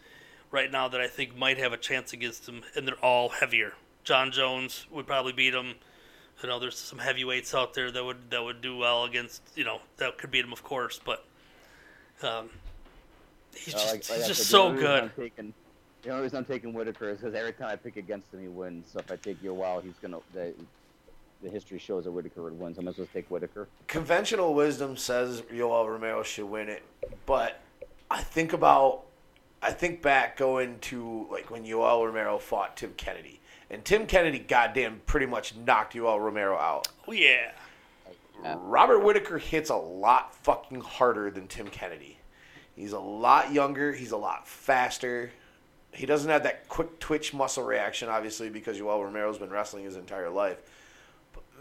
right 0.51 0.73
now 0.73 0.89
that 0.89 1.03
I 1.03 1.07
think 1.07 1.37
might 1.37 1.59
have 1.59 1.75
a 1.75 1.77
chance 1.77 2.15
against 2.15 2.49
him, 2.49 2.63
and 2.75 2.89
they're 2.89 3.05
all 3.05 3.29
heavier. 3.29 3.75
John 4.05 4.33
Jones 4.33 4.87
would 4.91 5.07
probably 5.07 5.35
beat 5.35 5.53
him. 5.53 5.75
You 6.43 6.49
know, 6.49 6.59
there's 6.59 6.79
some 6.79 6.99
heavyweights 6.99 7.55
out 7.55 7.75
there 7.75 7.91
that 7.91 8.03
would 8.03 8.31
that 8.31 8.43
would 8.43 8.63
do 8.63 8.79
well 8.79 9.05
against 9.05 9.43
you 9.55 9.65
know 9.65 9.83
that 9.99 10.17
could 10.17 10.31
beat 10.31 10.47
him, 10.47 10.55
of 10.55 10.63
course. 10.63 10.99
But 11.05 11.27
um, 12.23 12.49
he's 13.55 13.75
uh, 13.75 13.79
just 13.79 13.93
like, 13.93 14.09
like 14.09 14.19
he's 14.21 14.29
just 14.29 14.49
so 14.49 14.73
good. 14.73 15.11
Taking, 15.15 15.53
the 16.01 16.09
only 16.09 16.23
reason 16.23 16.39
I'm 16.39 16.47
taking 16.47 16.73
Whittaker 16.73 17.11
is 17.11 17.19
because 17.19 17.35
every 17.35 17.53
time 17.53 17.69
I 17.69 17.77
pick 17.77 17.99
against 17.99 18.33
him, 18.33 18.41
he 18.41 18.49
wins. 18.49 18.87
So 18.95 18.99
if 19.01 19.13
I 19.13 19.17
take 19.17 19.43
Yoel, 19.43 19.83
he's 19.83 19.93
gonna. 20.01 20.21
The, 21.43 21.47
the 21.49 21.53
history 21.53 21.79
shows 21.79 22.05
that 22.05 22.13
Whittaker 22.13 22.43
would 22.43 22.59
win. 22.59 22.75
So 22.75 22.81
I'm 22.81 22.87
supposed 22.89 23.09
to 23.11 23.15
take 23.15 23.31
Whittaker. 23.31 23.69
Conventional 23.87 24.55
wisdom 24.55 24.97
says 24.97 25.43
Yoel 25.53 25.89
Romero 25.89 26.23
should 26.23 26.47
win 26.47 26.69
it, 26.69 26.83
but 27.25 27.61
I 28.11 28.23
think 28.23 28.53
about, 28.53 29.03
I 29.63 29.73
think 29.73 30.03
back 30.03 30.37
going 30.37 30.79
to 30.81 31.27
like 31.31 31.51
when 31.51 31.65
Yoel 31.65 32.05
Romero 32.07 32.39
fought 32.39 32.77
Tim 32.77 32.93
Kennedy, 32.97 33.41
and 33.71 33.85
Tim 33.85 34.07
Kennedy, 34.07 34.39
goddamn, 34.39 35.01
pretty 35.07 35.27
much 35.27 35.57
knocked 35.57 35.95
Yoel 35.95 36.21
Romero 36.21 36.57
out. 36.57 36.89
Oh 37.09 37.13
yeah, 37.13 37.53
Yeah. 38.43 38.57
Robert 38.61 39.01
Whittaker 39.01 39.39
hits 39.39 39.71
a 39.71 39.77
lot 39.77 40.35
fucking 40.37 40.81
harder 40.81 41.31
than 41.31 41.49
Tim 41.49 41.69
Kennedy. 41.69 42.19
He's 42.77 42.93
a 42.93 43.01
lot 43.01 43.53
younger. 43.53 43.93
He's 43.93 44.13
a 44.13 44.17
lot 44.19 44.47
faster. 44.47 45.31
He 45.93 46.05
doesn't 46.05 46.29
have 46.29 46.43
that 46.43 46.69
quick 46.69 46.99
twitch 47.01 47.33
muscle 47.33 47.65
reaction, 47.65 48.11
obviously, 48.11 48.51
because 48.51 48.79
Yoel 48.79 49.03
Romero's 49.03 49.39
been 49.39 49.49
wrestling 49.49 49.85
his 49.85 49.97
entire 49.97 50.29
life. 50.29 50.61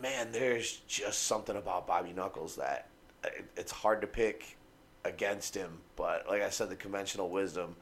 Man, 0.05 0.31
there's 0.31 0.81
just 0.87 1.23
something 1.23 1.55
about 1.55 1.87
Bobby 1.87 2.13
Knuckles 2.13 2.57
that 2.57 2.89
it- 3.23 3.45
it's 3.57 3.71
hard 3.71 4.01
to 4.01 4.07
pick 4.07 4.55
against 5.03 5.55
him. 5.55 5.81
But 5.95 6.27
like 6.27 6.43
I 6.43 6.51
said, 6.51 6.69
the 6.69 6.75
conventional 6.75 7.27
wisdom, 7.31 7.75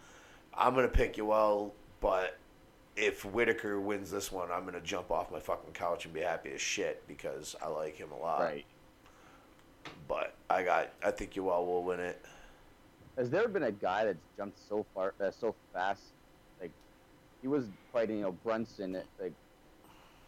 I'm 0.53 0.73
gonna 0.73 0.87
pick 0.87 1.15
Yoel. 1.15 1.73
But 1.99 2.37
if 2.95 3.25
Whittaker 3.25 3.77
wins 3.81 4.09
this 4.09 4.31
one, 4.31 4.49
I'm 4.53 4.63
gonna 4.63 4.79
jump 4.79 5.11
off 5.11 5.31
my 5.31 5.41
fucking 5.41 5.73
couch 5.73 6.05
and 6.05 6.13
be 6.13 6.21
happy 6.21 6.53
as 6.53 6.61
shit 6.61 7.05
because 7.09 7.57
I 7.61 7.67
like 7.67 7.97
him 7.97 8.13
a 8.13 8.17
lot. 8.17 8.39
Right. 8.39 8.65
But 10.07 10.33
I 10.49 10.63
got, 10.63 10.91
I 11.03 11.11
think 11.11 11.33
Yoel 11.33 11.65
will 11.65 11.83
win 11.83 11.99
it. 11.99 12.23
Has 13.17 13.29
there 13.31 13.49
been 13.49 13.63
a 13.63 13.71
guy 13.73 14.05
that's 14.05 14.25
jumped 14.37 14.57
so 14.69 14.85
far, 14.93 15.13
uh, 15.19 15.29
so 15.29 15.53
fast? 15.73 16.03
Like, 16.61 16.71
he 17.41 17.49
was 17.49 17.67
fighting, 17.91 18.19
you 18.19 18.21
know, 18.23 18.31
Brunson 18.31 19.03
like 19.19 19.33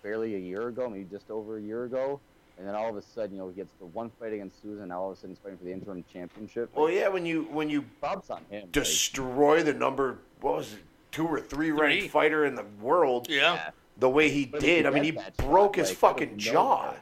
barely 0.05 0.35
a 0.35 0.39
year 0.39 0.67
ago, 0.67 0.87
maybe 0.87 1.05
just 1.09 1.31
over 1.31 1.57
a 1.57 1.61
year 1.61 1.85
ago, 1.85 2.19
and 2.59 2.67
then 2.67 2.75
all 2.75 2.87
of 2.89 2.95
a 2.95 3.01
sudden, 3.01 3.35
you 3.35 3.41
know, 3.41 3.49
he 3.49 3.55
gets 3.55 3.73
the 3.79 3.87
one 3.87 4.11
fight 4.19 4.33
against 4.33 4.61
Souza, 4.61 4.85
now 4.85 5.01
all 5.01 5.11
of 5.11 5.17
a 5.17 5.19
sudden 5.19 5.31
he's 5.31 5.39
fighting 5.39 5.57
for 5.57 5.63
the 5.65 5.73
interim 5.73 6.05
championship. 6.13 6.69
Well, 6.75 6.85
Like, 6.85 6.93
yeah, 6.95 7.07
when 7.07 7.25
you 7.25 7.43
when 7.51 7.69
you 7.71 7.81
props 7.99 8.29
on 8.29 8.41
him. 8.51 8.61
like, 8.61 8.71
destroy 8.71 9.63
the 9.63 9.73
number, 9.73 10.19
what 10.41 10.57
was 10.57 10.73
it, 10.73 10.79
two 11.11 11.25
or 11.25 11.41
three 11.41 11.71
ranked 11.71 12.11
fighter 12.11 12.45
in 12.45 12.53
the 12.55 12.65
world, 12.79 13.27
Yeah. 13.29 13.55
yeah. 13.55 13.69
the 13.97 14.09
way 14.09 14.29
he 14.29 14.45
But 14.45 14.61
did. 14.61 14.85
I 14.85 14.91
mean, 14.91 15.03
he 15.03 15.11
gets 15.11 15.25
shot, 15.25 15.37
broke 15.37 15.75
his 15.75 15.89
like, 15.89 15.97
fucking 15.97 16.37
jaw. 16.37 16.83
nowhere. 16.85 17.01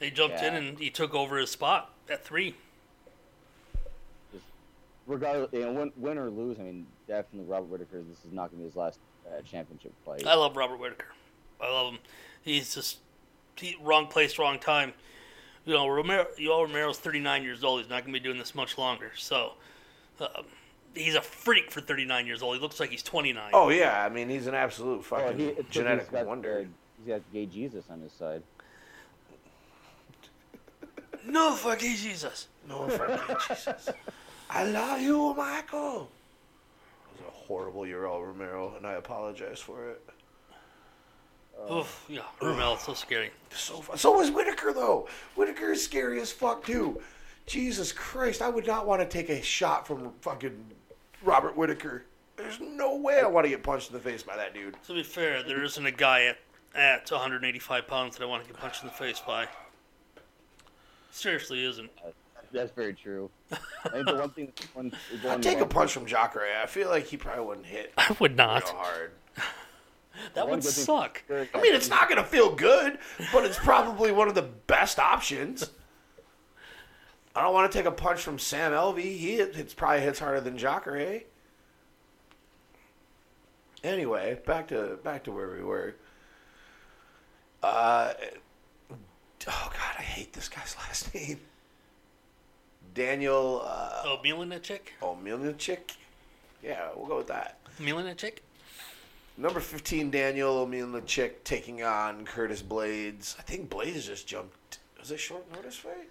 He 0.00 0.10
jumped 0.10 0.40
in 0.42 0.54
and 0.54 0.78
he 0.78 0.88
took 0.88 1.14
over 1.14 1.36
his 1.36 1.50
spot 1.50 1.92
at 2.08 2.24
three. 2.24 2.54
Just 4.32 4.44
regardless, 5.06 5.50
you 5.52 5.60
know, 5.60 5.72
win, 5.72 5.92
win 5.98 6.16
or 6.16 6.30
lose, 6.30 6.58
I 6.58 6.62
mean, 6.62 6.86
definitely 7.06 7.46
Robert 7.52 7.66
Whittaker. 7.68 8.00
This 8.08 8.16
is 8.24 8.32
not 8.32 8.50
going 8.50 8.52
to 8.52 8.56
be 8.58 8.64
his 8.64 8.76
last 8.76 8.98
uh, 9.28 9.42
championship 9.42 9.92
fight. 10.06 10.26
I 10.26 10.34
love 10.34 10.56
Robert 10.56 10.78
Whittaker. 10.78 11.08
I 11.60 11.70
love 11.70 11.92
him. 11.92 12.00
He's 12.42 12.74
just 12.74 12.98
he, 13.56 13.76
wrong 13.82 14.06
place, 14.06 14.38
wrong 14.38 14.58
time. 14.58 14.92
You 15.66 15.74
know, 15.74 15.88
Romero, 15.88 16.26
Yoel 16.38 16.66
Romero's 16.66 16.98
39 16.98 17.42
years 17.42 17.62
old. 17.62 17.80
He's 17.80 17.90
not 17.90 18.02
going 18.02 18.14
to 18.14 18.20
be 18.20 18.24
doing 18.24 18.38
this 18.38 18.54
much 18.54 18.78
longer. 18.78 19.12
So, 19.16 19.52
um, 20.20 20.46
he's 20.94 21.14
a 21.14 21.20
freak 21.20 21.70
for 21.70 21.80
39 21.80 22.26
years 22.26 22.42
old. 22.42 22.56
He 22.56 22.62
looks 22.62 22.80
like 22.80 22.90
he's 22.90 23.02
29. 23.02 23.50
Oh 23.52 23.68
yeah, 23.68 24.04
I 24.04 24.08
mean, 24.08 24.28
he's 24.28 24.46
an 24.46 24.54
absolute 24.54 25.08
Well, 25.10 25.20
fucking 25.20 25.38
he, 25.38 25.52
genetic 25.70 26.04
he's 26.04 26.10
got, 26.10 26.26
wonder. 26.26 26.60
Uh, 26.60 26.64
he's 26.98 27.14
got 27.14 27.20
gay 27.32 27.46
Jesus 27.46 27.84
on 27.90 28.00
his 28.00 28.12
side. 28.12 28.42
No 31.26 31.54
fucking 31.54 31.96
Jesus. 31.96 32.48
No, 32.66 32.88
fucking 32.88 33.36
Jesus. 33.46 33.90
I 34.48 34.64
love 34.64 35.02
you, 35.02 35.34
Michael. 35.34 36.08
It 37.14 37.22
was 37.22 37.28
a 37.28 37.30
horrible 37.30 37.82
Yoel 37.82 38.26
Romero, 38.26 38.72
and 38.74 38.86
I 38.86 38.94
apologize 38.94 39.58
for 39.58 39.90
it. 39.90 40.02
Uh, 41.68 41.78
Oof, 41.80 42.04
yeah, 42.08 42.22
Romero's 42.40 42.82
so 42.82 42.94
scary. 42.94 43.30
So 43.50 43.80
fu- 43.80 43.96
so 43.96 44.16
was 44.16 44.30
Whittaker 44.30 44.72
though. 44.72 45.08
Whittaker 45.36 45.72
is 45.72 45.84
scary 45.84 46.20
as 46.20 46.32
fuck 46.32 46.64
too. 46.64 47.00
Jesus 47.46 47.92
Christ, 47.92 48.42
I 48.42 48.48
would 48.48 48.66
not 48.66 48.86
want 48.86 49.00
to 49.02 49.06
take 49.06 49.28
a 49.28 49.42
shot 49.42 49.86
from 49.86 50.12
fucking 50.20 50.64
Robert 51.22 51.56
Whittaker. 51.56 52.04
There's 52.36 52.60
no 52.60 52.96
way 52.96 53.20
I 53.20 53.26
want 53.26 53.44
to 53.44 53.50
get 53.50 53.62
punched 53.62 53.88
in 53.90 53.94
the 53.94 54.00
face 54.00 54.22
by 54.22 54.36
that 54.36 54.54
dude. 54.54 54.76
To 54.86 54.94
be 54.94 55.02
fair, 55.02 55.42
there 55.42 55.62
isn't 55.64 55.84
a 55.84 55.90
guy 55.90 56.24
at, 56.26 56.38
at 56.74 57.10
185 57.10 57.86
pounds 57.86 58.16
that 58.16 58.22
I 58.24 58.26
want 58.26 58.44
to 58.44 58.50
get 58.50 58.58
punched 58.58 58.82
in 58.82 58.88
the 58.88 58.94
face 58.94 59.20
by. 59.20 59.46
Seriously, 61.10 61.64
isn't. 61.64 61.90
That's 62.52 62.72
very 62.72 62.94
true. 62.94 63.30
I 63.52 63.56
think 63.90 64.06
the 64.06 64.14
one 64.16 64.30
thing, 64.30 64.52
one, 64.74 64.92
I'd 65.28 65.42
take 65.42 65.60
a 65.60 65.66
punch 65.66 65.92
from 65.92 66.06
Jacare. 66.06 66.60
I 66.62 66.66
feel 66.66 66.88
like 66.88 67.06
he 67.06 67.16
probably 67.16 67.44
wouldn't 67.44 67.66
hit 67.66 67.92
I 67.98 68.16
would 68.20 68.32
real 68.32 68.46
not. 68.46 68.62
hard. 68.68 69.10
That 70.34 70.48
would 70.48 70.62
suck. 70.64 71.22
I 71.30 71.60
mean, 71.60 71.74
it's 71.74 71.88
not 71.88 72.08
going 72.08 72.22
to 72.22 72.28
feel 72.28 72.54
good, 72.54 72.98
but 73.32 73.44
it's 73.44 73.58
probably 73.58 74.12
one 74.12 74.28
of 74.28 74.34
the 74.34 74.42
best 74.42 74.98
options. 74.98 75.70
I 77.34 77.42
don't 77.42 77.54
want 77.54 77.70
to 77.70 77.78
take 77.78 77.86
a 77.86 77.92
punch 77.92 78.20
from 78.20 78.38
Sam 78.38 78.72
Alvey. 78.72 79.02
He 79.02 79.36
hit- 79.36 79.54
hits 79.54 79.72
probably 79.74 80.00
hits 80.00 80.18
harder 80.18 80.40
than 80.40 80.58
Jacare. 80.58 81.22
Anyway, 83.82 84.38
back 84.46 84.68
to 84.68 84.98
back 85.02 85.24
to 85.24 85.32
where 85.32 85.48
we 85.50 85.62
were. 85.62 85.94
Uh, 87.62 88.12
oh 88.90 89.70
God, 89.72 89.94
I 89.98 90.02
hate 90.02 90.32
this 90.32 90.48
guy's 90.48 90.76
last 90.86 91.14
name. 91.14 91.40
Daniel 92.94 93.62
uh, 93.64 94.02
Oh, 94.04 94.18
Milanichik? 94.24 94.80
Omilnicik. 95.00 95.96
Yeah, 96.62 96.88
we'll 96.96 97.06
go 97.06 97.16
with 97.18 97.28
that. 97.28 97.58
Milanichik? 97.80 98.38
Number 99.40 99.60
15, 99.60 100.10
Daniel 100.10 100.66
Omilnicik 100.66 101.32
taking 101.44 101.82
on 101.82 102.26
Curtis 102.26 102.62
Blaydes. 102.62 103.38
I 103.38 103.42
think 103.42 103.70
Blaydes 103.70 104.04
just 104.04 104.26
jumped. 104.26 104.80
Was 104.98 105.10
it 105.10 105.18
short 105.18 105.50
notice 105.54 105.76
fight? 105.76 106.08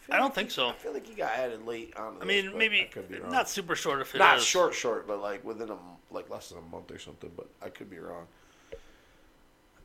feel 0.00 0.14
I 0.14 0.18
don't 0.18 0.24
like 0.26 0.34
think 0.34 0.48
he- 0.48 0.54
so. 0.54 0.68
I 0.68 0.72
feel 0.72 0.92
like 0.92 1.06
he 1.06 1.14
got 1.14 1.30
added 1.30 1.64
late 1.64 1.96
on. 1.96 2.16
I 2.20 2.24
mean, 2.24 2.58
maybe 2.58 2.90
not 3.30 3.48
super 3.48 3.76
short 3.76 4.00
if 4.00 4.08
it 4.14 4.16
is. 4.16 4.18
not 4.18 4.40
short, 4.40 4.74
short, 4.74 5.06
but 5.06 5.22
like 5.22 5.44
within 5.44 5.70
a 5.70 5.76
like 6.10 6.28
less 6.28 6.48
than 6.48 6.58
a 6.58 6.62
month 6.62 6.90
or 6.90 6.98
something. 6.98 7.30
But 7.36 7.46
I 7.62 7.68
could 7.68 7.88
be 7.88 7.98
wrong. 8.00 8.26
I 8.72 8.76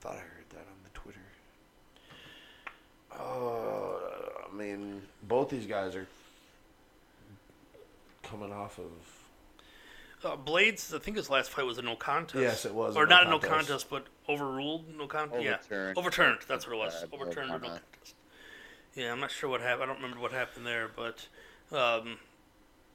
thought 0.01 0.13
I 0.15 0.19
heard 0.19 0.49
that 0.49 0.57
on 0.57 0.83
the 0.83 0.89
Twitter. 0.99 1.19
Uh, 3.11 4.47
I 4.51 4.55
mean, 4.57 5.03
both 5.23 5.49
these 5.51 5.67
guys 5.67 5.95
are 5.95 6.07
coming 8.23 8.51
off 8.51 8.79
of. 8.79 8.85
Uh, 10.23 10.35
Blaydes, 10.35 10.93
I 10.93 10.99
think 10.99 11.15
his 11.15 11.29
last 11.29 11.49
fight 11.49 11.65
was 11.65 11.77
a 11.77 11.81
no 11.81 11.95
contest. 11.95 12.41
Yes, 12.41 12.65
it 12.65 12.73
was 12.73 12.95
a 12.95 12.99
Or 12.99 13.05
no 13.05 13.15
not 13.15 13.27
a 13.27 13.29
no 13.29 13.39
contest. 13.39 13.67
contest, 13.67 13.89
but 13.89 14.05
overruled 14.27 14.85
no 14.97 15.07
contest. 15.07 15.43
Yeah, 15.43 15.55
Overturned. 15.55 15.97
overturned. 15.97 16.39
That's 16.47 16.67
what 16.67 16.75
it 16.75 16.79
was. 16.79 16.93
Uh, 17.03 17.07
overturned 17.15 17.51
or 17.51 17.59
no 17.59 17.67
contest. 17.69 18.15
Yeah, 18.95 19.11
I'm 19.13 19.19
not 19.21 19.31
sure 19.31 19.49
what 19.49 19.61
happened. 19.61 19.83
I 19.83 19.85
don't 19.85 20.01
remember 20.01 20.19
what 20.21 20.31
happened 20.33 20.65
there, 20.65 20.89
but 20.93 21.25
um, 21.71 22.17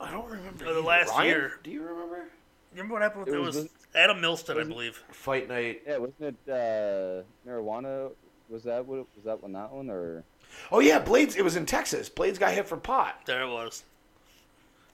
I 0.01 0.11
don't 0.11 0.29
remember. 0.31 0.67
Uh, 0.67 0.73
the 0.75 0.81
last 0.83 1.11
Ryan, 1.11 1.27
year- 1.29 1.53
Do 1.63 1.71
you 1.71 1.83
remember? 1.83 2.29
remember 2.73 2.93
what 2.95 3.03
happened? 3.03 3.25
With, 3.27 3.35
It 3.35 3.39
it 3.39 3.41
was 3.41 3.57
was, 3.57 3.69
Adam 3.95 4.19
Milstead, 4.19 4.61
I 4.61 4.65
believe. 4.65 5.03
Fight 5.13 5.49
night. 5.49 5.83
Yeah, 5.87 5.99
wasn't 5.99 6.21
it 6.21 6.53
uh, 6.53 7.23
marijuana? 7.49 8.11
Was 8.51 8.65
that 8.65 8.85
what? 8.85 8.99
Was 9.17 9.25
that 9.25 9.43
one? 9.43 9.53
That 9.53 9.73
one 9.73 9.89
or? 9.89 10.25
Oh 10.71 10.81
yeah, 10.81 11.03
Blaydes. 11.03 11.37
It 11.37 11.43
was 11.43 11.57
in 11.57 11.65
Texas. 11.65 12.11
Blaydes 12.11 12.39
got 12.39 12.53
hit 12.53 12.69
for 12.69 12.77
pot. 12.77 13.21
There 13.25 13.43
it 13.43 13.49
was. 13.49 13.85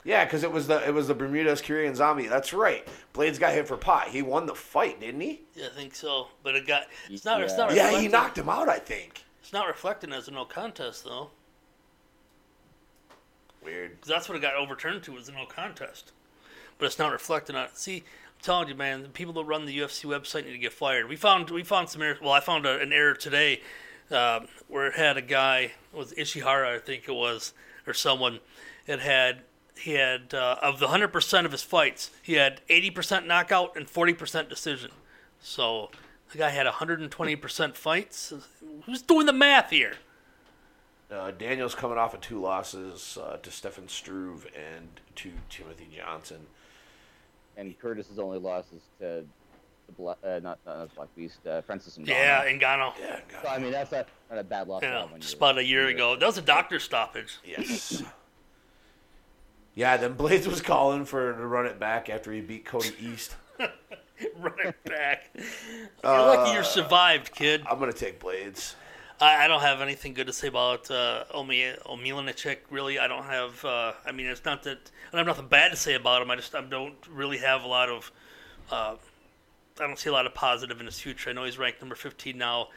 Yeah, 0.03 0.25
because 0.25 0.43
it 0.43 0.51
was 0.51 0.67
the 0.67 0.85
it 0.87 0.93
was 0.93 1.07
the 1.07 1.13
Bermudez 1.13 1.61
Korean 1.61 1.93
Zombie. 1.95 2.27
That's 2.27 2.53
right. 2.53 2.87
Blaydes 3.13 3.39
got 3.39 3.53
hit 3.53 3.67
for 3.67 3.77
pot. 3.77 4.07
He 4.07 4.21
won 4.23 4.47
the 4.47 4.55
fight, 4.55 4.99
didn't 4.99 5.21
he? 5.21 5.41
Yeah, 5.55 5.67
I 5.67 5.75
think 5.75 5.93
so. 5.93 6.27
But 6.43 6.55
it 6.55 6.65
got. 6.65 6.87
It's 7.09 7.23
not. 7.25 7.41
It's 7.41 7.53
Yeah. 7.53 7.57
not. 7.57 7.75
Yeah, 7.75 7.99
he 7.99 8.07
knocked 8.07 8.37
him 8.37 8.49
out. 8.49 8.67
I 8.67 8.79
think. 8.79 9.23
It's 9.41 9.53
not 9.53 9.67
reflected 9.67 10.11
as 10.11 10.27
a 10.27 10.31
no 10.31 10.45
contest 10.45 11.03
though. 11.03 11.29
Weird. 13.63 14.01
'Cause 14.01 14.07
that's 14.09 14.27
what 14.27 14.35
it 14.37 14.41
got 14.41 14.55
overturned 14.55 15.03
to 15.03 15.11
was 15.11 15.29
a 15.29 15.33
no 15.33 15.45
contest. 15.45 16.11
But 16.77 16.85
it's 16.87 16.97
not 16.97 17.11
reflected 17.11 17.55
on 17.55 17.65
it. 17.65 17.77
See, 17.77 17.97
I'm 17.97 18.41
telling 18.41 18.67
you, 18.69 18.75
man, 18.75 19.03
the 19.03 19.09
people 19.09 19.33
that 19.33 19.43
run 19.45 19.65
the 19.65 19.77
UFC 19.77 20.05
website 20.07 20.45
need 20.45 20.53
to 20.53 20.57
get 20.57 20.73
fired. 20.73 21.07
We 21.07 21.15
found 21.15 21.49
we 21.51 21.63
found 21.63 21.89
some 21.89 22.01
errors. 22.01 22.19
Well, 22.19 22.31
I 22.31 22.39
found 22.39 22.65
a, 22.65 22.79
an 22.79 22.91
error 22.91 23.13
today 23.13 23.61
um, 24.09 24.47
where 24.67 24.87
it 24.87 24.95
had 24.95 25.15
a 25.17 25.21
guy 25.21 25.59
it 25.59 25.73
was 25.93 26.11
Ishihara, 26.13 26.75
I 26.75 26.79
think 26.79 27.07
it 27.07 27.13
was, 27.13 27.53
or 27.85 27.93
someone. 27.93 28.39
It 28.87 28.99
had 28.99 29.43
he 29.81 29.93
had 29.93 30.33
uh, 30.33 30.57
of 30.61 30.79
the 30.79 30.87
hundred 30.89 31.09
percent 31.09 31.45
of 31.45 31.51
his 31.51 31.63
fights, 31.63 32.11
he 32.21 32.33
had 32.33 32.61
eighty 32.69 32.89
percent 32.91 33.27
knockout 33.27 33.75
and 33.75 33.89
forty 33.89 34.13
percent 34.13 34.49
decision. 34.49 34.91
So 35.39 35.89
the 36.31 36.37
guy 36.37 36.49
had 36.49 36.67
hundred 36.67 37.01
and 37.01 37.11
twenty 37.11 37.35
percent 37.35 37.75
fights. 37.75 38.31
Who's 38.85 39.01
doing 39.01 39.25
the 39.25 39.33
math 39.33 39.71
here? 39.71 39.93
Uh, 41.11 41.31
Daniel's 41.31 41.75
coming 41.75 41.97
off 41.97 42.13
of 42.13 42.21
two 42.21 42.39
losses 42.39 43.17
uh, 43.21 43.35
to 43.37 43.51
Stefan 43.51 43.89
Struve 43.89 44.47
and 44.55 44.87
to 45.15 45.31
Timothy 45.49 45.89
Johnson. 45.95 46.39
And 47.57 47.77
Curtis's 47.79 48.17
only 48.17 48.37
loss 48.39 48.63
is 48.73 48.81
to 48.99 49.25
the 49.87 49.91
Black, 49.97 50.17
uh, 50.23 50.39
not, 50.41 50.57
not 50.65 50.95
Black 50.95 51.09
Beast, 51.17 51.45
uh, 51.45 51.61
Francis 51.63 51.97
Ngannou. 51.97 52.07
Yeah, 52.07 52.45
Ngannou. 52.45 52.93
Yeah, 52.97 53.19
So 53.43 53.49
I 53.49 53.57
mean, 53.57 53.71
that's 53.73 53.91
not, 53.91 54.07
not 54.29 54.39
a 54.39 54.43
bad 54.43 54.69
loss. 54.69 54.81
to 54.81 54.87
Yeah, 54.87 55.07
just 55.19 55.35
about 55.35 55.57
a 55.57 55.65
year 55.65 55.87
ago. 55.87 56.15
That 56.15 56.27
was 56.27 56.37
a 56.37 56.41
doctor 56.41 56.79
stoppage. 56.79 57.39
Yes. 57.43 58.01
yeah, 59.75 59.97
then 59.97 60.15
Blaydes 60.15 60.47
was 60.47 60.61
calling 60.61 61.05
for 61.05 61.33
to 61.33 61.45
run 61.45 61.65
it 61.65 61.79
back 61.79 62.09
after 62.09 62.31
he 62.31 62.41
beat 62.41 62.65
Cody 62.65 62.93
East. 62.99 63.35
Run 63.59 64.53
it 64.65 64.83
back. 64.83 65.29
You're 65.35 66.19
lucky 66.19 66.55
you 66.55 66.63
survived, 66.63 67.33
kid. 67.33 67.63
I'm 67.69 67.79
gonna 67.79 67.93
take 67.93 68.19
Blaydes. 68.19 68.75
I, 69.19 69.45
I 69.45 69.47
don't 69.47 69.61
have 69.61 69.81
anything 69.81 70.13
good 70.13 70.27
to 70.27 70.33
say 70.33 70.47
about 70.47 70.89
uh, 70.89 71.23
Omi 71.33 71.73
Omilanichek. 71.85 72.57
Really, 72.69 72.99
I 72.99 73.07
don't 73.07 73.23
have. 73.23 73.63
Uh, 73.63 73.93
I 74.05 74.11
mean, 74.11 74.25
it's 74.25 74.43
not 74.43 74.63
that 74.63 74.91
I 75.13 75.17
have 75.17 75.27
nothing 75.27 75.47
bad 75.47 75.69
to 75.71 75.77
say 75.77 75.93
about 75.93 76.21
him. 76.21 76.31
I 76.31 76.35
just 76.35 76.53
I 76.55 76.61
don't 76.61 76.95
really 77.09 77.37
have 77.37 77.63
a 77.63 77.67
lot 77.67 77.89
of. 77.89 78.11
Uh, 78.69 78.95
I 79.79 79.87
don't 79.87 79.97
see 79.97 80.09
a 80.09 80.13
lot 80.13 80.25
of 80.25 80.33
positive 80.33 80.79
in 80.79 80.85
his 80.85 80.99
future. 80.99 81.29
I 81.29 81.33
know 81.33 81.43
he's 81.43 81.57
ranked 81.57 81.81
number 81.81 81.95
15 81.95 82.37
now, 82.37 82.67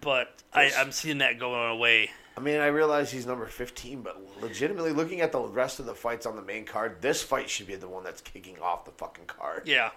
but 0.00 0.42
I, 0.52 0.72
I'm 0.76 0.92
seeing 0.92 1.18
that 1.18 1.38
going 1.38 1.70
away. 1.70 2.10
I 2.36 2.40
mean, 2.40 2.60
I 2.60 2.66
realize 2.66 3.10
he's 3.10 3.26
number 3.26 3.46
15, 3.46 4.02
but 4.02 4.20
legitimately 4.42 4.92
looking 4.92 5.22
at 5.22 5.32
the 5.32 5.40
rest 5.40 5.80
of 5.80 5.86
the 5.86 5.94
fights 5.94 6.26
on 6.26 6.36
the 6.36 6.42
main 6.42 6.64
card, 6.66 7.00
this 7.00 7.22
fight 7.22 7.48
should 7.48 7.66
be 7.66 7.76
the 7.76 7.88
one 7.88 8.04
that's 8.04 8.20
kicking 8.20 8.58
off 8.60 8.84
the 8.84 8.90
fucking 8.92 9.24
card. 9.26 9.62
Yeah, 9.66 9.90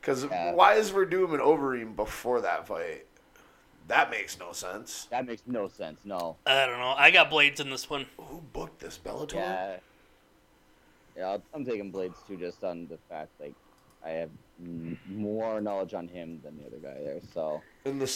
Because 0.00 0.24
Yeah. 0.24 0.54
why 0.54 0.74
is 0.74 0.90
Werdum 0.90 1.32
and 1.34 1.40
Overeem 1.42 1.94
before 1.94 2.40
that 2.40 2.66
fight? 2.66 3.06
That 3.86 4.10
makes 4.10 4.38
no 4.38 4.52
sense. 4.52 5.06
That 5.10 5.24
makes 5.26 5.42
no 5.46 5.68
sense. 5.68 6.00
No. 6.04 6.36
I 6.46 6.66
don't 6.66 6.78
know. 6.78 6.94
I 6.96 7.10
got 7.10 7.30
Blaydes 7.30 7.60
in 7.60 7.70
this 7.70 7.88
one. 7.88 8.06
Who 8.18 8.42
booked 8.52 8.80
this 8.80 8.98
Bellator? 8.98 9.34
Yeah. 9.34 9.76
Yeah, 11.16 11.28
I'll, 11.30 11.42
I'm 11.54 11.64
taking 11.64 11.90
Blaydes 11.92 12.14
too, 12.26 12.36
just 12.36 12.62
on 12.64 12.86
the 12.88 12.98
fact 13.08 13.30
like 13.40 13.54
I 14.04 14.10
have 14.10 14.30
more 15.08 15.60
knowledge 15.60 15.94
on 15.94 16.06
him 16.06 16.40
than 16.44 16.58
the 16.58 16.66
other 16.66 16.76
guy 16.76 17.02
there. 17.02 17.20
So 17.32 17.62
In 17.84 17.98
the 17.98 18.06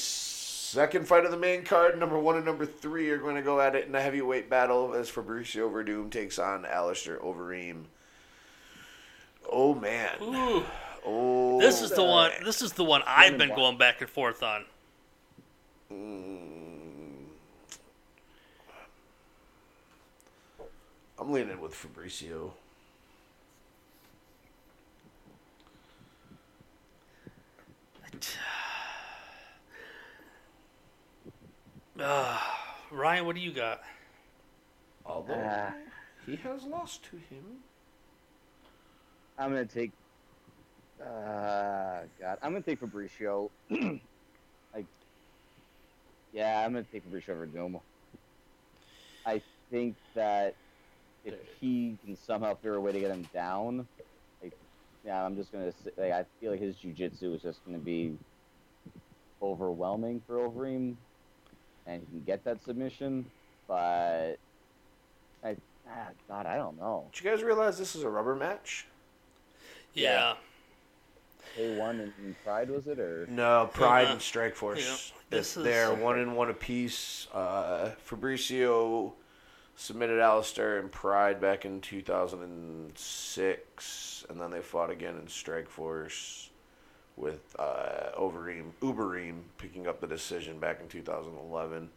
second 0.73 1.07
fight 1.07 1.27
of 1.27 1.31
the 1.31 1.37
main 1.37 1.65
card, 1.65 1.99
number 1.99 2.19
one 2.19 2.37
and 2.37 2.47
number 2.47 2.65
three 2.65 3.11
are 3.11 3.19
going 3.19 3.37
to 3.37 3.43
go 3.43 3.61
at 3.61 3.75
it 3.75 3.87
in 3.87 3.95
a 3.95 4.01
heavyweight 4.01 4.49
battle 4.49 4.95
as 4.95 5.11
Fabricio 5.11 5.71
Werdum 5.71 6.11
takes 6.11 6.39
on 6.39 6.65
Alistair 6.65 7.19
Overeem. 7.19 7.85
Oh 9.51 9.75
man. 9.75 10.13
Ooh, 10.23 10.65
Oh. 11.05 11.61
this 11.61 11.83
is 11.83 11.91
the 11.91 12.03
one. 12.03 12.31
This 12.43 12.63
is 12.63 12.73
the 12.73 12.85
one 12.85 13.03
I've 13.07 13.37
been 13.37 13.51
going 13.51 13.77
back 13.77 14.01
and 14.01 14.09
forth 14.09 14.43
on. 14.43 14.65
Mm. 15.93 17.27
I'm 21.19 21.33
leaning 21.33 21.61
with 21.61 21.75
Fabricio. 21.75 22.53
Uh, 28.05 28.62
Uh, 31.99 32.41
Ryan, 32.91 33.27
what 33.27 33.37
do 33.37 33.43
you 33.43 33.53
got? 33.53 33.81
Although 35.05 35.35
Ah. 35.35 35.75
he 36.25 36.37
has 36.37 36.65
lost 36.65 37.05
to 37.05 37.17
him. 37.17 37.65
I'm 39.37 39.51
gonna 39.51 39.67
take. 39.67 39.93
Uh, 41.01 42.07
God, 42.19 42.39
I'm 42.43 42.53
gonna 42.53 42.63
take 42.63 42.81
Fabricio. 42.81 43.51
like, 43.71 44.87
yeah, 46.33 46.65
I'm 46.65 46.73
gonna 46.73 46.85
take 46.85 47.05
Fabricio 47.05 47.31
over 47.31 47.47
Doom. 47.47 47.81
I 49.27 49.43
think 49.71 49.97
that 50.15 50.55
if 51.25 51.41
he 51.59 51.99
can 52.05 52.17
somehow 52.17 52.55
figure 52.55 52.75
a 52.77 52.81
way 52.81 52.93
to 52.93 53.01
get 53.01 53.11
him 53.11 53.23
down, 53.33 53.89
like, 54.43 54.55
yeah, 55.05 55.25
I'm 55.25 55.37
just 55.37 55.53
gonna. 55.53 55.73
Say, 55.73 55.91
like, 55.97 56.13
I 56.13 56.25
feel 56.41 56.53
like 56.53 56.61
his 56.61 56.77
jujitsu 56.77 57.35
is 57.35 57.43
just 57.43 57.65
gonna 57.65 57.79
be 57.79 58.19
overwhelming 59.41 60.21
for 60.27 60.37
Overeem, 60.49 60.97
and 61.87 62.01
he 62.01 62.07
can 62.07 62.23
get 62.25 62.43
that 62.45 62.63
submission, 62.65 63.27
but. 63.69 64.37
I, 65.45 65.57
ah, 65.89 66.09
God, 66.29 66.47
I 66.47 66.57
don't 66.57 66.79
know. 66.79 67.07
Did 67.13 67.25
you 67.25 67.31
guys 67.31 67.43
realize 67.43 67.77
this 67.79 67.97
is 67.97 68.05
a 68.05 68.09
rubber 68.09 68.35
match? 68.37 68.87
Yeah. 69.95 70.13
Yeah. 70.13 70.35
A1 71.59 71.91
and, 71.91 72.13
and 72.19 72.35
Pride 72.45 72.71
was 72.71 72.87
it 72.87 72.99
or 72.99 73.27
No, 73.29 73.69
Pride 73.75 74.07
Uh-uh. 74.07 74.13
and 74.13 74.23
Strike 74.23 74.55
Force. 74.55 74.79
Yeah, 74.79 74.97
This 75.37 75.53
this 75.55 75.65
they're 75.65 75.93
one 75.93 76.19
and 76.19 76.35
one 76.37 76.49
apiece. 76.49 77.27
Uh, 77.35 77.91
Fabricio 78.09 79.13
submitted 79.77 80.19
Alistair 80.21 80.79
in 80.79 80.89
Pride 80.89 81.41
back 81.41 81.65
in 81.67 81.81
2006, 81.81 84.25
and 84.31 84.41
then 84.41 84.51
they 84.51 84.61
fought 84.61 84.91
again 84.91 85.17
in 85.17 85.27
Strike 85.29 85.69
Force 85.69 86.49
with 87.17 87.55
uh, 87.59 88.11
Overeem, 88.19 88.73
Ubereem 88.81 89.41
picking 89.59 89.87
up 89.87 90.01
the 90.01 90.07
decision 90.07 90.59
back 90.59 90.81
in 90.81 90.89
2011. 90.89 91.89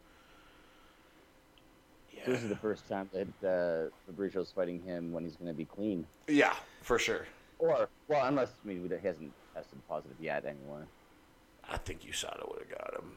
Yeah, 2.14 2.22
this 2.26 2.44
is 2.44 2.50
the 2.50 2.56
first 2.56 2.88
time 2.88 3.10
that 3.14 3.28
uh, 3.48 4.12
Fabricio's 4.12 4.52
fighting 4.52 4.82
him 4.82 5.12
when 5.12 5.24
he's 5.24 5.36
going 5.36 5.52
to 5.52 5.58
be 5.58 5.66
clean, 5.66 6.06
yeah, 6.28 6.54
for 6.82 6.98
sure. 6.98 7.28
or 7.60 7.90
well, 8.08 8.26
unless 8.26 8.50
I 8.64 8.68
mean 8.68 8.90
he 8.90 9.08
hasn't 9.08 9.32
tested 9.54 9.80
positive 9.88 10.18
yet 10.20 10.46
anyway. 10.46 10.84
I 11.70 11.78
think 11.78 12.02
USADA 12.02 12.48
would 12.50 12.60
have 12.60 12.70
got 12.70 12.94
him. 13.00 13.12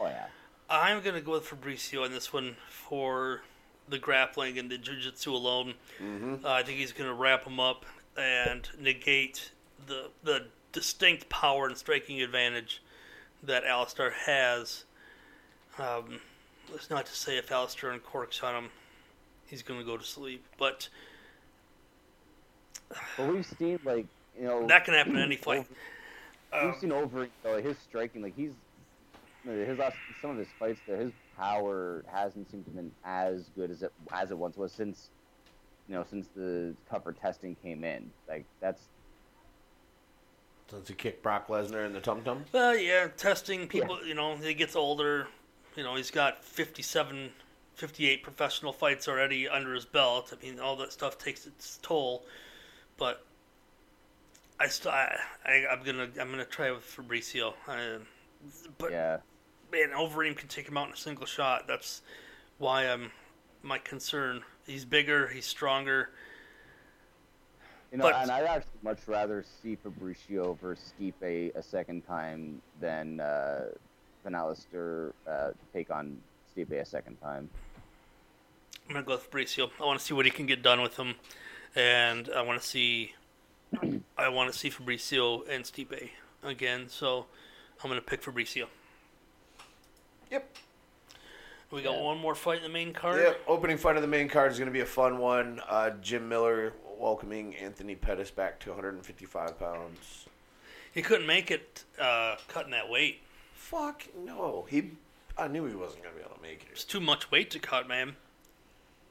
Oh 0.00 0.06
yeah, 0.06 0.26
I'm 0.70 1.02
gonna 1.02 1.20
go 1.20 1.32
with 1.32 1.44
Fabricio 1.44 2.04
on 2.04 2.10
this 2.12 2.32
one 2.32 2.56
for 2.68 3.42
the 3.88 3.98
grappling 3.98 4.58
and 4.58 4.70
the 4.70 4.78
jiu-jitsu 4.78 5.34
alone. 5.34 5.74
Mm-hmm. 6.00 6.44
Uh, 6.44 6.48
I 6.48 6.62
think 6.62 6.78
he's 6.78 6.92
gonna 6.92 7.14
wrap 7.14 7.44
him 7.44 7.60
up 7.60 7.84
and 8.16 8.68
negate 8.78 9.52
the 9.86 10.10
the 10.22 10.46
distinct 10.72 11.28
power 11.28 11.66
and 11.66 11.76
striking 11.76 12.20
advantage 12.22 12.82
that 13.42 13.64
Alistair 13.64 14.10
has. 14.10 14.84
Um, 15.78 16.20
that's 16.70 16.90
not 16.90 17.06
to 17.06 17.12
say 17.14 17.38
if 17.38 17.50
Alistair 17.50 17.92
uncorks 17.98 18.42
on 18.42 18.64
him, 18.64 18.70
he's 19.46 19.62
gonna 19.62 19.84
go 19.84 19.96
to 19.96 20.04
sleep, 20.04 20.44
but 20.58 20.88
but 23.16 23.28
we've 23.32 23.46
seen 23.46 23.78
like 23.84 24.06
you 24.38 24.44
know 24.44 24.66
that 24.66 24.84
can 24.84 24.94
happen 24.94 25.16
in 25.16 25.22
any 25.22 25.36
fight. 25.36 25.66
We've 26.52 26.62
Um, 26.62 26.74
seen 26.80 26.92
over 26.92 27.28
uh, 27.46 27.56
his 27.56 27.78
striking 27.78 28.22
like 28.22 28.36
he's 28.36 28.52
his 29.44 29.78
last 29.78 29.96
some 30.20 30.30
of 30.32 30.38
his 30.38 30.48
fights 30.58 30.80
there 30.86 30.98
his 30.98 31.12
power 31.36 32.04
hasn't 32.12 32.50
seemed 32.50 32.64
to 32.64 32.70
have 32.70 32.76
been 32.76 32.92
as 33.04 33.50
good 33.56 33.70
as 33.70 33.82
it 33.82 33.92
as 34.12 34.30
it 34.30 34.38
once 34.38 34.56
was 34.56 34.70
since 34.72 35.08
you 35.88 35.94
know 35.94 36.04
since 36.08 36.28
the 36.36 36.74
tougher 36.88 37.12
testing 37.12 37.56
came 37.62 37.82
in 37.84 38.10
like 38.28 38.44
that's 38.60 38.82
Since 40.72 40.88
he 40.88 40.94
kicked 40.94 41.22
Brock 41.22 41.48
Lesnar 41.48 41.86
in 41.86 41.92
the 41.92 42.00
tum 42.00 42.22
tum. 42.22 42.44
Well, 42.52 42.76
yeah, 42.76 43.08
testing 43.16 43.68
people, 43.68 44.04
you 44.04 44.14
know, 44.14 44.36
he 44.36 44.54
gets 44.54 44.74
older. 44.74 45.28
You 45.76 45.82
know, 45.82 45.96
he's 45.96 46.10
got 46.10 46.42
57, 46.44 47.30
58 47.74 48.22
professional 48.22 48.72
fights 48.72 49.06
already 49.06 49.48
under 49.48 49.74
his 49.74 49.84
belt. 49.84 50.32
I 50.32 50.44
mean, 50.44 50.58
all 50.58 50.76
that 50.76 50.92
stuff 50.92 51.18
takes 51.18 51.46
its 51.46 51.78
toll. 51.82 52.24
But 52.96 53.24
I 54.58 54.68
still, 54.68 54.92
I, 54.92 55.16
I, 55.44 55.66
I'm 55.70 55.82
gonna, 55.82 56.08
I'm 56.18 56.30
gonna 56.30 56.44
try 56.44 56.70
with 56.70 56.84
Fabricio. 56.84 57.54
I, 57.68 57.98
but 58.78 58.90
yeah 58.90 59.18
man, 59.72 59.90
Overeem 59.90 60.36
can 60.36 60.48
take 60.48 60.68
him 60.68 60.76
out 60.76 60.88
in 60.88 60.92
a 60.92 60.96
single 60.96 61.26
shot. 61.26 61.66
That's 61.66 62.02
why 62.58 62.84
I'm 62.84 63.10
my 63.62 63.78
concern. 63.78 64.42
He's 64.66 64.84
bigger, 64.84 65.28
he's 65.28 65.46
stronger. 65.46 66.10
You 67.92 67.98
know, 67.98 68.04
But- 68.04 68.14
and 68.22 68.30
I'd 68.30 68.44
actually 68.44 68.70
much 68.82 69.06
rather 69.06 69.44
see 69.62 69.76
Fabricio 69.76 70.58
versus 70.58 70.92
Stipe 70.98 71.54
a 71.54 71.62
second 71.62 72.06
time 72.06 72.62
than 72.80 73.20
uh, 73.20 73.66
than 74.24 74.34
Alistair 74.34 75.12
uh, 75.28 75.50
take 75.74 75.90
on 75.90 76.18
Stipe 76.56 76.72
a 76.72 76.86
second 76.86 77.16
time. 77.20 77.50
I'm 78.88 78.94
gonna 78.94 79.04
go 79.04 79.12
with 79.12 79.30
Fabricio. 79.30 79.70
I 79.78 79.84
want 79.84 79.98
to 80.00 80.04
see 80.04 80.14
what 80.14 80.24
he 80.24 80.30
can 80.30 80.46
get 80.46 80.62
done 80.62 80.80
with 80.80 80.96
him, 80.96 81.16
and 81.76 82.30
I 82.34 82.40
want 82.40 82.60
to 82.62 82.66
see, 82.66 83.14
I 84.18 84.28
want 84.30 84.50
to 84.50 84.58
see 84.58 84.70
Fabricio 84.70 85.46
and 85.48 85.62
Stipe 85.64 86.08
again. 86.42 86.88
So 86.88 87.26
I'm 87.84 87.90
gonna 87.90 88.00
pick 88.00 88.22
Fabricio. 88.22 88.68
Yep. 90.30 90.56
We 91.70 91.82
got 91.82 91.94
Yeah. 91.96 92.02
one 92.02 92.18
more 92.18 92.34
fight 92.34 92.58
in 92.58 92.62
the 92.64 92.68
main 92.70 92.92
card. 92.94 93.20
Yep. 93.20 93.40
Opening 93.46 93.76
fight 93.78 93.96
of 93.96 94.02
the 94.02 94.08
main 94.08 94.28
card 94.28 94.52
is 94.52 94.58
going 94.58 94.66
to 94.68 94.72
be 94.72 94.80
a 94.80 94.86
fun 94.86 95.16
one. 95.18 95.60
Uh, 95.66 95.90
Jim 96.02 96.28
Miller 96.28 96.74
welcoming 97.12 97.54
Anthony 97.56 97.94
Pettis 97.96 98.30
back 98.30 98.60
to 98.60 98.70
155 98.70 99.58
pounds. 99.58 100.26
He 100.94 101.02
couldn't 101.02 101.26
make 101.26 101.50
it 101.50 101.84
uh, 102.00 102.36
cutting 102.48 102.70
that 102.70 102.88
weight. 102.88 103.20
Fuck 103.54 104.04
no. 104.24 104.66
He. 104.70 104.92
I 105.36 105.48
knew 105.48 105.64
he 105.66 105.74
wasn't 105.74 106.02
going 106.02 106.14
to 106.14 106.20
be 106.20 106.24
able 106.26 106.36
to 106.36 106.42
make 106.42 106.62
it. 106.62 106.68
It's 106.72 106.84
too 106.84 107.00
much 107.00 107.30
weight 107.30 107.50
to 107.52 107.58
cut, 107.58 107.88
man. 107.88 108.16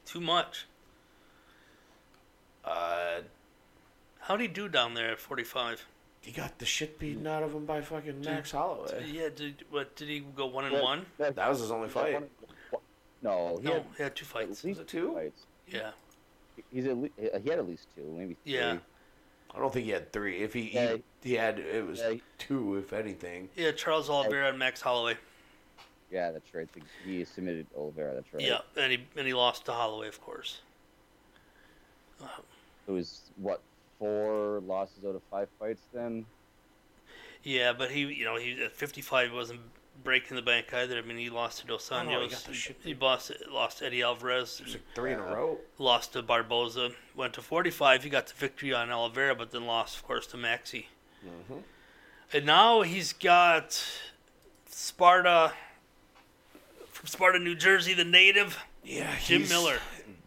Too 0.06 0.20
much. 0.20 0.66
Uh, 2.64 3.20
How'd 4.20 4.40
he 4.40 4.46
do 4.46 4.68
down 4.68 4.94
there 4.94 5.10
at 5.12 5.18
45? 5.20 5.84
he 6.20 6.30
got 6.30 6.56
the 6.60 6.64
shit 6.64 7.00
beaten 7.00 7.26
out 7.26 7.42
of 7.42 7.52
him 7.52 7.66
by 7.66 7.80
fucking 7.80 8.20
Max 8.20 8.52
Holloway. 8.52 9.04
Yeah, 9.10 9.28
did 9.34 9.64
what? 9.70 9.96
Did 9.96 10.08
he 10.08 10.20
go 10.20 10.46
one 10.46 10.64
and 10.66 10.76
That- 10.76 10.82
one? 10.82 11.06
that- 11.18 11.34
That 11.34 11.48
was 11.48 11.58
his 11.58 11.72
only 11.72 11.88
fight. 11.88 12.22
No, 13.20 13.56
he 13.60 13.64
No, 13.66 13.72
had 13.74 13.84
he 13.96 14.02
had 14.04 14.14
two 14.16 14.22
at 14.24 14.28
fights. 14.30 14.62
least 14.62 14.80
it 14.80 14.86
two? 14.88 15.12
fights. 15.14 15.46
Yeah, 15.66 15.90
He's 16.72 16.86
at 16.86 16.96
le- 16.96 17.08
he 17.18 17.48
had 17.48 17.58
at 17.58 17.68
least 17.68 17.88
two, 17.94 18.02
maybe 18.16 18.36
three. 18.44 18.54
Yeah. 18.54 18.78
I 19.54 19.58
don't 19.58 19.72
think 19.72 19.84
he 19.84 19.90
had 19.92 20.12
three. 20.12 20.38
If 20.42 20.52
he 20.54 20.70
Yeah. 20.72 20.96
he, 21.22 21.30
he 21.30 21.34
had, 21.34 21.58
it 21.58 21.86
was 21.86 21.98
Yeah, 22.00 22.14
two, 22.38 22.76
if 22.76 22.92
anything. 22.92 23.48
yeah. 23.56 23.72
Charles 23.72 24.08
Oliveira 24.08 24.48
and 24.48 24.58
Max 24.58 24.80
Holloway. 24.80 25.16
Yeah, 26.10 26.30
that's 26.30 26.54
right. 26.54 26.68
He 27.04 27.24
submitted 27.24 27.66
Oliveira. 27.76 28.14
That's 28.14 28.32
right. 28.34 28.42
Yeah, 28.42 28.60
and 28.76 28.92
he 28.92 29.06
and 29.16 29.26
he 29.26 29.32
lost 29.34 29.64
to 29.66 29.72
Holloway, 29.72 30.08
of 30.08 30.20
course. 30.20 30.60
It 32.86 32.90
was 32.92 33.22
what 33.36 33.60
four 33.98 34.60
losses 34.66 35.04
out 35.04 35.14
of 35.14 35.22
five 35.30 35.48
fights 35.58 35.82
then. 35.92 36.24
Yeah, 37.42 37.72
but 37.72 37.90
he, 37.90 38.00
you 38.02 38.24
know, 38.24 38.36
he 38.36 38.62
at 38.62 38.72
55 38.72 39.32
wasn't 39.32 39.60
breaking 40.02 40.36
the 40.36 40.42
bank 40.42 40.72
either. 40.72 40.98
I 40.98 41.02
mean, 41.02 41.16
he 41.18 41.30
lost 41.30 41.60
to 41.60 41.66
Dos 41.66 41.90
Oh, 41.92 42.02
no, 42.02 42.20
he 42.20 42.26
Anjos. 42.26 42.30
got 42.30 42.44
the 42.44 42.54
shit 42.54 42.76
he 42.82 42.94
lost 42.94 43.32
lost 43.50 43.82
Eddie 43.82 44.02
Alvarez. 44.02 44.58
It 44.60 44.64
was 44.66 44.74
like 44.74 44.84
three 44.94 45.12
in 45.12 45.18
a 45.18 45.22
row. 45.22 45.58
Lost 45.78 46.12
to 46.14 46.22
Barboza. 46.22 46.90
Went 47.14 47.34
to 47.34 47.42
45. 47.42 48.04
He 48.04 48.10
got 48.10 48.26
the 48.26 48.34
victory 48.34 48.72
on 48.72 48.90
Oliveira, 48.90 49.34
but 49.34 49.50
then 49.50 49.66
lost, 49.66 49.96
of 49.96 50.04
course, 50.04 50.26
to 50.28 50.36
Maxi. 50.36 50.86
Mm-hmm. 51.24 51.60
And 52.32 52.46
now 52.46 52.82
he's 52.82 53.12
got 53.12 53.82
Sparta 54.66 55.52
from 56.90 57.06
Sparta, 57.06 57.38
New 57.38 57.54
Jersey, 57.54 57.94
the 57.94 58.04
native 58.04 58.58
Yeah, 58.84 59.10
Jim 59.22 59.48
Miller. 59.48 59.78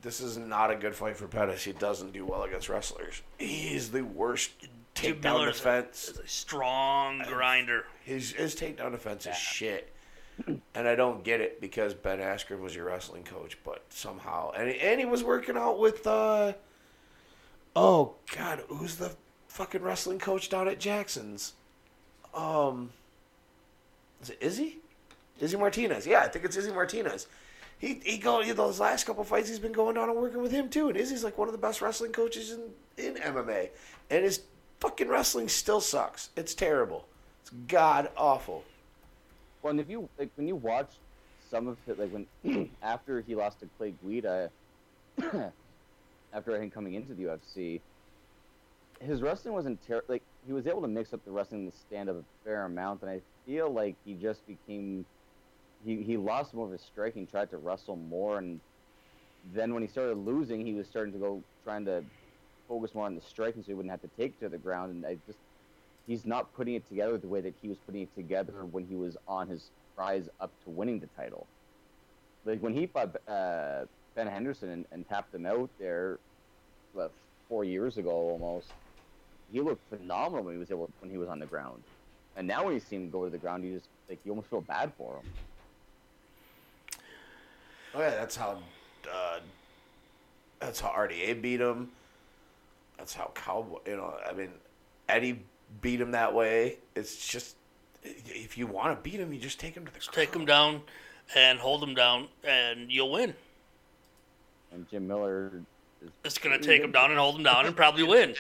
This 0.02 0.22
is 0.22 0.38
not 0.38 0.70
a 0.70 0.76
good 0.76 0.94
fight 0.94 1.18
for 1.18 1.28
Pettis. 1.28 1.64
He 1.64 1.72
doesn't 1.74 2.14
do 2.14 2.26
well 2.26 2.44
against 2.44 2.70
wrestlers. 2.70 3.22
He's 3.40 3.90
the 3.90 4.04
worst 4.04 4.52
Jim 4.96 5.18
takedown 5.18 5.50
is 5.50 5.50
a, 5.50 5.52
defense. 5.54 6.20
a 6.24 6.28
strong 6.28 7.24
grinder. 7.28 7.86
His 8.04 8.32
his 8.32 8.56
takedown 8.56 8.92
defense 8.92 9.26
is 9.26 9.36
shit, 9.36 9.94
and 10.48 10.88
I 10.88 10.96
don't 10.96 11.24
get 11.24 11.42
it 11.42 11.62
because 11.62 11.94
Ben 11.94 12.20
Askren 12.20 12.62
was 12.62 12.76
your 12.76 12.86
wrestling 12.86 13.24
coach, 13.24 13.58
but 13.64 13.84
somehow 13.90 14.52
and 14.52 14.70
and 14.70 15.00
he 15.00 15.06
was 15.06 15.24
working 15.24 15.58
out 15.58 15.80
with 15.80 16.08
uh 16.08 16.54
oh 17.76 18.16
god, 18.36 18.64
who's 18.70 18.96
the 18.96 19.12
fucking 19.48 19.82
wrestling 19.82 20.20
coach 20.20 20.50
down 20.50 20.68
at 20.68 20.80
Jackson's? 20.80 21.54
Um, 22.34 22.92
is 24.22 24.30
it 24.30 24.38
Izzy? 24.42 24.78
Izzy 25.40 25.58
Martinez? 25.58 26.08
Yeah, 26.08 26.20
I 26.20 26.28
think 26.28 26.46
it's 26.46 26.56
Izzy 26.56 26.72
Martinez. 26.72 27.28
He 27.78 28.02
he 28.04 28.18
go 28.18 28.42
those 28.54 28.80
last 28.80 29.06
couple 29.06 29.24
fights 29.26 29.50
he's 29.50 29.60
been 29.60 29.74
going 29.74 29.96
down 29.96 30.10
and 30.10 30.18
working 30.18 30.42
with 30.42 30.52
him 30.52 30.70
too, 30.70 30.88
and 30.88 30.98
Izzy's 30.98 31.24
like 31.24 31.38
one 31.38 31.50
of 31.50 31.52
the 31.52 31.58
best 31.58 31.82
wrestling 31.82 32.14
coaches 32.14 32.52
in 32.52 33.06
in 33.06 33.16
MMA, 33.16 33.70
and 34.10 34.24
his 34.24 34.40
fucking 34.80 35.08
wrestling 35.08 35.48
still 35.48 35.82
sucks. 35.82 36.30
It's 36.36 36.54
terrible. 36.54 37.06
It's 37.42 37.52
god 37.68 38.10
awful. 38.18 38.64
Well, 39.62 39.72
and 39.72 39.80
if 39.80 39.90
you 39.90 40.10
like 40.18 40.30
when 40.36 40.48
you 40.48 40.56
watch 40.56 40.90
some 41.50 41.68
of 41.68 41.78
it, 41.88 42.00
like 42.00 42.12
when 42.12 42.70
after 42.82 43.22
he 43.22 43.36
lost 43.36 43.60
to 43.62 43.70
Clay 43.78 43.94
Guida, 44.04 44.50
after 46.34 46.62
him 46.62 46.70
coming 46.70 46.94
into 46.94 47.14
the 47.14 47.24
UFC, 47.24 47.82
his 49.00 49.22
wrestling 49.22 49.54
wasn't 49.54 49.82
terrible. 49.86 50.06
like 50.10 50.24
he 50.46 50.54
was 50.54 50.68
able 50.68 50.82
to 50.82 50.88
mix 50.88 51.14
up 51.14 51.24
the 51.26 51.32
wrestling 51.32 51.62
and 51.62 51.72
the 51.72 51.78
stand 51.78 52.10
up 52.10 52.18
a 52.18 52.24
fair 52.44 52.66
amount, 52.66 53.02
and 53.02 53.10
I 53.10 53.22
feel 53.46 53.70
like 53.70 53.96
he 54.06 54.14
just 54.14 54.46
became 54.48 55.06
he 55.84 56.02
he 56.04 56.18
lost 56.18 56.54
more 56.54 56.66
of 56.66 56.72
his 56.72 56.82
striking, 56.82 57.28
tried 57.28 57.50
to 57.52 57.58
wrestle 57.58 57.96
more, 57.96 58.38
and 58.38 58.60
then 59.54 59.74
when 59.74 59.84
he 59.84 59.88
started 59.88 60.18
losing, 60.18 60.66
he 60.66 60.74
was 60.74 60.88
starting 60.88 61.14
to 61.14 61.20
go 61.20 61.44
trying 61.64 61.86
to 61.86 62.04
focus 62.68 62.94
more 62.94 63.06
on 63.06 63.16
the 63.16 63.22
striking, 63.22 63.62
so 63.62 63.68
he 63.68 63.74
wouldn't 63.74 63.92
have 63.92 64.02
to 64.02 64.10
take 64.18 64.40
to 64.40 64.50
the 64.50 64.58
ground, 64.58 64.94
and 64.94 65.06
I 65.06 65.18
just 65.26 65.40
he's 66.08 66.26
not 66.26 66.54
putting 66.56 66.76
it 66.76 66.88
together 66.88 67.18
the 67.18 67.28
way 67.28 67.42
that 67.42 67.54
he 67.62 67.68
was 67.68 67.78
putting 67.86 68.04
it 68.04 68.16
together 68.16 68.66
when 68.72 68.86
he 68.86 68.96
was 68.96 69.18
on 69.28 69.48
his 69.48 69.70
rise 69.98 70.30
up 70.40 70.52
to 70.64 70.70
winning 70.70 71.00
the 71.00 71.08
title. 71.18 71.48
Like 72.46 72.60
when 72.62 72.74
he 72.74 72.86
fought 72.86 73.16
uh, 73.28 73.86
Ben 74.14 74.28
Henderson 74.28 74.70
and, 74.70 74.86
and 74.92 75.08
tapped 75.08 75.34
him 75.34 75.46
out 75.46 75.70
there, 75.80 76.20
what, 76.94 77.12
four 77.50 77.64
years 77.64 77.98
ago 77.98 78.12
almost, 78.12 78.68
he 79.52 79.62
looked 79.62 79.82
phenomenal 79.90 80.44
when 80.44 80.54
he 80.54 80.60
was 80.60 80.72
able 80.72 80.90
when 81.00 81.10
he 81.10 81.18
was 81.18 81.30
on 81.30 81.40
the 81.40 81.46
ground. 81.46 81.84
And 82.36 82.48
now 82.48 82.66
when 82.66 82.74
you 82.74 82.80
see 82.80 82.98
him 82.98 83.10
go 83.10 83.24
to 83.24 83.30
the 83.30 83.38
ground, 83.38 83.64
you 83.64 83.76
just 83.76 83.88
like 84.10 84.20
you 84.26 84.32
almost 84.32 84.50
feel 84.50 84.62
bad 84.62 84.92
for 84.98 85.18
him. 85.18 85.26
Oh 87.94 88.02
yeah, 88.02 88.12
that's 88.12 88.36
how 88.36 88.60
uh, 89.12 89.40
that's 90.60 90.80
how 90.80 90.90
RDA 90.90 91.42
beat 91.42 91.62
him. 91.62 91.90
That's 92.98 93.14
how 93.14 93.32
Cowboy. 93.36 93.80
You 93.86 93.98
know, 93.98 94.14
I 94.28 94.34
mean, 94.34 94.52
Eddie 95.10 95.42
beat 95.82 96.00
him 96.02 96.12
that 96.12 96.34
way. 96.34 96.78
It's 96.96 97.28
just 97.28 97.56
if 98.04 98.58
you 98.58 98.68
want 98.68 98.96
to 98.98 99.02
beat 99.10 99.20
him, 99.20 99.34
you 99.34 99.40
just 99.40 99.60
take 99.60 99.76
him 99.76 99.86
to 99.86 99.92
the 99.92 100.00
Just 100.00 100.14
take 100.14 100.34
him 100.34 100.46
down 100.46 100.82
and 101.36 101.60
hold 101.60 101.84
him 101.84 101.96
down, 101.96 102.28
and 102.44 102.92
you'll 102.92 103.12
win. 103.12 103.34
And 104.72 104.90
Jim 104.90 105.08
Miller 105.08 105.52
is 106.04 106.10
It's 106.24 106.38
going 106.38 106.60
to 106.60 106.64
take 106.66 106.82
him 106.84 106.92
down 106.92 107.10
and 107.10 107.20
hold 107.20 107.38
him 107.38 107.44
down 107.44 107.66
and 107.66 107.76
probably 107.76 108.04
win. 108.08 108.36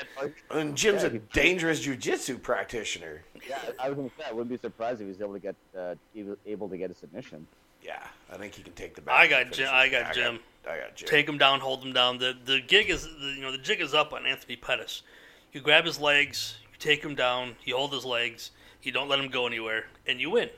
And 0.51 0.75
Jim's 0.75 1.03
a 1.03 1.09
he- 1.09 1.21
dangerous 1.33 1.85
jujitsu 1.85 2.41
practitioner. 2.41 3.23
Yeah, 3.47 3.59
I 3.79 3.89
was 3.89 3.95
gonna 3.95 4.09
say 4.17 4.25
I 4.27 4.33
wouldn't 4.33 4.49
be 4.49 4.57
surprised 4.57 5.01
if 5.01 5.07
he's 5.07 5.21
able 5.21 5.33
to 5.33 5.39
get 5.39 5.55
uh, 5.77 5.95
able- 6.15 6.37
able 6.45 6.69
to 6.69 6.77
get 6.77 6.91
a 6.91 6.95
submission. 6.95 7.45
Yeah, 7.83 8.03
I 8.31 8.37
think 8.37 8.55
he 8.55 8.63
can 8.63 8.73
take 8.73 8.95
the 8.95 9.01
back. 9.01 9.15
I 9.15 9.27
got 9.27 9.51
Jim. 9.51 9.69
I 9.71 9.87
got 9.89 10.13
Jim. 10.13 10.39
I 10.67 10.77
got 10.77 10.95
Jim. 10.95 11.07
Take 11.07 11.27
him 11.27 11.37
down, 11.37 11.59
hold 11.59 11.83
him 11.83 11.93
down. 11.93 12.17
The 12.17 12.35
the 12.45 12.59
gig 12.59 12.89
is 12.89 13.03
the, 13.03 13.33
you 13.35 13.41
know 13.41 13.51
the 13.51 13.57
jig 13.57 13.81
is 13.81 13.93
up 13.93 14.13
on 14.13 14.25
Anthony 14.25 14.55
Pettis. 14.55 15.03
You 15.51 15.61
grab 15.61 15.85
his 15.85 15.99
legs, 15.99 16.57
you 16.71 16.77
take 16.79 17.03
him 17.03 17.15
down, 17.15 17.55
you 17.63 17.77
hold 17.77 17.93
his 17.93 18.05
legs, 18.05 18.51
you 18.83 18.91
don't 18.91 19.07
let 19.07 19.19
him 19.19 19.29
go 19.29 19.47
anywhere, 19.47 19.85
and 20.05 20.19
you 20.19 20.31
win. 20.31 20.49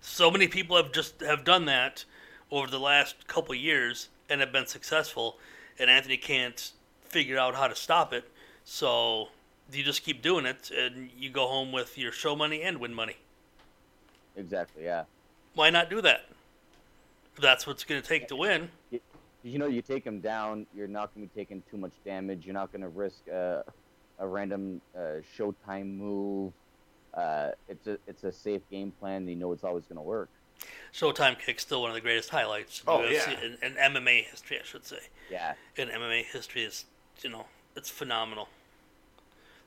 So 0.00 0.30
many 0.30 0.48
people 0.48 0.76
have 0.76 0.92
just 0.92 1.20
have 1.20 1.44
done 1.44 1.66
that 1.66 2.04
over 2.50 2.68
the 2.68 2.80
last 2.80 3.26
couple 3.28 3.54
years 3.54 4.08
and 4.28 4.40
have 4.40 4.52
been 4.52 4.66
successful, 4.66 5.38
and 5.78 5.90
Anthony 5.90 6.16
can't 6.16 6.72
figure 7.04 7.38
out 7.38 7.54
how 7.54 7.68
to 7.68 7.74
stop 7.74 8.12
it. 8.12 8.24
So 8.64 9.28
you 9.72 9.82
just 9.82 10.02
keep 10.02 10.22
doing 10.22 10.46
it, 10.46 10.70
and 10.70 11.10
you 11.18 11.30
go 11.30 11.46
home 11.46 11.72
with 11.72 11.98
your 11.98 12.12
show 12.12 12.34
money 12.34 12.62
and 12.62 12.78
win 12.78 12.94
money. 12.94 13.16
Exactly. 14.36 14.84
Yeah. 14.84 15.04
Why 15.54 15.70
not 15.70 15.90
do 15.90 16.00
that? 16.00 16.26
If 17.34 17.42
that's 17.42 17.66
what's 17.66 17.84
going 17.84 18.00
to 18.00 18.06
take 18.06 18.28
to 18.28 18.36
win. 18.36 18.70
You 19.42 19.58
know 19.58 19.66
you 19.66 19.82
take 19.82 20.04
him 20.04 20.20
down, 20.20 20.66
you're 20.74 20.88
not 20.88 21.14
going 21.14 21.26
to 21.26 21.34
be 21.34 21.40
taking 21.40 21.62
too 21.70 21.76
much 21.76 21.92
damage. 22.04 22.44
You're 22.44 22.54
not 22.54 22.72
going 22.72 22.82
to 22.82 22.88
risk 22.88 23.20
uh, 23.32 23.62
a 24.18 24.26
random 24.26 24.80
uh, 24.96 25.20
Showtime 25.36 25.96
move. 25.96 26.52
Uh, 27.14 27.50
it's 27.68 27.86
a 27.86 27.98
it's 28.06 28.24
a 28.24 28.32
safe 28.32 28.62
game 28.70 28.92
plan. 29.00 29.16
And 29.22 29.28
you 29.30 29.36
know 29.36 29.52
it's 29.52 29.64
always 29.64 29.84
going 29.84 29.96
to 29.96 30.02
work. 30.02 30.28
Showtime 30.92 31.38
kick 31.38 31.58
still 31.58 31.80
one 31.80 31.90
of 31.90 31.94
the 31.94 32.00
greatest 32.00 32.28
highlights 32.28 32.80
in 32.80 32.84
Oh, 32.88 32.98
UFC 32.98 33.28
yeah. 33.32 33.40
in, 33.68 33.76
in 33.76 33.94
MMA 33.94 34.24
history, 34.24 34.58
I 34.60 34.64
should 34.64 34.84
say. 34.84 34.98
Yeah, 35.30 35.54
In 35.76 35.88
MMA 35.88 36.24
history 36.24 36.64
is, 36.64 36.84
you 37.22 37.30
know, 37.30 37.46
it's 37.76 37.88
phenomenal. 37.88 38.48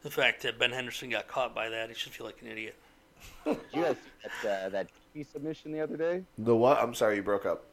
The 0.03 0.11
fact 0.11 0.43
that 0.43 0.59
Ben 0.59 0.71
Henderson 0.71 1.09
got 1.09 1.27
caught 1.27 1.55
by 1.55 1.69
that, 1.69 1.89
he 1.89 1.95
should 1.95 2.11
feel 2.11 2.27
like 2.27 2.41
an 2.43 2.49
idiot. 2.49 2.75
did 3.45 3.57
you 3.73 3.81
guys 3.81 3.95
see 3.95 4.27
that 4.43 4.65
uh, 4.65 4.69
that 4.69 4.87
submission 5.31 5.71
the 5.71 5.79
other 5.81 5.97
day? 5.97 6.23
The 6.37 6.55
what? 6.55 6.77
I'm 6.77 6.93
sorry, 6.93 7.15
you 7.15 7.23
broke 7.23 7.45
up. 7.45 7.63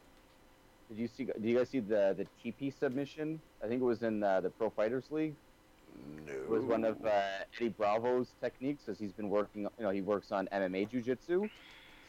Did 0.91 0.99
you 0.99 1.07
see? 1.07 1.23
Did 1.23 1.45
you 1.45 1.57
guys 1.57 1.69
see 1.69 1.79
the 1.79 2.13
the 2.17 2.27
TP 2.43 2.77
submission? 2.77 3.41
I 3.63 3.67
think 3.67 3.81
it 3.81 3.85
was 3.85 4.03
in 4.03 4.21
uh, 4.21 4.41
the 4.41 4.49
Pro 4.49 4.69
Fighters 4.69 5.09
League. 5.09 5.35
No. 6.27 6.33
It 6.33 6.49
was 6.49 6.65
one 6.65 6.83
of 6.83 7.05
uh, 7.05 7.45
Eddie 7.55 7.69
Bravo's 7.69 8.27
techniques, 8.41 8.89
as 8.89 8.99
he's 8.99 9.13
been 9.13 9.29
working. 9.29 9.61
You 9.61 9.69
know, 9.85 9.89
he 9.91 10.01
works 10.01 10.33
on 10.33 10.47
MMA 10.47 10.89
jiu-jitsu, 10.89 11.47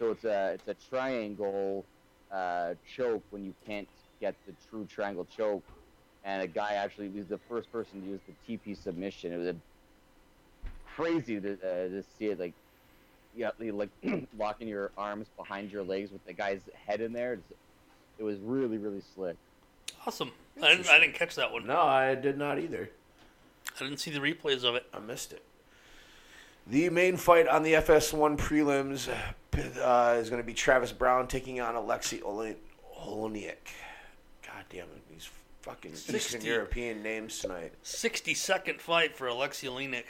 so 0.00 0.10
it's 0.10 0.24
a 0.24 0.54
it's 0.54 0.66
a 0.66 0.74
triangle 0.74 1.84
uh, 2.32 2.74
choke 2.84 3.22
when 3.30 3.44
you 3.44 3.54
can't 3.64 3.88
get 4.20 4.34
the 4.46 4.54
true 4.68 4.84
triangle 4.84 5.26
choke. 5.26 5.62
And 6.24 6.42
a 6.42 6.48
guy 6.48 6.74
actually 6.74 7.08
was 7.08 7.28
the 7.28 7.38
first 7.38 7.70
person 7.70 8.00
to 8.02 8.08
use 8.08 8.20
the 8.26 8.58
TP 8.58 8.76
submission. 8.76 9.32
It 9.32 9.36
was 9.36 9.48
a 9.48 9.56
crazy 10.96 11.40
to, 11.40 11.52
uh, 11.54 11.88
to 11.88 12.02
see 12.02 12.26
it 12.26 12.40
like 12.40 12.54
yeah, 13.36 13.50
like 13.58 13.90
locking 14.36 14.66
your 14.66 14.90
arms 14.96 15.28
behind 15.36 15.70
your 15.70 15.84
legs 15.84 16.10
with 16.10 16.24
the 16.26 16.32
guy's 16.32 16.62
head 16.74 17.00
in 17.00 17.12
there. 17.12 17.34
It's, 17.34 17.46
it 18.22 18.24
was 18.24 18.38
really 18.38 18.78
really 18.78 19.02
slick. 19.14 19.36
Awesome. 20.06 20.30
I 20.62 20.68
didn't, 20.76 20.88
I 20.88 21.00
didn't 21.00 21.14
catch 21.14 21.34
that 21.36 21.52
one. 21.52 21.66
No, 21.66 21.80
I 21.80 22.14
did 22.14 22.38
not 22.38 22.58
either. 22.58 22.88
I 23.80 23.84
didn't 23.84 23.98
see 23.98 24.10
the 24.10 24.20
replays 24.20 24.64
of 24.64 24.74
it. 24.74 24.86
I 24.94 25.00
missed 25.00 25.32
it. 25.32 25.42
The 26.66 26.88
main 26.90 27.16
fight 27.16 27.48
on 27.48 27.62
the 27.62 27.72
FS1 27.74 28.36
prelims 28.36 29.08
uh, 29.08 30.20
is 30.20 30.30
going 30.30 30.40
to 30.40 30.46
be 30.46 30.54
Travis 30.54 30.92
Browne 30.92 31.26
taking 31.26 31.60
on 31.60 31.74
Alexei 31.74 32.20
Ole- 32.20 32.54
Oleinik. 33.00 33.56
God 34.46 34.64
damn 34.70 34.84
it, 34.84 35.08
these 35.10 35.28
fucking 35.62 35.92
Eastern 35.92 36.42
European 36.42 37.02
names 37.02 37.38
tonight. 37.40 37.72
60 37.82 38.34
second 38.34 38.80
fight 38.80 39.16
for 39.16 39.26
Alexei 39.26 39.66
Oleinik. 39.66 40.04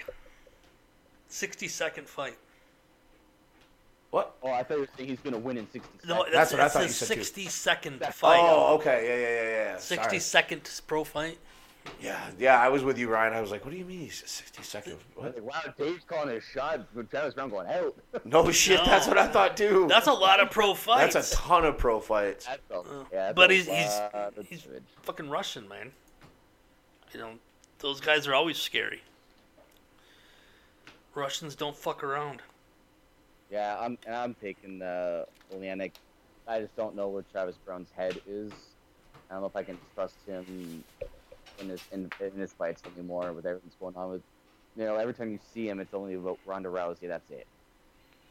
60 1.28 1.68
second 1.68 2.08
fight. 2.08 2.36
What? 4.12 4.36
Oh, 4.42 4.50
I 4.52 4.62
thought 4.62 4.74
you 4.74 4.80
were 4.82 4.88
saying 4.96 5.08
he's 5.08 5.20
going 5.20 5.32
to 5.32 5.38
win 5.38 5.56
in 5.56 5.64
60 5.70 5.80
seconds. 5.80 6.06
No, 6.08 6.16
That's 6.24 6.32
that's, 6.32 6.52
what 6.52 6.60
I 6.60 6.68
thought 6.68 6.82
a 6.82 6.86
you 6.86 6.92
said, 6.92 7.08
too. 7.08 7.14
60 7.24 7.46
second 7.48 8.04
fight. 8.12 8.38
Oh, 8.40 8.74
okay, 8.74 9.06
yeah, 9.08 9.16
yeah, 9.16 9.42
yeah, 9.42 9.72
yeah. 9.72 9.78
60 9.78 10.04
Sorry. 10.04 10.18
second 10.20 10.70
pro 10.86 11.02
fight. 11.02 11.38
Yeah, 12.00 12.20
yeah. 12.38 12.60
I 12.60 12.68
was 12.68 12.84
with 12.84 12.98
you, 12.98 13.08
Ryan. 13.08 13.32
I 13.32 13.40
was 13.40 13.50
like, 13.50 13.64
"What 13.64 13.72
do 13.72 13.76
you 13.78 13.84
mean 13.86 14.00
he's 14.00 14.22
60 14.24 14.62
seconds? 14.62 14.96
What? 15.16 15.34
Like, 15.34 15.42
wow, 15.42 15.72
Dave's 15.76 16.04
calling 16.04 16.32
his 16.34 16.44
shot 16.44 16.86
with 16.94 17.10
Travis 17.10 17.34
Browne 17.34 17.48
going 17.50 17.66
out. 17.68 17.96
No 18.24 18.48
shit. 18.52 18.78
No. 18.80 18.84
That's 18.84 19.08
what 19.08 19.16
I 19.18 19.26
thought 19.26 19.56
too. 19.56 19.86
That's 19.88 20.06
a 20.06 20.12
lot 20.12 20.38
of 20.40 20.50
pro 20.50 20.74
fights. 20.74 21.14
That's 21.14 21.32
a 21.32 21.36
ton 21.36 21.64
of 21.64 21.78
pro 21.78 21.98
fights. 21.98 22.46
That's 22.46 22.60
a, 22.70 22.74
Uh, 22.76 22.84
yeah, 22.84 23.18
that's 23.32 23.34
but 23.34 23.50
a 23.50 23.54
he's- 23.54 23.66
he's- 23.66 23.98
lot 24.14 24.34
of 24.36 24.46
he's- 24.46 24.62
damage. 24.62 24.82
fucking 25.02 25.28
Russian, 25.30 25.66
man. 25.68 25.90
You 27.12 27.18
know, 27.20 27.30
those 27.80 28.00
guys 28.00 28.28
are 28.28 28.34
always 28.34 28.58
scary. 28.58 29.00
Russians 31.14 31.54
don't 31.56 31.76
fuck 31.76 32.04
around. 32.04 32.42
Yeah, 33.52 33.78
I'm 33.78 33.98
and 34.06 34.14
I'm 34.14 34.34
taking 34.34 34.80
uh, 34.82 35.26
Oleinik. 35.50 35.94
I 36.46 36.60
just 36.60 36.74
don't 36.74 36.96
know 36.96 37.10
where 37.10 37.22
Travis 37.22 37.58
Browne's 37.58 37.90
head 37.90 38.22
is. 38.24 38.78
I 39.28 39.34
don't 39.34 39.42
know 39.42 39.48
if 39.48 39.56
I 39.56 39.64
can 39.64 39.80
trust 39.94 40.26
him 40.26 40.86
in 41.58 41.68
his 41.68 41.86
in, 41.90 42.12
in 42.20 42.38
his 42.38 42.54
fights 42.54 42.86
anymore 42.86 43.34
with 43.34 43.46
everything 43.46 43.68
that's 43.68 43.76
going 43.76 43.96
on 43.96 44.10
with. 44.10 44.26
You 44.74 44.84
know, 44.84 44.96
every 44.96 45.14
time 45.14 45.30
you 45.32 45.38
see 45.38 45.68
him, 45.68 45.80
it's 45.80 45.94
only 45.94 46.14
about 46.14 46.40
Ronda 46.44 46.70
Rousey. 46.70 47.08
That's 47.08 47.30
it. 47.30 47.48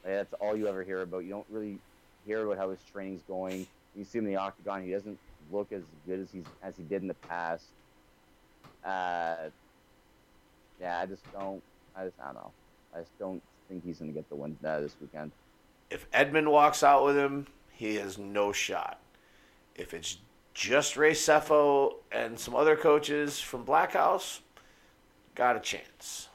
Like, 0.03 0.13
that's 0.13 0.33
all 0.33 0.57
you 0.57 0.67
ever 0.67 0.83
hear 0.85 1.01
about. 1.03 1.19
You 1.21 1.31
don't 1.31 1.49
really 1.49 1.83
hear 2.23 2.45
about 2.45 2.59
how 2.59 2.71
his 2.71 2.83
training's 2.83 3.23
going. 3.23 3.71
You 3.93 4.05
see 4.05 4.19
him 4.19 4.25
in 4.27 4.31
the 4.33 4.39
octagon. 4.39 4.83
He 4.83 4.91
doesn't 4.91 5.21
look 5.39 5.71
as 5.73 5.91
good 5.91 6.19
as 6.21 6.31
he's 6.31 6.53
as 6.61 6.77
he 6.77 6.85
did 6.85 7.03
in 7.03 7.09
the 7.09 7.15
past. 7.15 7.75
Uh, 8.83 9.51
yeah, 10.77 10.99
I 10.99 11.05
just 11.05 11.29
don't. 11.31 11.65
I 11.93 12.05
just 12.05 12.19
I 12.19 12.25
don't 12.33 12.35
know. 12.35 12.55
I 12.91 12.99
just 13.01 13.17
don't 13.17 13.43
think 13.71 13.85
he's 13.85 13.99
gonna 13.99 14.11
get 14.11 14.27
the 14.29 14.35
win 14.35 14.57
uh, 14.65 14.81
this 14.81 14.95
weekend. 14.99 15.31
If 15.89 16.05
Edmond 16.11 16.51
walks 16.51 16.83
out 16.83 17.05
with 17.05 17.15
him, 17.17 17.47
he 17.71 17.95
has 17.95 18.17
no 18.17 18.51
shot. 18.51 18.99
If 19.75 19.93
it's 19.93 20.17
just 20.53 20.97
Ray 20.97 21.11
Sefo 21.11 21.95
and 22.11 22.37
some 22.37 22.55
other 22.55 22.75
coaches 22.75 23.39
from 23.39 23.63
Black 23.63 23.93
House, 23.93 24.41
got 25.35 25.55
a 25.55 25.59
chance. 25.59 26.27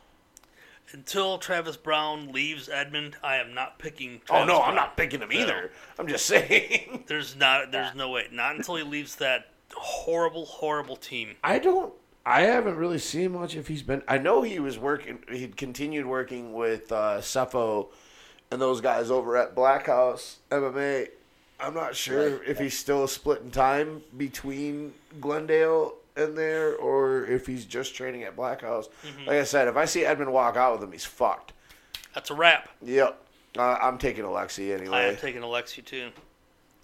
until 0.93 1.37
Travis 1.37 1.76
Browne 1.76 2.32
leaves 2.32 2.68
Edmond, 2.70 3.16
I 3.22 3.37
am 3.37 3.53
not 3.53 3.78
picking. 3.78 4.22
Oh 4.30 4.45
no, 4.45 4.59
Browne. 4.59 4.70
I'm 4.70 4.74
not 4.74 4.97
picking 4.97 5.20
him 5.20 5.32
either. 5.32 5.70
I'm 5.99 6.09
just 6.09 6.24
saying. 6.26 7.05
There's 7.07 7.37
not. 7.37 7.70
There's 7.70 7.95
no 7.95 8.11
way. 8.11 8.28
Not 8.32 8.57
until 8.57 8.76
he 8.76 8.82
leaves 8.82 9.16
that 9.16 9.51
horrible, 9.74 10.47
horrible 10.47 10.97
team. 10.97 11.34
I 11.45 11.59
don't. 11.59 11.93
I 12.28 12.40
haven't 12.42 12.74
really 12.76 12.98
seen 12.98 13.32
much 13.32 13.54
if 13.54 13.68
he's 13.68 13.84
been. 13.84 14.02
I 14.08 14.18
know 14.18 14.42
he 14.42 14.58
was 14.58 14.76
working. 14.78 15.20
He'd 15.30 15.56
continued 15.56 16.06
working 16.06 16.52
with 16.54 16.90
uh, 16.90 17.18
Sefo 17.20 17.86
and 18.50 18.60
those 18.60 18.80
guys 18.80 19.12
over 19.12 19.36
at 19.36 19.54
Black 19.54 19.86
House 19.86 20.38
MMA. 20.50 21.08
I'm 21.60 21.72
not 21.72 21.94
sure 21.94 22.42
if 22.42 22.58
he's 22.58 22.76
still 22.76 23.06
splitting 23.06 23.52
time 23.52 24.02
between 24.16 24.92
Glendale 25.20 25.94
and 26.16 26.36
there, 26.36 26.74
or 26.76 27.24
if 27.26 27.46
he's 27.46 27.64
just 27.64 27.94
training 27.94 28.24
at 28.24 28.34
Black 28.34 28.60
House. 28.60 28.88
Like 29.26 29.36
I 29.38 29.44
said, 29.44 29.68
if 29.68 29.76
I 29.76 29.84
see 29.84 30.04
Edmond 30.04 30.32
walk 30.32 30.56
out 30.56 30.72
with 30.72 30.82
him, 30.82 30.92
he's 30.92 31.04
fucked. 31.04 31.52
That's 32.12 32.30
a 32.30 32.34
wrap. 32.34 32.68
Yep. 32.82 33.18
Uh, 33.56 33.78
I'm 33.80 33.98
taking 33.98 34.24
Alexi 34.24 34.74
anyway. 34.76 34.96
I 34.96 35.02
am 35.04 35.16
taking 35.16 35.42
Alexi 35.42 35.84
too. 35.84 36.10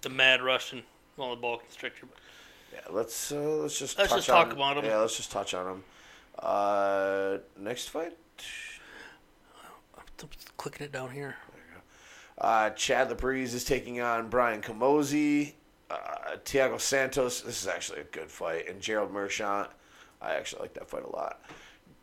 The 0.01 0.09
Mad 0.09 0.41
Russian, 0.41 0.83
well, 1.17 1.31
the 1.31 1.35
ball 1.35 1.57
constrictor. 1.57 2.05
But 2.05 2.17
Yeah, 2.73 2.79
let's 2.89 3.31
uh, 3.31 3.35
let's 3.61 3.77
just 3.77 3.97
Let's 3.97 4.09
touch 4.09 4.17
just 4.19 4.27
talk 4.27 4.47
on, 4.47 4.53
about 4.53 4.77
him. 4.77 4.85
Yeah, 4.85 4.97
let's 4.97 5.15
just 5.15 5.31
touch 5.31 5.53
on 5.53 5.67
him. 5.67 5.83
Uh, 6.39 7.37
next 7.59 7.89
fight, 7.89 8.17
I'm 9.95 10.27
clicking 10.57 10.85
it 10.85 10.91
down 10.91 11.11
here. 11.11 11.35
uh, 12.39 12.71
Chad 12.71 13.09
Laprise 13.09 13.53
is 13.53 13.63
taking 13.63 14.01
on 14.01 14.29
Brian 14.29 14.61
Camozzi. 14.61 15.53
Uh, 15.91 16.37
Thiago 16.43 16.79
Santos. 16.79 17.41
This 17.41 17.61
is 17.61 17.67
actually 17.67 17.99
a 18.01 18.05
good 18.05 18.31
fight, 18.31 18.67
and 18.67 18.81
Gerald 18.81 19.13
Meerschaert. 19.13 19.67
I 20.21 20.33
actually 20.33 20.63
like 20.63 20.73
that 20.73 20.89
fight 20.89 21.03
a 21.03 21.09
lot. 21.15 21.39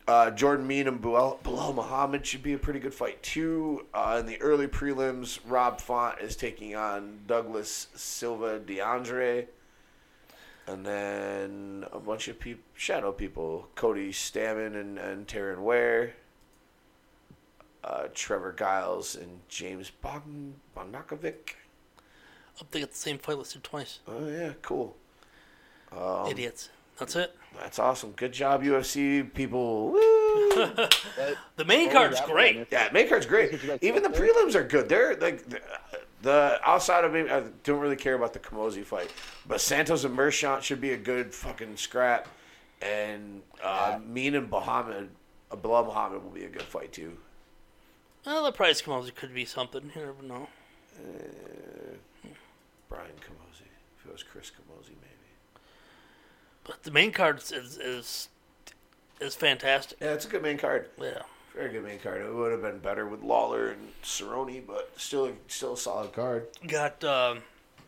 Uh, 0.07 0.31
Jordan 0.31 0.65
Mein 0.65 0.87
and 0.87 1.01
Bilal, 1.01 1.39
Belal 1.43 1.75
Muhammad 1.75 2.25
should 2.25 2.41
be 2.41 2.53
a 2.53 2.57
pretty 2.57 2.79
good 2.79 2.93
fight 2.93 3.21
too. 3.21 3.85
Uh, 3.93 4.17
in 4.19 4.25
the 4.25 4.41
early 4.41 4.67
prelims, 4.67 5.39
Rob 5.45 5.81
Font 5.81 6.19
is 6.19 6.35
taking 6.35 6.75
on 6.75 7.19
Douglas 7.27 7.87
Silva 7.95 8.59
de 8.59 8.79
Andrade. 8.79 9.47
And 10.67 10.85
then 10.85 11.85
a 11.91 11.99
bunch 11.99 12.27
of 12.27 12.39
peop 12.39 12.63
shadow 12.75 13.11
people. 13.11 13.67
Cody 13.75 14.11
Stamann 14.11 14.79
and, 14.79 14.97
and 14.97 15.27
Terrion 15.27 15.59
Ware. 15.59 16.13
Uh, 17.83 18.07
Trevor 18.13 18.53
Giles 18.57 19.15
and 19.15 19.39
James 19.49 19.91
Bogn- 20.03 20.53
Bognakovic. 20.77 21.55
I 22.59 22.63
think 22.69 22.83
it's 22.85 22.97
the 23.03 23.09
same 23.09 23.17
fight 23.17 23.39
listed 23.39 23.63
twice. 23.63 23.99
Oh, 24.07 24.27
yeah, 24.27 24.53
cool. 24.61 24.95
Um, 25.91 26.27
Idiots. 26.27 26.69
That's 26.97 27.15
it. 27.15 27.35
That's 27.59 27.79
awesome. 27.79 28.11
Good 28.13 28.31
job, 28.33 28.63
UFC 28.63 29.31
people. 29.33 29.91
Woo! 29.91 29.99
The 31.57 31.65
main 31.65 31.89
Oh, 31.89 31.91
card's 31.91 32.15
that 32.17 32.27
one 32.27 32.35
great. 32.35 32.55
is- 32.57 32.67
yeah, 32.71 32.89
main 32.91 33.07
card's 33.07 33.25
great. 33.25 33.51
That's 33.51 33.63
what 33.63 33.81
you 33.83 33.89
guys 33.89 33.99
Even 33.99 34.03
the 34.03 34.09
prelims 34.09 34.55
are 34.55 34.63
good. 34.63 34.89
They're 34.89 35.15
like 35.17 35.47
the, 35.47 35.59
the 36.21 36.59
outside 36.63 37.03
of 37.03 37.11
me. 37.13 37.29
I 37.29 37.43
don't 37.63 37.79
really 37.79 37.95
care 37.95 38.15
about 38.15 38.33
the 38.33 38.39
Camozzi 38.39 38.83
fight, 38.83 39.11
but 39.47 39.61
Santos 39.61 40.03
and 40.05 40.15
Meerschaert 40.17 40.63
should 40.63 40.81
be 40.81 40.91
a 40.93 40.97
good 40.97 41.33
fucking 41.33 41.77
scrap, 41.77 42.27
and 42.81 43.41
uh, 43.63 43.99
Mein 44.05 44.35
and 44.35 44.49
Muhammad, 44.49 45.09
uh, 45.51 45.55
Belal 45.55 45.85
Muhammad 45.85 46.23
will 46.23 46.31
be 46.31 46.45
a 46.45 46.49
good 46.49 46.61
fight 46.63 46.91
too. 46.93 47.17
Well, 48.25 48.43
the 48.43 48.51
price 48.51 48.81
comes 48.81 49.09
could 49.11 49.33
be 49.33 49.45
something. 49.45 49.91
You 49.95 50.01
never 50.05 50.23
know. 50.23 50.47
Brian 52.89 53.11
Camozzi, 53.21 53.67
if 53.99 54.05
it 54.05 54.11
was 54.11 54.23
Chris 54.23 54.51
Camozzi, 54.51 54.59
maybe. 54.59 54.60
But 56.63 56.83
the 56.83 56.91
main 56.91 57.11
card 57.11 57.39
is 57.39 57.51
is 57.77 58.29
is 59.19 59.35
fantastic. 59.35 59.97
Yeah, 60.01 60.13
it's 60.13 60.25
a 60.25 60.29
good 60.29 60.43
main 60.43 60.57
card. 60.57 60.89
Yeah. 60.99 61.21
Very 61.55 61.71
good 61.73 61.83
main 61.83 61.99
card. 61.99 62.21
It 62.21 62.33
would 62.33 62.51
have 62.51 62.61
been 62.61 62.79
better 62.79 63.05
with 63.07 63.21
Lawler 63.23 63.71
and 63.71 63.89
Cerrone, 64.03 64.65
but 64.65 64.93
still, 64.95 65.31
still 65.47 65.73
a 65.73 65.77
solid 65.77 66.13
card. 66.13 66.47
Got. 66.65 67.03
Um, 67.03 67.39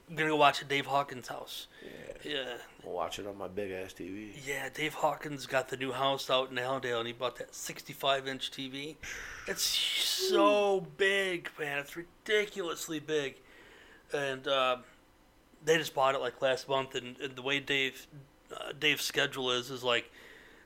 I'm 0.09 0.17
gonna 0.17 0.29
go 0.31 0.35
watch 0.35 0.61
at 0.61 0.67
Dave 0.67 0.85
Hawkins' 0.85 1.29
house. 1.29 1.67
Yeah, 1.81 2.31
Yeah. 2.33 2.57
we'll 2.83 2.93
watch 2.93 3.19
it 3.19 3.25
on 3.25 3.37
my 3.37 3.47
big 3.47 3.71
ass 3.71 3.93
TV. 3.93 4.33
Yeah, 4.45 4.67
Dave 4.71 4.95
Hawkins 4.95 5.45
got 5.45 5.69
the 5.69 5.77
new 5.77 5.93
house 5.93 6.29
out 6.29 6.51
in 6.51 6.59
Allendale, 6.59 6.99
and 6.99 7.07
he 7.07 7.13
bought 7.13 7.37
that 7.37 7.55
65 7.55 8.27
inch 8.27 8.51
TV. 8.51 8.97
It's 9.47 9.63
so 9.63 10.81
big, 10.97 11.49
man. 11.57 11.79
It's 11.79 11.95
ridiculously 11.95 12.99
big. 12.99 13.35
And 14.13 14.45
uh, 14.45 14.77
they 15.63 15.77
just 15.77 15.95
bought 15.95 16.15
it 16.15 16.19
like 16.19 16.41
last 16.41 16.67
month, 16.67 16.95
and, 16.95 17.17
and 17.19 17.35
the 17.37 17.41
way 17.41 17.61
Dave 17.61 18.05
uh, 18.59 18.73
Dave's 18.79 19.03
schedule 19.03 19.51
is 19.51 19.69
is 19.69 19.83
like 19.83 20.09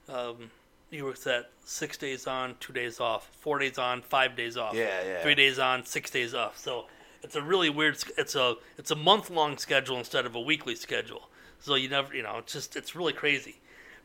um, 0.09 0.51
he 0.89 1.01
works 1.01 1.27
at 1.27 1.49
six 1.65 1.97
days 1.97 2.27
on, 2.27 2.55
two 2.59 2.73
days 2.73 2.99
off, 2.99 3.29
four 3.39 3.59
days 3.59 3.77
on, 3.77 4.01
five 4.01 4.35
days 4.35 4.57
off, 4.57 4.73
Yeah, 4.73 5.03
yeah. 5.05 5.21
three 5.21 5.35
days 5.35 5.59
on, 5.59 5.85
six 5.85 6.09
days 6.09 6.33
off. 6.33 6.57
So 6.57 6.85
it's 7.23 7.35
a 7.35 7.41
really 7.41 7.69
weird. 7.69 7.97
It's 8.17 8.35
a 8.35 8.55
it's 8.77 8.91
a 8.91 8.95
month 8.95 9.29
long 9.29 9.57
schedule 9.57 9.97
instead 9.97 10.25
of 10.25 10.35
a 10.35 10.41
weekly 10.41 10.75
schedule. 10.75 11.29
So 11.59 11.75
you 11.75 11.89
never, 11.89 12.15
you 12.15 12.23
know, 12.23 12.37
it's 12.37 12.53
just 12.53 12.75
it's 12.75 12.95
really 12.95 13.13
crazy. 13.13 13.59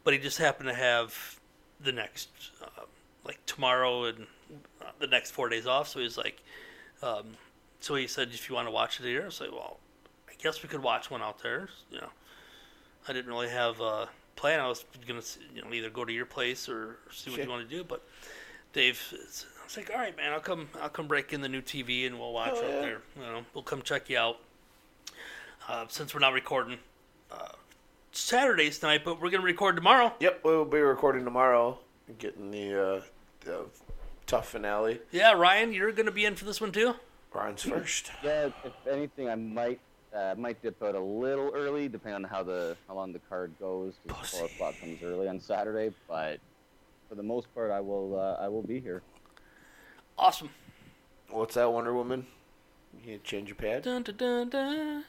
But 0.04 0.14
he 0.14 0.18
just 0.18 0.38
happened 0.38 0.68
to 0.68 0.74
have 0.74 1.38
the 1.80 1.92
next, 1.92 2.28
uh, 2.62 2.82
like 3.24 3.38
tomorrow 3.46 4.04
and 4.06 4.26
uh, 4.80 4.86
the 4.98 5.06
next 5.06 5.30
four 5.30 5.48
days 5.48 5.66
off. 5.66 5.86
So 5.88 6.00
he's 6.00 6.16
like, 6.18 6.42
um, 7.02 7.36
so 7.80 7.94
he 7.94 8.08
said, 8.08 8.28
if 8.32 8.48
you 8.48 8.56
want 8.56 8.66
to 8.66 8.72
watch 8.72 8.98
it 8.98 9.04
here, 9.04 9.22
I 9.22 9.26
was 9.26 9.40
like, 9.40 9.52
well, 9.52 9.78
I 10.28 10.32
guess 10.42 10.62
we 10.62 10.68
could 10.68 10.82
watch 10.82 11.10
one 11.10 11.22
out 11.22 11.40
there. 11.42 11.68
You 11.92 12.00
know, 12.00 12.10
I 13.08 13.12
didn't 13.12 13.30
really 13.30 13.48
have 13.48 13.80
a 13.80 14.08
plan. 14.36 14.60
I 14.60 14.68
was 14.68 14.84
gonna, 15.06 15.22
you 15.54 15.62
know, 15.62 15.72
either 15.72 15.90
go 15.90 16.04
to 16.04 16.12
your 16.12 16.26
place 16.26 16.68
or 16.68 16.98
see 17.10 17.30
what 17.30 17.36
Sure. 17.36 17.44
you 17.44 17.50
want 17.50 17.68
to 17.68 17.76
do. 17.76 17.84
But 17.84 18.04
Dave, 18.72 19.00
I 19.12 19.64
was 19.64 19.76
like, 19.76 19.90
all 19.90 19.96
right, 19.96 20.16
man, 20.16 20.32
I'll 20.32 20.40
come, 20.40 20.68
I'll 20.80 20.88
come 20.88 21.06
break 21.08 21.32
in 21.32 21.40
the 21.40 21.48
new 21.48 21.62
TV 21.62 22.06
and 22.06 22.18
we'll 22.18 22.32
watch 22.32 22.54
Hell 22.54 22.58
out 22.64 22.70
yeah. 22.70 22.80
there. 22.80 23.02
You 23.16 23.22
know, 23.22 23.44
we'll 23.54 23.64
come 23.64 23.82
check 23.82 24.08
you 24.08 24.18
out. 24.18 24.38
Uh, 25.68 25.84
since 25.88 26.12
we're 26.12 26.20
not 26.20 26.32
recording 26.32 26.78
uh, 27.30 27.48
Saturdays 28.10 28.78
tonight, 28.80 29.02
but 29.04 29.20
we're 29.20 29.30
gonna 29.30 29.44
record 29.44 29.76
tomorrow. 29.76 30.12
Yep, 30.18 30.40
we'll 30.44 30.64
be 30.64 30.80
recording 30.80 31.24
tomorrow, 31.24 31.78
getting 32.18 32.50
the, 32.50 32.96
uh, 32.96 33.00
the 33.42 33.66
TUF 34.26 34.48
finale. 34.48 35.00
Yeah, 35.12 35.32
Ryan, 35.32 35.72
you're 35.72 35.92
gonna 35.92 36.10
be 36.10 36.24
in 36.24 36.34
for 36.34 36.44
this 36.44 36.60
one 36.60 36.72
too. 36.72 36.94
Ryan's 37.32 37.62
first. 37.62 38.10
Yeah, 38.24 38.50
if 38.64 38.72
anything, 38.90 39.28
I 39.28 39.36
might 39.36 39.78
uh, 40.14 40.34
might 40.36 40.62
dip 40.62 40.82
out 40.82 40.94
a 40.94 41.00
little 41.00 41.50
early, 41.54 41.88
depending 41.88 42.24
on 42.24 42.30
how 42.30 42.42
the 42.42 42.76
how 42.88 42.94
long 42.94 43.12
the 43.12 43.20
card 43.28 43.52
goes. 43.58 43.94
the 44.06 44.14
four 44.14 44.46
o'clock 44.46 44.74
comes 44.80 45.02
early 45.02 45.28
on 45.28 45.40
Saturday, 45.40 45.94
but 46.08 46.38
for 47.08 47.14
the 47.14 47.22
most 47.22 47.52
part, 47.54 47.70
I 47.70 47.80
will 47.80 48.18
uh, 48.18 48.42
I 48.42 48.48
will 48.48 48.62
be 48.62 48.80
here. 48.80 49.02
Awesome. 50.18 50.50
What's 51.30 51.54
that, 51.54 51.72
Wonder 51.72 51.94
Woman? 51.94 52.26
You 53.04 53.18
change 53.24 53.48
your 53.48 53.56
pad? 53.56 53.82
Dun, 53.82 54.02
dun, 54.02 54.16
dun, 54.16 54.48
dun. 54.50 55.04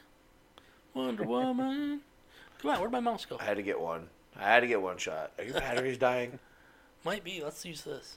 Wonder 0.94 1.24
Woman. 1.24 2.00
Come 2.58 2.70
on, 2.70 2.80
where'd 2.80 2.92
my 2.92 3.00
mouse 3.00 3.26
go? 3.26 3.36
I 3.38 3.44
had 3.44 3.58
to 3.58 3.62
get 3.62 3.78
one. 3.78 4.08
I 4.36 4.42
had 4.42 4.60
to 4.60 4.66
get 4.66 4.80
one 4.80 4.96
shot. 4.96 5.32
Are 5.38 5.44
your 5.44 5.54
batteries 5.54 5.98
dying? 5.98 6.38
Might 7.04 7.22
be. 7.22 7.42
Let's 7.44 7.64
use 7.64 7.82
this. 7.82 8.16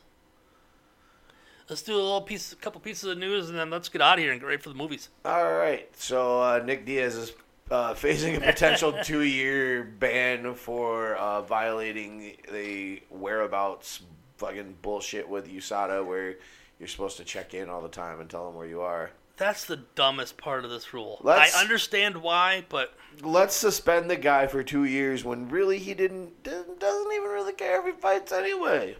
Let's 1.70 1.82
do 1.82 1.96
a 1.96 1.98
little 1.98 2.22
piece, 2.22 2.54
a 2.54 2.56
couple 2.56 2.80
pieces 2.80 3.10
of 3.10 3.18
news, 3.18 3.50
and 3.50 3.58
then 3.58 3.70
let's 3.70 3.90
get 3.90 4.02
out 4.02 4.18
of 4.18 4.24
here 4.24 4.32
and 4.32 4.40
get 4.40 4.48
ready 4.48 4.62
for 4.62 4.70
the 4.70 4.76
movies. 4.76 5.10
All 5.26 5.54
right. 5.54 5.90
So 5.98 6.42
uh, 6.42 6.62
Nick 6.66 6.86
Diaz 6.86 7.16
is 7.16 7.34
uh, 7.70 7.94
facing 7.96 8.38
a 8.38 8.40
potential 8.40 8.94
two-year 9.04 9.84
ban 9.84 10.54
for 10.56 11.16
uh, 11.16 11.42
violating 11.42 12.38
the 12.52 13.02
whereabouts 13.10 14.02
fucking 14.38 14.78
bullshit 14.82 15.28
with 15.28 15.48
USADA, 15.52 16.06
where 16.06 16.36
you're 16.80 16.88
supposed 16.88 17.18
to 17.18 17.26
check 17.26 17.54
in 17.54 17.70
all 17.70 17.82
the 17.82 17.90
time 17.90 18.22
and 18.22 18.30
tell 18.30 18.46
them 18.46 18.56
where 18.56 18.68
you 18.68 18.82
are. 18.82 19.12
That's 19.36 19.66
the 19.66 19.78
dumbest 19.96 20.38
part 20.38 20.64
of 20.64 20.72
this 20.72 20.94
rule. 20.94 21.20
Let's- 21.22 21.56
I 21.56 21.62
understand 21.62 22.18
why, 22.18 22.66
but 22.70 22.94
Let's 23.22 23.56
suspend 23.56 24.10
the 24.10 24.16
guy 24.16 24.48
for 24.48 24.64
two 24.64 24.84
years 24.86 25.24
when 25.26 25.50
really 25.50 25.80
he 25.80 25.94
didn't 25.96 26.44
doesn't 26.44 26.80
doesn't 26.80 27.12
even 27.12 27.30
really 27.30 27.54
care 27.54 27.80
if 27.80 27.96
he 27.96 28.00
fights 28.00 28.32
anyway. 28.32 28.96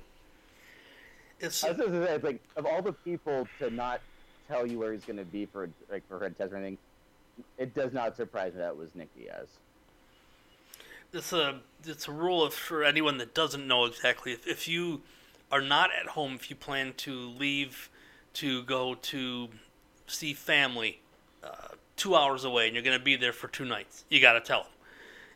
It's 1.40 1.64
I 1.64 1.70
was 1.70 1.78
gonna 1.78 2.06
say, 2.06 2.16
it's 2.16 2.24
like 2.24 2.42
of 2.56 2.66
all 2.66 2.82
the 2.82 2.94
people 2.94 3.48
to 3.60 3.70
not 3.70 4.02
tell 4.48 4.66
you 4.66 4.80
where 4.80 4.94
he's 4.94 5.06
going 5.06 5.18
to 5.18 5.26
be 5.26 5.46
for 5.46 5.70
like 5.92 6.08
for 6.08 6.24
a 6.24 6.30
test 6.32 6.54
or 6.54 6.58
anything, 6.58 6.78
it 7.58 7.74
does 7.76 7.94
not 7.94 8.16
surprise 8.16 8.54
me 8.54 8.60
that 8.60 8.70
it 8.70 8.78
was 8.78 8.96
Nick 8.96 9.14
Diaz. 9.16 9.48
it's 11.14 11.34
a 11.34 11.60
it's 11.86 12.08
a 12.08 12.12
rule 12.12 12.44
of, 12.44 12.54
for 12.54 12.84
anyone 12.84 13.18
that 13.18 13.34
doesn't 13.34 13.68
know 13.68 13.86
exactly. 13.86 14.32
If, 14.34 14.48
if 14.48 14.68
you 14.68 15.02
are 15.52 15.62
not 15.62 15.90
at 16.00 16.08
home, 16.08 16.34
if 16.34 16.50
you 16.50 16.56
plan 16.56 16.94
to 16.98 17.14
leave 17.30 17.90
to 18.36 18.64
go 18.64 18.96
to 18.96 19.50
see 20.08 20.34
family 20.34 21.00
uh, 21.44 21.50
two 21.96 22.16
hours 22.16 22.44
away, 22.44 22.68
and 22.68 22.76
you're 22.76 22.84
going 22.84 22.98
to 22.98 23.04
be 23.04 23.16
there 23.16 23.34
for 23.34 23.48
two 23.48 23.66
nights, 23.66 24.06
you 24.10 24.20
got 24.22 24.34
to 24.34 24.42
tell 24.42 24.64
them. 24.64 24.72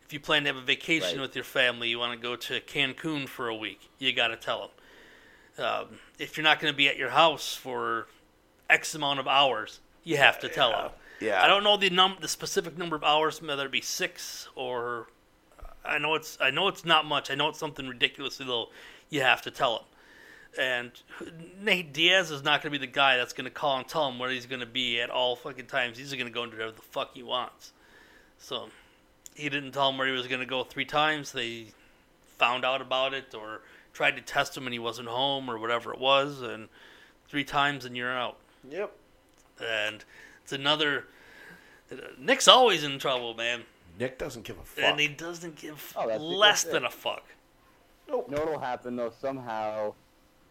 If 0.05 0.13
you 0.13 0.19
plan 0.19 0.43
to 0.43 0.47
have 0.49 0.57
a 0.57 0.61
vacation 0.61 1.17
Right. 1.19 1.21
with 1.21 1.35
your 1.35 1.45
family, 1.45 1.87
you 1.89 1.97
want 1.99 2.19
to 2.19 2.21
go 2.21 2.35
to 2.35 2.59
Cancun 2.61 3.27
for 3.27 3.47
a 3.47 3.55
week, 3.55 3.89
you 3.99 4.11
got 4.13 4.27
to 4.27 4.35
tell 4.35 4.59
them. 4.59 4.69
Um, 5.61 5.99
if 6.19 6.35
you're 6.35 6.43
not 6.43 6.59
going 6.59 6.73
to 6.73 6.77
be 6.77 6.87
at 6.87 6.97
your 6.97 7.11
house 7.11 7.53
for 7.53 8.07
X 8.69 8.95
amount 8.95 9.19
of 9.19 9.27
hours, 9.27 9.79
you 10.03 10.17
have 10.17 10.39
to 10.39 10.49
tell 10.49 10.71
them. 10.71 10.91
Yeah. 11.19 11.41
I 11.41 11.47
don't 11.47 11.63
know 11.63 11.77
the 11.77 11.89
num 11.89 12.17
the 12.19 12.27
specific 12.27 12.77
number 12.77 12.95
of 12.95 13.03
hours, 13.03 13.41
whether 13.41 13.67
it 13.67 13.71
be 13.71 13.81
six 13.81 14.49
or 14.55 15.07
I 15.85 15.99
know 15.99 16.15
it's 16.15 16.37
I 16.41 16.49
know 16.49 16.67
it's 16.67 16.83
not 16.83 17.05
much. 17.05 17.29
I 17.29 17.35
know 17.35 17.49
it's 17.49 17.59
something 17.59 17.87
ridiculously 17.87 18.45
low. 18.45 18.69
You 19.09 19.21
have 19.21 19.41
to 19.43 19.51
tell 19.51 19.75
them. 19.75 19.85
And 20.59 20.91
Nate 21.61 21.93
Diaz 21.93 22.29
is 22.29 22.43
not 22.43 22.61
going 22.61 22.73
to 22.73 22.79
be 22.79 22.85
the 22.85 22.91
guy 22.91 23.15
that's 23.17 23.31
going 23.31 23.45
to 23.45 23.51
call 23.51 23.77
and 23.77 23.87
tell 23.87 24.09
him 24.09 24.19
where 24.19 24.29
he's 24.29 24.45
going 24.45 24.59
to 24.59 24.65
be 24.65 24.99
at 24.99 25.09
all 25.09 25.35
fucking 25.35 25.67
times. 25.67 25.97
He's 25.97 26.11
going 26.13 26.25
to 26.25 26.31
go 26.31 26.43
into 26.43 26.57
whatever 26.57 26.75
the 26.75 26.81
fuck 26.81 27.13
he 27.13 27.23
wants. 27.23 27.71
So 28.37 28.69
he 29.33 29.47
didn't 29.47 29.71
tell 29.71 29.89
him 29.89 29.97
where 29.97 30.07
he 30.07 30.13
was 30.13 30.27
going 30.27 30.41
to 30.41 30.45
go 30.45 30.63
three 30.63 30.83
times. 30.83 31.31
They 31.31 31.67
found 32.37 32.65
out 32.65 32.81
about 32.81 33.13
it 33.13 33.33
or 33.33 33.61
tried 33.93 34.15
to 34.15 34.21
test 34.21 34.55
him 34.55 34.65
and 34.65 34.73
he 34.73 34.79
wasn't 34.79 35.07
home 35.07 35.49
or 35.49 35.57
whatever 35.57 35.93
it 35.93 35.99
was. 35.99 36.41
And 36.41 36.69
three 37.27 37.43
times 37.43 37.85
and 37.85 37.95
you're 37.97 38.11
out. 38.11 38.37
Yep. 38.69 38.91
And 39.63 40.03
it's 40.43 40.51
another. 40.53 41.05
Nick's 42.17 42.47
always 42.47 42.83
in 42.83 42.99
trouble, 42.99 43.33
man. 43.33 43.63
Nick 43.99 44.17
doesn't 44.17 44.43
give 44.43 44.57
a 44.57 44.63
fuck. 44.63 44.83
And 44.83 44.99
he 44.99 45.07
doesn't 45.09 45.55
give 45.57 45.93
Oh, 45.95 46.01
that's- 46.07 46.21
less 46.21 46.63
than 46.63 46.85
a 46.85 46.89
fuck. 46.89 47.23
nope. 48.07 48.27
You 48.29 48.35
know 48.37 48.43
what'll 48.45 48.59
happen 48.59 48.95
though? 48.95 49.11
Somehow, 49.19 49.93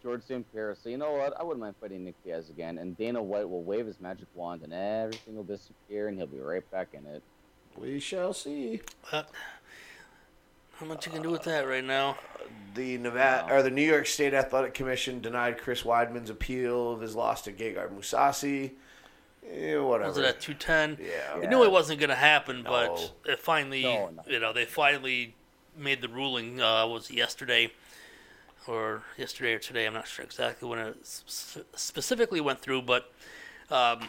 George 0.03 0.23
St. 0.23 0.51
Pierre 0.53 0.69
will 0.69 0.75
say, 0.77 0.91
"You 0.93 0.99
know 0.99 1.13
what? 1.13 1.39
I 1.39 1.43
wouldn't 1.43 1.61
mind 1.61 1.77
fighting 1.81 2.05
Nick 2.05 2.23
Diaz 2.25 2.51
again." 2.51 2.79
And 2.79 2.97
Dana 2.97 3.23
White 3.23 3.49
will 3.49 3.63
wave 3.63 3.87
his 3.87 4.01
magic 4.01 4.29
wand, 4.35 4.63
and 4.63 4.73
everything 4.73 5.37
will 5.37 5.45
disappear, 5.45 6.09
and 6.09 6.17
he'll 6.19 6.27
be 6.27 6.39
right 6.39 6.69
back 6.71 6.89
in 6.93 7.07
it. 7.07 7.23
We 7.77 8.01
shall 8.01 8.33
see. 8.35 8.83
But 9.11 9.31
how 10.81 10.87
much 10.87 11.07
you 11.07 11.13
can 11.13 11.23
do 11.23 11.31
with 11.31 11.43
that 11.45 11.67
right 11.69 11.85
now? 11.85 12.17
The 12.75 12.97
Nevada 12.99 13.47
Wow. 13.47 13.57
or 13.59 13.63
the 13.63 13.71
New 13.71 13.83
York 13.87 14.07
State 14.07 14.33
Athletic 14.33 14.73
Commission 14.75 15.21
denied 15.21 15.59
Chris 15.59 15.83
Weidman's 15.83 16.31
appeal 16.31 16.93
of 16.93 17.01
his 17.01 17.15
loss 17.15 17.43
to 17.43 17.53
Gegard 17.53 17.91
Mousasi. 17.93 18.73
Eh, 19.47 19.77
whatever. 19.77 20.09
Was 20.09 20.19
it 20.19 20.25
at 20.25 20.41
two 20.41 20.55
ten? 20.55 20.97
Yeah. 21.01 21.39
We 21.39 21.47
knew 21.47 21.63
it 21.65 21.71
wasn't 21.71 22.01
going 22.01 22.11
to 22.11 22.17
happen, 22.17 22.63
but 22.63 23.13
it 23.27 23.39
finally, 23.41 23.83
No, 23.83 24.11
no. 24.11 24.23
you 24.27 24.39
know, 24.39 24.53
they 24.53 24.65
finally 24.65 25.35
made 25.77 26.01
the 26.01 26.09
ruling. 26.09 26.61
Uh, 26.61 26.87
was 26.87 27.11
yesterday, 27.11 27.73
or 28.67 29.03
yesterday 29.19 29.55
or 29.55 29.59
today? 29.59 29.87
I'm 29.87 29.95
not 29.95 30.07
sure 30.07 30.25
exactly 30.25 30.69
when 30.69 30.79
it 30.79 30.97
s- 31.03 31.59
specifically 31.75 32.41
went 32.41 32.61
through, 32.61 32.83
but 32.83 33.13
um, 33.71 34.09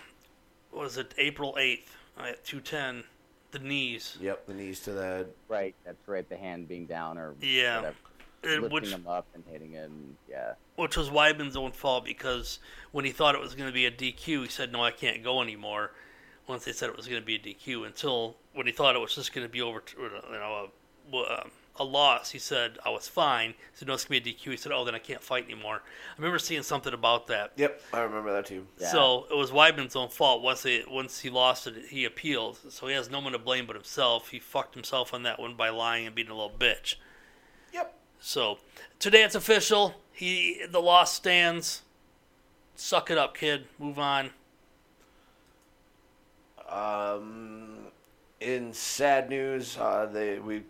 was 0.71 0.97
it 0.97 1.13
April 1.17 1.55
eighth 1.59 1.95
at 2.19 2.45
two 2.45 2.59
ten? 2.61 3.03
The 3.51 3.59
knees, 3.59 4.17
Yep, 4.21 4.47
the 4.47 4.53
knees 4.53 4.79
to 4.81 4.93
the 4.93 5.27
Right. 5.47 5.75
That's 5.83 6.07
right. 6.07 6.27
The 6.27 6.37
hand 6.37 6.67
being 6.67 6.85
down 6.85 7.17
or 7.17 7.35
Yeah. 7.41 7.77
whatever, 7.77 7.95
lifting 8.43 8.71
which 8.71 8.89
him 8.89 9.07
up 9.07 9.27
and 9.33 9.43
hitting 9.51 9.71
him. 9.71 10.17
Yeah. 10.29 10.53
which 10.75 10.95
was 10.97 11.09
Weidman's 11.09 11.55
own 11.57 11.71
fault 11.73 12.05
because 12.05 12.59
when 12.91 13.05
he 13.05 13.11
thought 13.11 13.35
it 13.35 13.41
was 13.41 13.53
going 13.53 13.69
to 13.69 13.73
be 13.73 13.85
a 13.85 13.91
DQ, 13.91 14.43
he 14.43 14.47
said, 14.47 14.71
"No, 14.71 14.83
I 14.83 14.91
can't 14.91 15.21
go 15.23 15.41
anymore." 15.41 15.91
Once 16.47 16.65
they 16.65 16.71
said 16.71 16.89
it 16.89 16.97
was 16.97 17.07
going 17.07 17.21
to 17.21 17.25
be 17.25 17.35
a 17.35 17.39
DQ, 17.39 17.85
until 17.85 18.35
when 18.53 18.65
he 18.65 18.71
thought 18.71 18.95
it 18.95 18.99
was 18.99 19.13
just 19.15 19.33
going 19.33 19.45
to 19.45 19.51
be 19.51 19.61
over, 19.61 19.83
you 19.97 20.09
know, 20.09 20.69
a, 21.13 21.17
a, 21.17 21.47
a 21.77 21.83
loss, 21.83 22.31
he 22.31 22.39
said, 22.39 22.77
"I 22.85 22.89
was 22.89 23.07
fine." 23.07 23.51
He 23.51 23.55
said, 23.75 23.87
"No, 23.87 23.93
it's 23.93 24.05
going 24.05 24.21
to 24.21 24.23
be 24.23 24.31
a 24.31 24.33
DQ." 24.33 24.51
He 24.51 24.57
said, 24.57 24.71
"Oh, 24.71 24.83
then 24.83 24.95
I 24.95 24.99
can't 24.99 25.23
fight 25.23 25.45
anymore." 25.45 25.81
I 26.11 26.17
remember 26.17 26.37
seeing 26.37 26.63
something 26.63 26.93
about 26.93 27.27
that. 27.27 27.53
Yep, 27.55 27.81
I 27.93 28.01
remember 28.01 28.31
that 28.33 28.45
too. 28.45 28.67
Yeah. 28.77 28.91
So 28.91 29.27
it 29.31 29.37
was 29.37 29.51
Weidman's 29.51 29.95
own 29.95 30.09
fault. 30.09 30.41
Once 30.41 30.63
he 30.63 30.83
once 30.89 31.21
he 31.21 31.29
lost 31.29 31.67
it, 31.67 31.75
he 31.89 32.05
appealed. 32.05 32.59
So 32.69 32.87
he 32.87 32.93
has 32.93 33.09
no 33.09 33.19
one 33.19 33.31
to 33.31 33.39
blame 33.39 33.65
but 33.65 33.75
himself. 33.75 34.29
He 34.29 34.39
fucked 34.39 34.75
himself 34.75 35.13
on 35.13 35.23
that 35.23 35.39
one 35.39 35.55
by 35.55 35.69
lying 35.69 36.05
and 36.05 36.15
being 36.15 36.29
a 36.29 36.35
little 36.35 36.51
bitch. 36.51 36.95
Yep. 37.73 37.93
So 38.19 38.59
today 38.99 39.23
it's 39.23 39.35
official. 39.35 39.95
He 40.11 40.65
the 40.69 40.81
loss 40.81 41.13
stands. 41.13 41.83
Suck 42.75 43.09
it 43.11 43.17
up, 43.17 43.37
kid. 43.37 43.65
Move 43.79 43.99
on. 43.99 44.31
Um, 46.67 47.87
in 48.39 48.73
sad 48.73 49.29
news, 49.29 49.77
uh, 49.77 50.09
they 50.11 50.39
we 50.39 50.63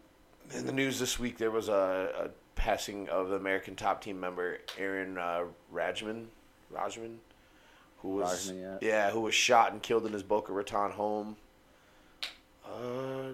in 0.56 0.66
the 0.66 0.72
news 0.72 1.00
this 1.00 1.20
week 1.20 1.38
there 1.38 1.52
was 1.52 1.70
a, 1.70 2.26
a 2.26 2.30
passing 2.56 3.10
of 3.10 3.30
the 3.30 3.36
American 3.36 3.76
top 3.76 4.02
team 4.02 4.20
member 4.20 4.60
Aaron 4.78 5.18
uh, 5.18 5.44
Rajman, 5.74 6.26
Rajman, 6.74 7.18
who 8.00 8.16
was 8.16 8.52
Rajman, 8.52 8.78
yeah, 8.82 9.12
who 9.12 9.22
was 9.22 9.36
shot 9.36 9.72
and 9.72 9.82
killed 9.82 10.06
in 10.06 10.14
his 10.14 10.24
Boca 10.24 10.54
Raton 10.54 10.92
home. 10.92 11.36
Uh, 12.66 13.32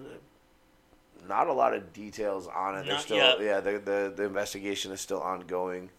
not 1.28 1.46
a 1.46 1.52
lot 1.52 1.74
of 1.74 1.92
details 1.92 2.46
on 2.46 2.76
it. 2.76 2.84
They're 2.84 2.94
Not 2.94 3.02
still 3.02 3.16
yet. 3.16 3.40
yeah, 3.40 3.60
the, 3.60 3.72
the 3.78 4.12
the 4.16 4.24
investigation 4.24 4.92
is 4.92 5.00
still 5.00 5.20
ongoing. 5.20 5.90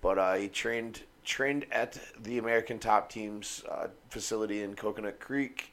But 0.00 0.18
uh, 0.18 0.34
he 0.34 0.48
trained 0.48 1.02
trained 1.24 1.66
at 1.72 1.98
the 2.22 2.38
American 2.38 2.78
Top 2.78 3.10
Team's 3.10 3.64
uh, 3.70 3.88
facility 4.10 4.62
in 4.62 4.74
Coconut 4.74 5.20
Creek. 5.20 5.72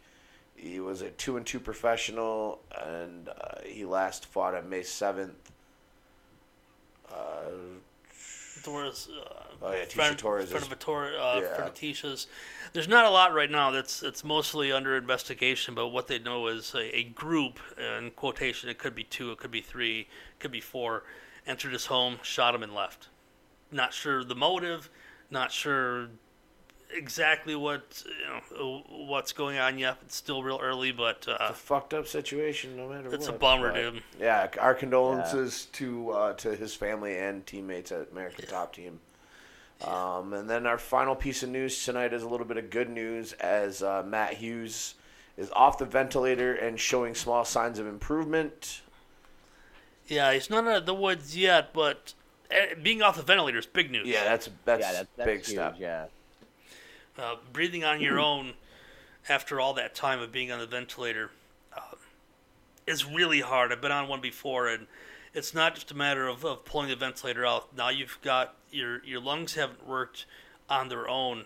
He 0.65 0.79
was 0.79 1.01
a 1.01 1.11
two 1.11 1.37
and 1.37 1.45
two 1.45 1.59
professional, 1.59 2.59
and 2.83 3.29
uh, 3.29 3.59
he 3.63 3.85
last 3.85 4.25
fought 4.25 4.55
on 4.55 4.67
May 4.67 4.81
seventh. 4.81 5.51
Uh, 7.11 7.51
Torres. 8.63 9.07
Uh, 9.09 9.41
Oh, 9.61 9.71
yeah, 9.71 9.85
Tecia 9.85 10.17
Torres 10.17 10.49
friend 10.51 10.69
of 10.69 10.79
Tor- 10.79 11.17
uh, 11.17 11.39
yeah. 11.39 11.55
friend 11.55 11.69
of 11.69 11.73
Tecia's. 11.73 12.27
There's 12.73 12.89
not 12.89 13.05
a 13.05 13.09
lot 13.09 13.33
right 13.33 13.49
now. 13.49 13.71
That's 13.71 14.03
it's 14.03 14.23
mostly 14.23 14.71
under 14.71 14.97
investigation. 14.97 15.73
But 15.73 15.87
what 15.87 16.07
they 16.07 16.19
know 16.19 16.47
is 16.47 16.75
a, 16.75 16.95
a 16.95 17.03
group, 17.03 17.59
in 17.77 18.11
quotation, 18.11 18.69
it 18.69 18.77
could 18.77 18.93
be 18.93 19.05
two, 19.05 19.31
it 19.31 19.37
could 19.39 19.49
be 19.49 19.61
three, 19.61 20.01
it 20.01 20.39
could 20.39 20.51
be 20.51 20.59
four, 20.59 21.03
entered 21.47 21.71
his 21.71 21.85
home, 21.85 22.19
shot 22.21 22.53
him, 22.53 22.63
and 22.63 22.75
left. 22.75 23.07
Not 23.71 23.93
sure 23.93 24.23
the 24.25 24.35
motive. 24.35 24.89
Not 25.31 25.53
sure 25.53 26.09
exactly 26.95 27.55
what 27.55 28.03
you 28.05 28.57
know 28.57 28.83
what's 28.89 29.31
going 29.31 29.57
on 29.57 29.77
yet. 29.77 29.97
It's 30.03 30.15
still 30.15 30.43
real 30.43 30.59
early, 30.61 30.91
but 30.91 31.27
uh, 31.27 31.37
a 31.39 31.53
fucked 31.53 31.93
up 31.93 32.07
situation, 32.07 32.75
no 32.75 32.89
matter 32.89 33.13
It's 33.13 33.27
a 33.27 33.33
bummer, 33.33 33.71
but, 33.71 33.93
dude. 33.93 34.03
Yeah, 34.19 34.47
our 34.59 34.73
condolences 34.73 35.65
to 35.73 36.11
uh, 36.11 36.33
to 36.33 36.55
his 36.55 36.73
family 36.73 37.17
and 37.17 37.45
teammates 37.45 37.91
at 37.91 38.11
American 38.11 38.47
Top 38.47 38.73
Team. 38.73 38.99
Um, 39.83 40.33
and 40.33 40.49
then 40.49 40.65
our 40.65 40.77
final 40.77 41.15
piece 41.15 41.43
of 41.43 41.49
news 41.49 41.83
tonight 41.83 42.13
is 42.13 42.23
a 42.23 42.27
little 42.29 42.45
bit 42.45 42.57
of 42.57 42.69
good 42.69 42.89
news 42.89 43.33
as 43.33 43.83
uh, 43.83 44.03
Matt 44.07 44.35
Hughes 44.35 44.95
is 45.37 45.51
off 45.51 45.77
the 45.77 45.85
ventilator 45.85 46.53
and 46.55 46.79
showing 46.79 47.13
small 47.13 47.43
signs 47.43 47.77
of 47.77 47.85
improvement. 47.85 48.81
yeah, 50.07 50.31
he's 50.33 50.49
not 50.49 50.65
out 50.65 50.77
of 50.77 50.85
the 50.85 50.93
woods 50.93 51.35
yet. 51.35 51.73
But 51.73 52.13
uh, 52.49 52.75
being 52.81 53.01
off 53.01 53.17
the 53.17 53.23
ventilator 53.23 53.59
is 53.59 53.65
big 53.65 53.91
news. 53.91 54.07
Yeah, 54.07 54.23
that's 54.23 54.49
that's, 54.63 54.81
yeah. 54.81 54.91
That, 54.93 55.07
that's 55.17 55.27
big 55.27 55.37
huge. 55.39 55.47
step. 55.47 55.75
Yeah. 55.77 56.05
Uh, 57.17 57.35
breathing 57.53 57.83
on 57.83 58.01
your 58.01 58.19
own 58.19 58.53
after 59.29 59.59
all 59.59 59.73
that 59.73 59.95
time 59.95 60.19
of 60.19 60.31
being 60.31 60.51
on 60.51 60.59
the 60.59 60.67
ventilator 60.67 61.31
uh, 61.75 61.95
is 62.85 63.05
really 63.05 63.41
hard. 63.41 63.71
I've 63.71 63.81
been 63.81 63.91
on 63.91 64.07
one 64.07 64.21
before, 64.21 64.67
and 64.67 64.87
it's 65.33 65.53
not 65.53 65.75
just 65.75 65.91
a 65.91 65.95
matter 65.95 66.27
of, 66.27 66.45
of 66.45 66.65
pulling 66.65 66.89
the 66.89 66.95
ventilator 66.95 67.45
out. 67.45 67.75
Now 67.75 67.89
you've 67.89 68.19
got 68.21 68.55
your 68.71 69.03
your 69.03 69.19
lungs 69.21 69.55
haven't 69.55 69.87
worked 69.87 70.25
on 70.69 70.89
their 70.89 71.07
own 71.07 71.45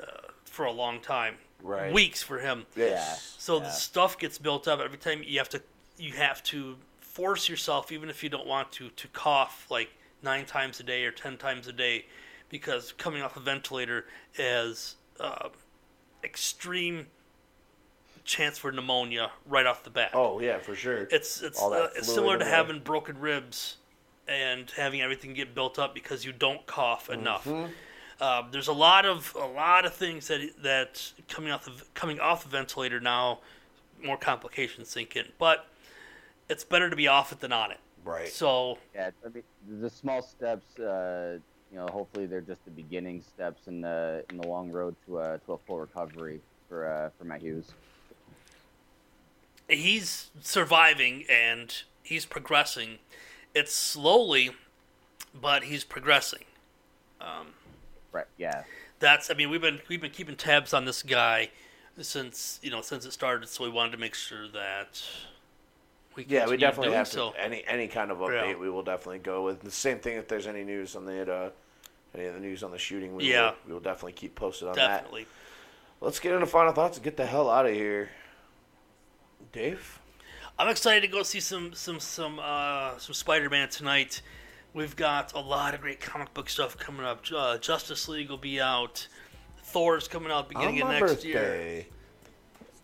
uh, 0.00 0.28
for 0.44 0.64
a 0.64 0.72
long 0.72 1.00
time, 1.00 1.36
Right. 1.62 1.92
weeks 1.92 2.22
for 2.22 2.38
him. 2.38 2.66
Yes. 2.76 3.34
So 3.38 3.56
Yeah. 3.58 3.64
the 3.64 3.70
stuff 3.70 4.18
gets 4.18 4.38
built 4.38 4.68
up 4.68 4.80
every 4.80 4.98
time 4.98 5.22
you 5.24 5.38
have 5.38 5.48
to 5.50 5.62
you 5.98 6.12
have 6.12 6.42
to 6.44 6.76
force 7.00 7.48
yourself, 7.48 7.90
even 7.90 8.10
if 8.10 8.22
you 8.22 8.28
don't 8.28 8.46
want 8.46 8.70
to, 8.72 8.90
to 8.90 9.08
cough 9.08 9.66
like 9.70 9.88
nine 10.22 10.44
times 10.44 10.80
a 10.80 10.82
day 10.82 11.04
or 11.04 11.10
ten 11.10 11.38
times 11.38 11.66
a 11.66 11.72
day, 11.72 12.04
because 12.50 12.92
coming 12.92 13.22
off 13.22 13.36
a 13.36 13.40
ventilator 13.40 14.04
is 14.38 14.96
uh, 15.20 15.48
extreme 16.24 17.06
chance 18.24 18.58
for 18.58 18.72
pneumonia 18.72 19.30
right 19.46 19.66
off 19.66 19.84
the 19.84 19.90
bat. 19.90 20.10
Oh 20.12 20.40
yeah, 20.40 20.58
for 20.58 20.74
sure. 20.74 21.08
It's 21.10 21.42
it's, 21.42 21.60
All 21.60 21.70
that 21.70 21.82
uh, 21.82 21.88
it's 21.96 22.12
similar 22.12 22.38
to 22.38 22.44
there. 22.44 22.52
having 22.52 22.80
broken 22.80 23.18
ribs 23.18 23.76
and 24.28 24.70
having 24.76 25.00
everything 25.00 25.32
get 25.34 25.54
built 25.54 25.78
up 25.78 25.94
because 25.94 26.24
you 26.24 26.32
don't 26.32 26.66
cough 26.66 27.08
enough. 27.10 27.44
Mm-hmm. 27.44 27.72
Um, 28.22 28.48
there's 28.50 28.68
a 28.68 28.72
lot 28.72 29.04
of 29.06 29.34
a 29.40 29.46
lot 29.46 29.84
of 29.84 29.94
things 29.94 30.28
that 30.28 30.40
that 30.62 31.12
coming 31.28 31.50
off 31.52 31.64
the 31.64 31.72
coming 31.94 32.18
off 32.18 32.42
the 32.42 32.48
ventilator 32.48 32.98
now, 33.00 33.40
more 34.02 34.16
complications 34.16 34.88
sink 34.88 35.16
in. 35.16 35.26
But 35.38 35.66
it's 36.48 36.64
better 36.64 36.90
to 36.90 36.96
be 36.96 37.08
off 37.08 37.32
it 37.32 37.40
than 37.40 37.52
on 37.52 37.70
it. 37.72 37.80
right. 38.04 38.28
So 38.28 38.78
Yeah, 38.94 39.10
I 39.24 39.28
mean, 39.28 39.42
the 39.80 39.90
small 39.90 40.22
steps, 40.22 40.78
uh, 40.78 41.38
you 41.72 41.78
know, 41.78 41.86
hopefully 41.92 42.26
they're 42.26 42.40
just 42.40 42.64
the 42.64 42.70
beginning 42.70 43.22
steps 43.22 43.66
in 43.66 43.80
the 43.80 44.24
in 44.30 44.38
the 44.38 44.46
long 44.46 44.70
road 44.70 44.94
to 45.06 45.18
a 45.18 45.38
to 45.46 45.52
a 45.54 45.58
full 45.58 45.78
recovery 45.80 46.40
for 46.68 46.86
uh, 46.86 47.10
for 47.18 47.24
Matt 47.24 47.40
Hughes. 47.42 47.72
he's 49.68 50.30
surviving 50.42 51.24
and 51.28 51.82
he's 52.02 52.24
progressing. 52.24 52.98
It's 53.54 53.72
slowly, 53.72 54.50
but 55.34 55.64
he's 55.64 55.84
progressing. 55.84 56.44
Um, 57.20 57.48
Right. 58.12 58.26
Yeah. 58.38 58.62
that's 58.98 59.30
I 59.30 59.34
mean 59.34 59.50
we've 59.50 59.60
been 59.60 59.80
we've 59.88 60.00
been 60.00 60.10
keeping 60.10 60.36
tabs 60.36 60.72
on 60.72 60.84
this 60.86 61.02
guy 61.02 61.50
since 62.00 62.58
you 62.62 62.70
know 62.70 62.80
since 62.80 63.04
it 63.04 63.12
started, 63.12 63.48
so 63.48 63.64
we 63.64 63.70
wanted 63.70 63.92
to 63.92 63.98
make 63.98 64.14
sure 64.14 64.48
that 64.48 65.02
we 66.16 66.24
Yeah, 66.28 66.46
we 66.48 66.56
definitely 66.56 66.94
have 66.94 67.08
to 67.10 67.14
so. 67.16 67.34
any 67.38 67.64
any 67.66 67.88
kind 67.88 68.10
of 68.10 68.18
update. 68.18 68.52
Yeah. 68.52 68.58
We 68.58 68.70
will 68.70 68.82
definitely 68.82 69.18
go 69.20 69.44
with 69.44 69.60
the 69.60 69.70
same 69.70 69.98
thing. 69.98 70.16
If 70.16 70.28
there's 70.28 70.46
any 70.46 70.64
news 70.64 70.96
on 70.96 71.04
the 71.04 71.32
uh, 71.32 71.50
any 72.14 72.26
of 72.26 72.34
the 72.34 72.40
news 72.40 72.62
on 72.62 72.70
the 72.70 72.78
shooting, 72.78 73.14
we 73.14 73.30
Yeah. 73.30 73.50
will, 73.50 73.56
we 73.66 73.72
will 73.74 73.80
definitely 73.80 74.12
keep 74.12 74.34
posted 74.34 74.68
on 74.68 74.74
that. 74.74 74.88
Definitely. 74.88 75.24
that. 75.24 76.04
Let's 76.04 76.20
get 76.20 76.32
into 76.32 76.46
final 76.46 76.72
thoughts 76.72 76.96
and 76.96 77.04
get 77.04 77.16
the 77.16 77.26
hell 77.26 77.48
out 77.48 77.66
of 77.66 77.72
here. 77.72 78.10
Dave, 79.52 80.00
I'm 80.58 80.68
excited 80.68 81.00
to 81.02 81.08
go 81.08 81.22
see 81.22 81.40
some 81.40 81.72
some 81.74 82.00
some 82.00 82.38
uh, 82.42 82.98
some 82.98 83.14
Spider-Man 83.14 83.68
tonight 83.68 84.22
We've 84.76 84.94
got 84.94 85.32
a 85.32 85.40
lot 85.40 85.72
of 85.72 85.80
great 85.80 86.00
comic 86.00 86.34
book 86.34 86.50
stuff 86.50 86.76
coming 86.76 87.06
up. 87.06 87.24
Uh, 87.34 87.56
Justice 87.56 88.08
League 88.08 88.28
will 88.28 88.36
be 88.36 88.60
out. 88.60 89.08
Thor's 89.62 90.06
coming 90.06 90.30
out 90.30 90.44
On 90.44 90.48
beginning 90.50 90.82
of 90.82 90.88
my 90.88 91.00
next 91.00 91.24
year. 91.24 91.86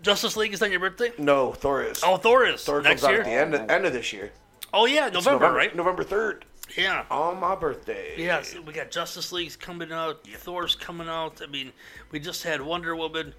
Birthday. 0.02 0.10
Justice 0.10 0.36
League 0.36 0.52
is 0.54 0.62
on 0.62 0.70
your 0.70 0.80
birthday? 0.80 1.12
No, 1.18 1.52
Thor 1.52 1.82
is. 1.82 2.02
Oh, 2.04 2.16
Thor 2.16 2.44
is 2.46 2.64
Thor 2.64 2.82
next 2.82 3.02
comes 3.02 3.04
out 3.04 3.10
year. 3.12 3.20
at 3.20 3.24
the 3.24 3.30
end 3.32 3.54
of, 3.54 3.70
end 3.70 3.86
of 3.86 3.92
this 3.92 4.12
year. 4.12 4.32
Oh 4.74 4.86
yeah, 4.86 5.06
It's 5.08 5.14
November, 5.14 5.52
right? 5.52 5.74
November 5.74 6.02
third. 6.04 6.44
Yeah. 6.76 7.04
On 7.10 7.38
my 7.38 7.54
birthday. 7.54 8.14
Yes, 8.16 8.54
we 8.66 8.72
got 8.72 8.90
Justice 8.90 9.30
League's 9.32 9.56
coming 9.56 9.92
out, 9.92 10.26
Thor's 10.26 10.74
coming 10.74 11.08
out. 11.08 11.40
I 11.42 11.46
mean, 11.46 11.72
we 12.10 12.18
just 12.20 12.42
had 12.42 12.62
Wonder 12.62 12.96
Woman. 12.96 13.34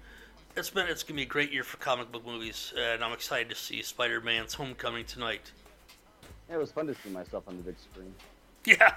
It's 0.56 0.70
been 0.70 0.86
it's 0.86 1.02
gonna 1.02 1.16
be 1.16 1.22
a 1.22 1.26
great 1.26 1.52
year 1.52 1.64
for 1.64 1.78
comic 1.78 2.12
book 2.12 2.24
movies, 2.24 2.72
and 2.78 3.02
I'm 3.02 3.12
excited 3.12 3.48
to 3.50 3.56
see 3.56 3.82
Spider-Man's 3.82 4.54
Homecoming 4.54 5.04
tonight. 5.04 5.50
Yeah, 6.48 6.54
it 6.56 6.58
was 6.58 6.70
fun 6.70 6.86
to 6.86 6.94
see 6.94 7.08
myself 7.10 7.42
on 7.48 7.56
the 7.56 7.62
big 7.62 7.76
screen. 7.78 8.14
Yeah, 8.66 8.94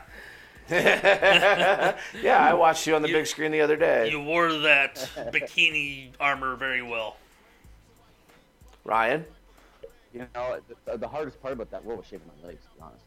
Yeah, 2.22 2.38
I 2.40 2.54
watched 2.54 2.86
you 2.88 2.96
on 2.96 3.02
the 3.02 3.08
You- 3.08 3.16
big 3.16 3.26
screen 3.28 3.52
the 3.52 3.62
other 3.62 3.76
day. 3.76 4.10
you 4.12 4.22
wore 4.22 4.54
that 4.54 4.96
bikini 5.34 6.10
armor 6.20 6.56
very 6.56 6.82
well. 6.84 7.18
Ryan? 8.88 9.26
You 10.14 10.26
know, 10.34 10.60
the, 10.86 10.98
the 10.98 11.08
hardest 11.08 11.40
part 11.42 11.54
about 11.54 11.70
that 11.72 11.86
role 11.86 11.98
was 11.98 12.08
shaving 12.08 12.26
my 12.42 12.48
legs. 12.48 12.64
To 12.64 12.70
be 12.76 12.82
honest. 12.82 13.04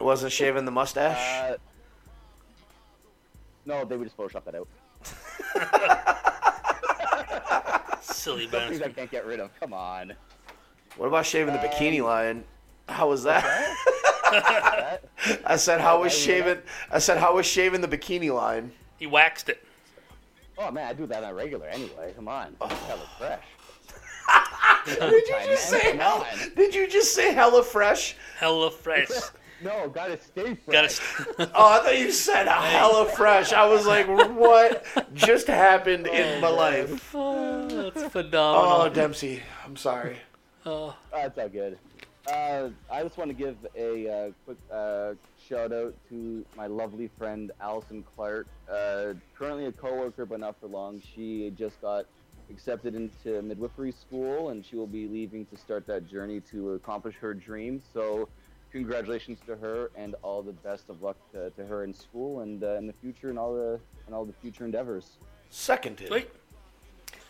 Wasn't 0.00 0.32
shaving 0.32 0.64
the 0.64 0.70
mustache? 0.70 1.52
Uh, 1.52 1.56
no, 3.64 3.84
they 3.84 3.96
would 3.96 4.04
just 4.04 4.16
Photoshop 4.16 4.44
that 4.44 4.54
out. 4.54 4.68
Silly 8.02 8.48
Some 8.48 8.68
things 8.68 8.82
I 8.82 8.88
can't 8.88 9.10
get 9.10 9.26
rid 9.26 9.38
of. 9.40 9.50
Come 9.60 9.72
on. 9.72 10.14
what 10.96 11.06
about 11.06 11.26
shaving 11.26 11.54
the 11.54 11.60
bikini 11.60 12.00
um, 12.00 12.06
line? 12.06 12.44
How 12.88 13.08
was 13.08 13.22
that? 13.24 13.44
That- 14.30 15.04
I 15.46 15.56
said 15.56 15.80
how 15.80 16.02
was 16.02 16.12
shaving 16.12 16.58
I 16.90 16.98
said 16.98 17.18
how 17.18 17.36
was 17.36 17.46
shaving 17.46 17.80
the 17.80 17.88
bikini 17.88 18.34
line? 18.34 18.72
He 18.98 19.06
waxed 19.06 19.48
it. 19.48 19.64
oh 20.58 20.70
man, 20.70 20.88
I 20.88 20.92
do 20.94 21.06
that 21.06 21.22
on 21.22 21.30
a 21.30 21.34
regular 21.34 21.68
anyway. 21.68 22.12
Come 22.16 22.28
on. 22.28 22.56
Oh. 22.60 22.66
Hella 22.66 23.08
fresh. 23.18 23.44
Did 24.86 25.28
you 25.28 25.36
just 25.44 25.68
say 25.68 25.80
come 25.90 25.98
hell. 25.98 26.26
Did 26.54 26.74
you 26.74 26.88
just 26.88 27.14
say 27.14 27.32
hella 27.32 27.62
fresh? 27.62 28.16
Hella 28.38 28.70
fresh. 28.70 29.08
No, 29.62 29.88
gotta 29.88 30.20
stay 30.20 30.54
fresh. 30.54 30.98
Got 30.98 31.36
to. 31.38 31.50
Oh, 31.54 31.72
I 31.72 31.82
thought 31.82 31.98
you 31.98 32.12
said 32.12 32.46
hella 32.46 33.06
fresh. 33.06 33.54
I 33.54 33.66
was 33.66 33.86
like, 33.86 34.06
what 34.06 34.84
just 35.14 35.46
happened 35.46 36.06
in 36.06 36.42
my 36.42 36.48
life? 36.48 37.14
Oh, 37.14 37.66
that's 37.66 38.12
phenomenal. 38.12 38.82
Oh. 38.82 38.88
Dempsey, 38.90 39.42
I'm 39.64 39.76
sorry. 39.76 40.18
Oh, 40.66 40.94
That's 41.10 41.38
all 41.38 41.48
good. 41.48 41.78
Uh, 42.30 42.70
I 42.90 43.02
just 43.02 43.16
want 43.16 43.30
to 43.30 43.34
give 43.34 43.56
a 43.76 44.08
uh, 44.10 44.30
quick 44.44 44.58
uh, 44.70 45.14
shout 45.48 45.72
out 45.72 45.94
to 46.10 46.44
my 46.56 46.66
lovely 46.66 47.08
friend 47.18 47.52
Allison 47.60 48.04
Clark. 48.14 48.48
Uh, 48.70 49.14
currently 49.38 49.66
a 49.66 49.72
coworker, 49.72 50.26
but 50.26 50.40
not 50.40 50.56
for 50.60 50.66
long. 50.66 51.00
She 51.14 51.52
just 51.56 51.80
got 51.80 52.06
accepted 52.50 52.94
into 52.94 53.42
midwifery 53.42 53.92
school, 53.92 54.50
and 54.50 54.64
she 54.64 54.76
will 54.76 54.86
be 54.86 55.06
leaving 55.06 55.46
to 55.46 55.56
start 55.56 55.86
that 55.86 56.08
journey 56.08 56.40
to 56.40 56.72
accomplish 56.72 57.14
her 57.16 57.34
dream. 57.34 57.82
So, 57.92 58.28
congratulations 58.72 59.38
to 59.46 59.56
her, 59.56 59.90
and 59.96 60.14
all 60.22 60.42
the 60.42 60.52
best 60.52 60.88
of 60.88 61.02
luck 61.02 61.16
to, 61.32 61.50
to 61.50 61.66
her 61.66 61.84
in 61.84 61.94
school 61.94 62.40
and 62.40 62.62
uh, 62.62 62.74
in 62.74 62.86
the 62.86 62.92
future, 62.94 63.30
and 63.30 63.38
all 63.38 63.54
the 63.54 63.80
and 64.06 64.14
all 64.14 64.24
the 64.24 64.32
future 64.32 64.64
endeavors. 64.64 65.18
Seconded. 65.50 66.10
wait. 66.10 66.28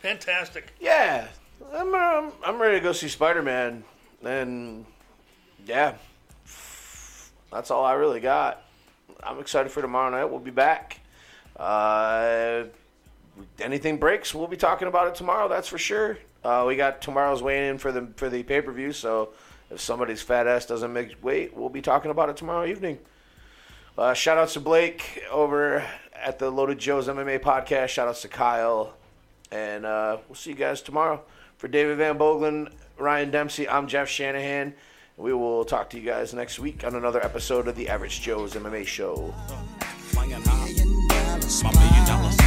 Fantastic. 0.02 0.72
Yeah, 0.78 1.26
I'm, 1.72 1.94
um, 1.94 2.32
I'm 2.44 2.60
ready 2.60 2.76
to 2.78 2.82
go 2.82 2.92
see 2.92 3.08
Spider 3.08 3.42
Man, 3.42 3.82
and 4.22 4.84
yeah, 5.66 5.94
that's 7.50 7.70
all 7.70 7.84
I 7.84 7.94
really 7.94 8.20
got. 8.20 8.62
I'm 9.22 9.38
excited 9.40 9.72
for 9.72 9.80
tomorrow 9.80 10.10
night. 10.10 10.26
We'll 10.26 10.38
be 10.38 10.50
back. 10.50 11.00
Uh, 11.56 12.64
anything 13.60 13.98
breaks, 13.98 14.34
we'll 14.34 14.46
be 14.46 14.56
talking 14.56 14.88
about 14.88 15.08
it 15.08 15.14
tomorrow. 15.14 15.48
That's 15.48 15.68
for 15.68 15.78
sure. 15.78 16.18
Uh, 16.44 16.64
we 16.66 16.76
got 16.76 17.02
tomorrow's 17.02 17.42
weighing 17.42 17.70
in 17.70 17.78
for 17.78 17.92
the 17.92 18.08
for 18.16 18.28
the 18.28 18.42
pay 18.42 18.60
per 18.60 18.72
view. 18.72 18.92
So 18.92 19.30
if 19.70 19.80
somebody's 19.80 20.22
fat 20.22 20.46
ass 20.46 20.66
doesn't 20.66 20.92
make 20.92 21.22
weight, 21.22 21.56
we'll 21.56 21.68
be 21.68 21.82
talking 21.82 22.10
about 22.10 22.28
it 22.28 22.36
tomorrow 22.36 22.66
evening. 22.66 22.98
Uh, 23.98 24.14
shout 24.14 24.36
outs 24.38 24.52
to 24.52 24.60
Blake 24.60 25.22
over 25.30 25.82
at 26.14 26.38
the 26.38 26.50
Loaded 26.50 26.78
Joe's 26.78 27.08
MMA 27.08 27.40
podcast. 27.40 27.88
Shout 27.88 28.08
outs 28.08 28.22
to 28.22 28.28
Kyle. 28.28 28.94
And 29.50 29.86
uh, 29.86 30.18
we'll 30.28 30.34
see 30.34 30.50
you 30.50 30.56
guys 30.56 30.82
tomorrow. 30.82 31.22
For 31.56 31.68
David 31.68 31.98
Van 31.98 32.18
Boglen, 32.18 32.70
Ryan 32.98 33.30
Dempsey, 33.30 33.68
I'm 33.68 33.86
Jeff 33.86 34.08
Shanahan. 34.08 34.74
We 35.16 35.32
will 35.32 35.64
talk 35.64 35.88
to 35.90 35.98
you 35.98 36.04
guys 36.04 36.34
next 36.34 36.58
week 36.58 36.84
on 36.84 36.94
another 36.94 37.24
episode 37.24 37.68
of 37.68 37.76
the 37.76 37.88
Average 37.88 38.20
Joe's 38.20 38.54
MMA 38.54 38.86
Show. 38.86 39.34
My 40.14 40.26
million 40.26 42.06
dollar 42.06 42.30
spot. 42.30 42.45